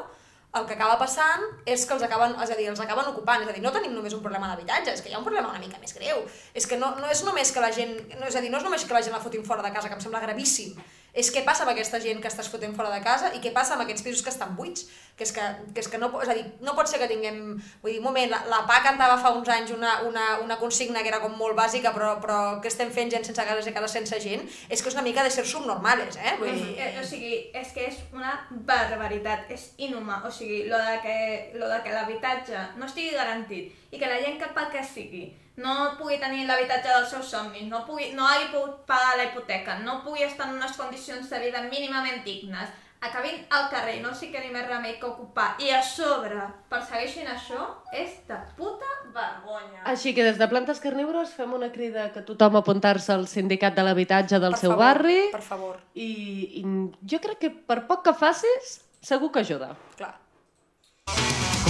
el 0.53 0.67
que 0.69 0.75
acaba 0.75 0.99
passant 1.01 1.43
és 1.65 1.83
que 1.89 1.95
els 1.95 2.03
acaben, 2.05 2.35
és 2.43 2.51
a 2.53 2.57
dir, 2.57 2.67
els 2.69 2.81
acaben 2.83 3.07
ocupant, 3.09 3.41
és 3.41 3.49
a 3.49 3.55
dir, 3.55 3.63
no 3.63 3.71
tenim 3.73 3.95
només 3.95 4.13
un 4.13 4.21
problema 4.21 4.51
d'habitatge, 4.51 4.93
és 4.93 5.01
que 5.01 5.09
hi 5.09 5.15
ha 5.15 5.21
un 5.21 5.25
problema 5.25 5.49
una 5.49 5.61
mica 5.61 5.79
més 5.81 5.95
greu. 5.97 6.21
És 6.53 6.67
que 6.69 6.77
no, 6.77 6.91
no 6.99 7.09
és 7.09 7.23
només 7.25 7.51
que 7.51 7.63
la 7.63 7.71
gent, 7.73 7.95
no, 8.19 8.27
és 8.29 8.37
a 8.37 8.43
dir, 8.43 8.51
no 8.53 8.59
és 8.61 8.67
només 8.67 8.85
que 8.85 8.93
la 8.93 9.01
gent 9.01 9.17
la 9.17 9.23
fotin 9.23 9.45
fora 9.47 9.65
de 9.65 9.73
casa, 9.73 9.89
que 9.89 9.97
em 9.97 10.03
sembla 10.03 10.21
gravíssim, 10.21 10.77
és 11.13 11.29
què 11.29 11.43
passa 11.45 11.61
amb 11.63 11.71
aquesta 11.73 11.99
gent 12.01 12.19
que 12.21 12.29
estàs 12.31 12.49
fotent 12.49 12.73
fora 12.73 12.89
de 12.89 12.99
casa 13.05 13.29
i 13.37 13.41
què 13.41 13.51
passa 13.53 13.75
amb 13.75 13.83
aquests 13.85 14.01
pisos 14.05 14.23
que 14.25 14.31
estan 14.33 14.55
buits, 14.57 14.87
que 15.17 15.27
és 15.27 15.33
que, 15.35 15.45
que, 15.75 15.83
és 15.83 15.89
que 15.91 15.99
no, 16.01 16.09
és 16.23 16.31
a 16.31 16.35
dir, 16.37 16.45
no 16.65 16.73
pot 16.73 16.89
ser 16.89 16.97
que 17.01 17.09
tinguem, 17.11 17.37
vull 17.83 17.93
dir, 17.93 17.99
un 18.01 18.07
moment, 18.07 18.31
la, 18.33 18.39
la 18.49 18.63
PA 18.69 18.79
cantava 18.87 19.19
fa 19.21 19.29
uns 19.37 19.51
anys 19.53 19.75
una, 19.75 19.99
una, 20.09 20.25
una 20.41 20.57
consigna 20.57 21.03
que 21.05 21.11
era 21.13 21.21
com 21.21 21.37
molt 21.37 21.57
bàsica, 21.59 21.93
però, 21.93 22.15
però 22.23 22.39
que 22.63 22.71
estem 22.71 22.89
fent 22.95 23.13
gent 23.13 23.29
sense 23.29 23.45
cases 23.45 23.69
i 23.69 23.75
cases 23.75 23.93
sense 23.99 24.19
gent, 24.25 24.47
és 24.69 24.81
que 24.81 24.89
és 24.89 24.97
una 24.97 25.05
mica 25.05 25.25
de 25.25 25.35
ser 25.35 25.45
subnormales, 25.45 26.17
eh? 26.17 26.33
Vull 26.41 26.57
dir, 26.57 26.73
eh, 26.81 26.89
o 26.97 27.05
sigui, 27.05 27.37
és 27.61 27.75
que 27.77 27.85
és 27.91 28.01
una 28.15 28.33
barbaritat, 28.49 29.45
és 29.53 29.69
inhumà. 29.85 30.23
O 30.25 30.33
sigui, 30.33 30.63
lo 30.71 30.81
de 30.81 30.97
que, 31.05 31.15
lo 31.61 31.69
de 31.69 31.79
que 31.85 31.93
l'habitatge 31.93 32.67
no 32.81 32.89
estigui 32.89 33.13
garantit 33.13 33.93
i 33.93 34.01
que 34.01 34.09
la 34.09 34.17
gent 34.25 34.41
que 34.41 34.49
pel 34.57 34.73
que 34.73 34.81
sigui 34.81 35.27
no 35.57 35.73
pugui 35.99 36.19
tenir 36.19 36.45
l'habitatge 36.47 36.89
dels 36.89 37.09
seus 37.09 37.27
somnis, 37.29 37.67
no, 37.69 37.83
pugui, 37.85 38.11
no 38.17 38.25
hagi 38.27 38.47
pogut 38.51 38.85
pagar 38.89 39.17
la 39.17 39.25
hipoteca, 39.29 39.79
no 39.79 39.99
pugui 40.03 40.23
estar 40.25 40.47
en 40.49 40.55
unes 40.57 40.77
condicions 40.77 41.29
de 41.29 41.39
vida 41.39 41.61
mínimament 41.69 42.23
dignes, 42.25 42.69
acabin 43.03 43.41
al 43.51 43.65
carrer 43.69 43.97
i 43.97 44.01
no 44.01 44.13
s'hi 44.15 44.29
quedi 44.31 44.47
més 44.49 44.63
remei 44.65 44.93
que 44.99 45.05
ocupar 45.09 45.57
i 45.59 45.69
a 45.75 45.81
sobre 45.83 46.39
persegueixin 46.71 47.27
això, 47.27 47.65
és 47.91 48.13
de 48.29 48.37
puta 48.57 48.87
vergonya. 49.13 49.81
Així 49.91 50.13
que 50.15 50.23
des 50.23 50.39
de 50.39 50.47
Plantes 50.47 50.79
Carnívores 50.79 51.33
fem 51.35 51.51
una 51.53 51.69
crida 51.73 52.07
que 52.13 52.23
tothom 52.23 52.55
apuntar-se 52.61 53.11
al 53.13 53.27
sindicat 53.27 53.75
de 53.75 53.83
l'habitatge 53.83 54.39
del 54.39 54.55
Per 54.55 54.59
seu 54.61 54.71
favor, 54.71 54.85
barri. 54.85 55.19
per 55.35 55.41
favor. 55.43 55.77
I, 55.93 56.63
I 56.63 56.65
jo 57.11 57.19
crec 57.27 57.37
que 57.43 57.51
per 57.51 57.83
poc 57.91 58.05
que 58.07 58.13
facis, 58.15 58.79
segur 59.03 59.31
que 59.35 59.43
ajuda. 59.43 59.73
Clar. 59.99 60.15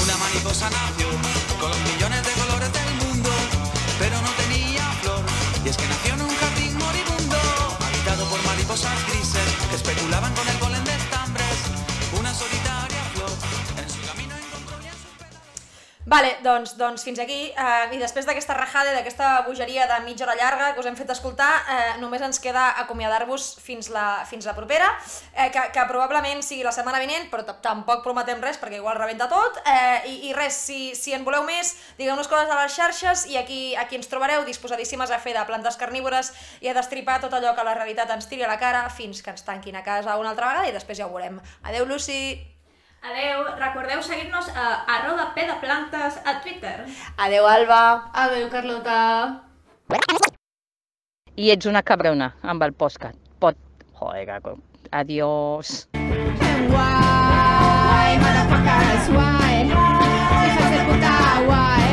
Una 0.03 0.17
mariposa 0.21 0.69
nació 0.69 1.09
con 1.59 1.69
los 1.73 1.81
millones 1.81 2.21
de 2.27 2.32
que 5.77 5.87
nació 5.87 6.13
en 6.13 6.21
un 6.21 6.35
jardín 6.35 6.77
moribundo, 6.77 7.37
habitado 7.79 8.25
por 8.29 8.43
mariposas 8.45 9.07
grises 9.07 9.47
que 9.69 9.75
especulaban 9.75 10.33
con 10.35 10.47
el 10.47 10.62
Vale, 16.13 16.37
doncs, 16.43 16.75
doncs 16.77 17.01
fins 17.01 17.17
aquí, 17.17 17.47
eh, 17.57 17.95
i 17.95 17.97
després 17.97 18.27
d'aquesta 18.27 18.53
rajada 18.53 18.91
d'aquesta 18.93 19.29
bogeria 19.47 19.87
de 19.89 19.95
mitja 20.05 20.27
hora 20.27 20.35
llarga 20.37 20.67
que 20.75 20.81
us 20.83 20.85
hem 20.85 20.97
fet 20.99 21.09
escoltar, 21.09 21.47
eh, 21.73 21.95
només 21.97 22.21
ens 22.21 22.37
queda 22.43 22.67
acomiadar-vos 22.83 23.47
fins 23.65 23.89
la, 23.89 24.21
fins 24.29 24.45
la 24.45 24.53
propera, 24.53 24.91
eh, 25.33 25.49
que, 25.49 25.63
que 25.73 25.87
probablement 25.89 26.45
sigui 26.45 26.61
la 26.61 26.75
setmana 26.75 27.01
vinent, 27.01 27.25
però 27.31 27.41
ta- 27.47 27.57
tampoc 27.65 28.05
prometem 28.05 28.45
res 28.45 28.61
perquè 28.61 28.77
igual 28.77 28.99
rebenta 29.01 29.25
tot, 29.31 29.57
eh, 29.65 30.05
i, 30.05 30.15
i 30.29 30.37
res, 30.37 30.61
si, 30.69 30.93
si 30.93 31.17
en 31.17 31.25
voleu 31.25 31.47
més, 31.49 31.73
digueu-nos 31.97 32.29
coses 32.29 32.45
a 32.53 32.61
les 32.61 32.77
xarxes 32.77 33.25
i 33.33 33.41
aquí, 33.41 33.61
aquí 33.73 33.97
ens 33.97 34.13
trobareu 34.13 34.45
disposadíssimes 34.45 35.09
a 35.09 35.17
fer 35.17 35.33
de 35.33 35.49
plantes 35.49 35.81
carnívores 35.81 36.29
i 36.61 36.69
a 36.69 36.77
destripar 36.77 37.23
tot 37.25 37.33
allò 37.33 37.57
que 37.57 37.65
la 37.65 37.73
realitat 37.81 38.13
ens 38.13 38.29
tiri 38.29 38.45
a 38.45 38.53
la 38.53 38.61
cara 38.61 38.85
fins 38.93 39.25
que 39.25 39.33
ens 39.33 39.49
tanquin 39.49 39.81
a 39.81 39.87
casa 39.87 40.21
una 40.21 40.37
altra 40.37 40.53
vegada 40.53 40.69
i 40.69 40.77
després 40.77 41.01
ja 41.01 41.09
ho 41.09 41.15
veurem. 41.17 41.41
Adeu, 41.63 41.89
Lucy! 41.89 42.52
Adeu, 43.03 43.43
recordeu 43.59 43.99
seguir-nos 43.99 44.47
a 44.55 44.87
arroba 44.87 45.33
p 45.35 45.43
de 45.43 45.55
plantes 45.59 46.15
a 46.23 46.39
Twitter. 46.39 46.85
Adeu, 47.17 47.45
Alba. 47.45 48.09
Adeu, 48.13 48.47
Carlota. 48.49 49.43
I 51.35 51.51
ets 51.51 51.67
una 51.67 51.83
cabrona 51.83 52.31
amb 52.41 52.63
el 52.63 52.71
postcat. 52.71 53.19
Pot... 53.43 53.59
Joder, 53.99 54.39
adiós. 54.91 55.89
Why, 56.71 58.15
motherfuckers, 58.23 59.11
why? 59.11 59.67
Hijos 59.67 60.69
de 60.71 60.81
puta, 60.87 61.15
why? 61.49 61.92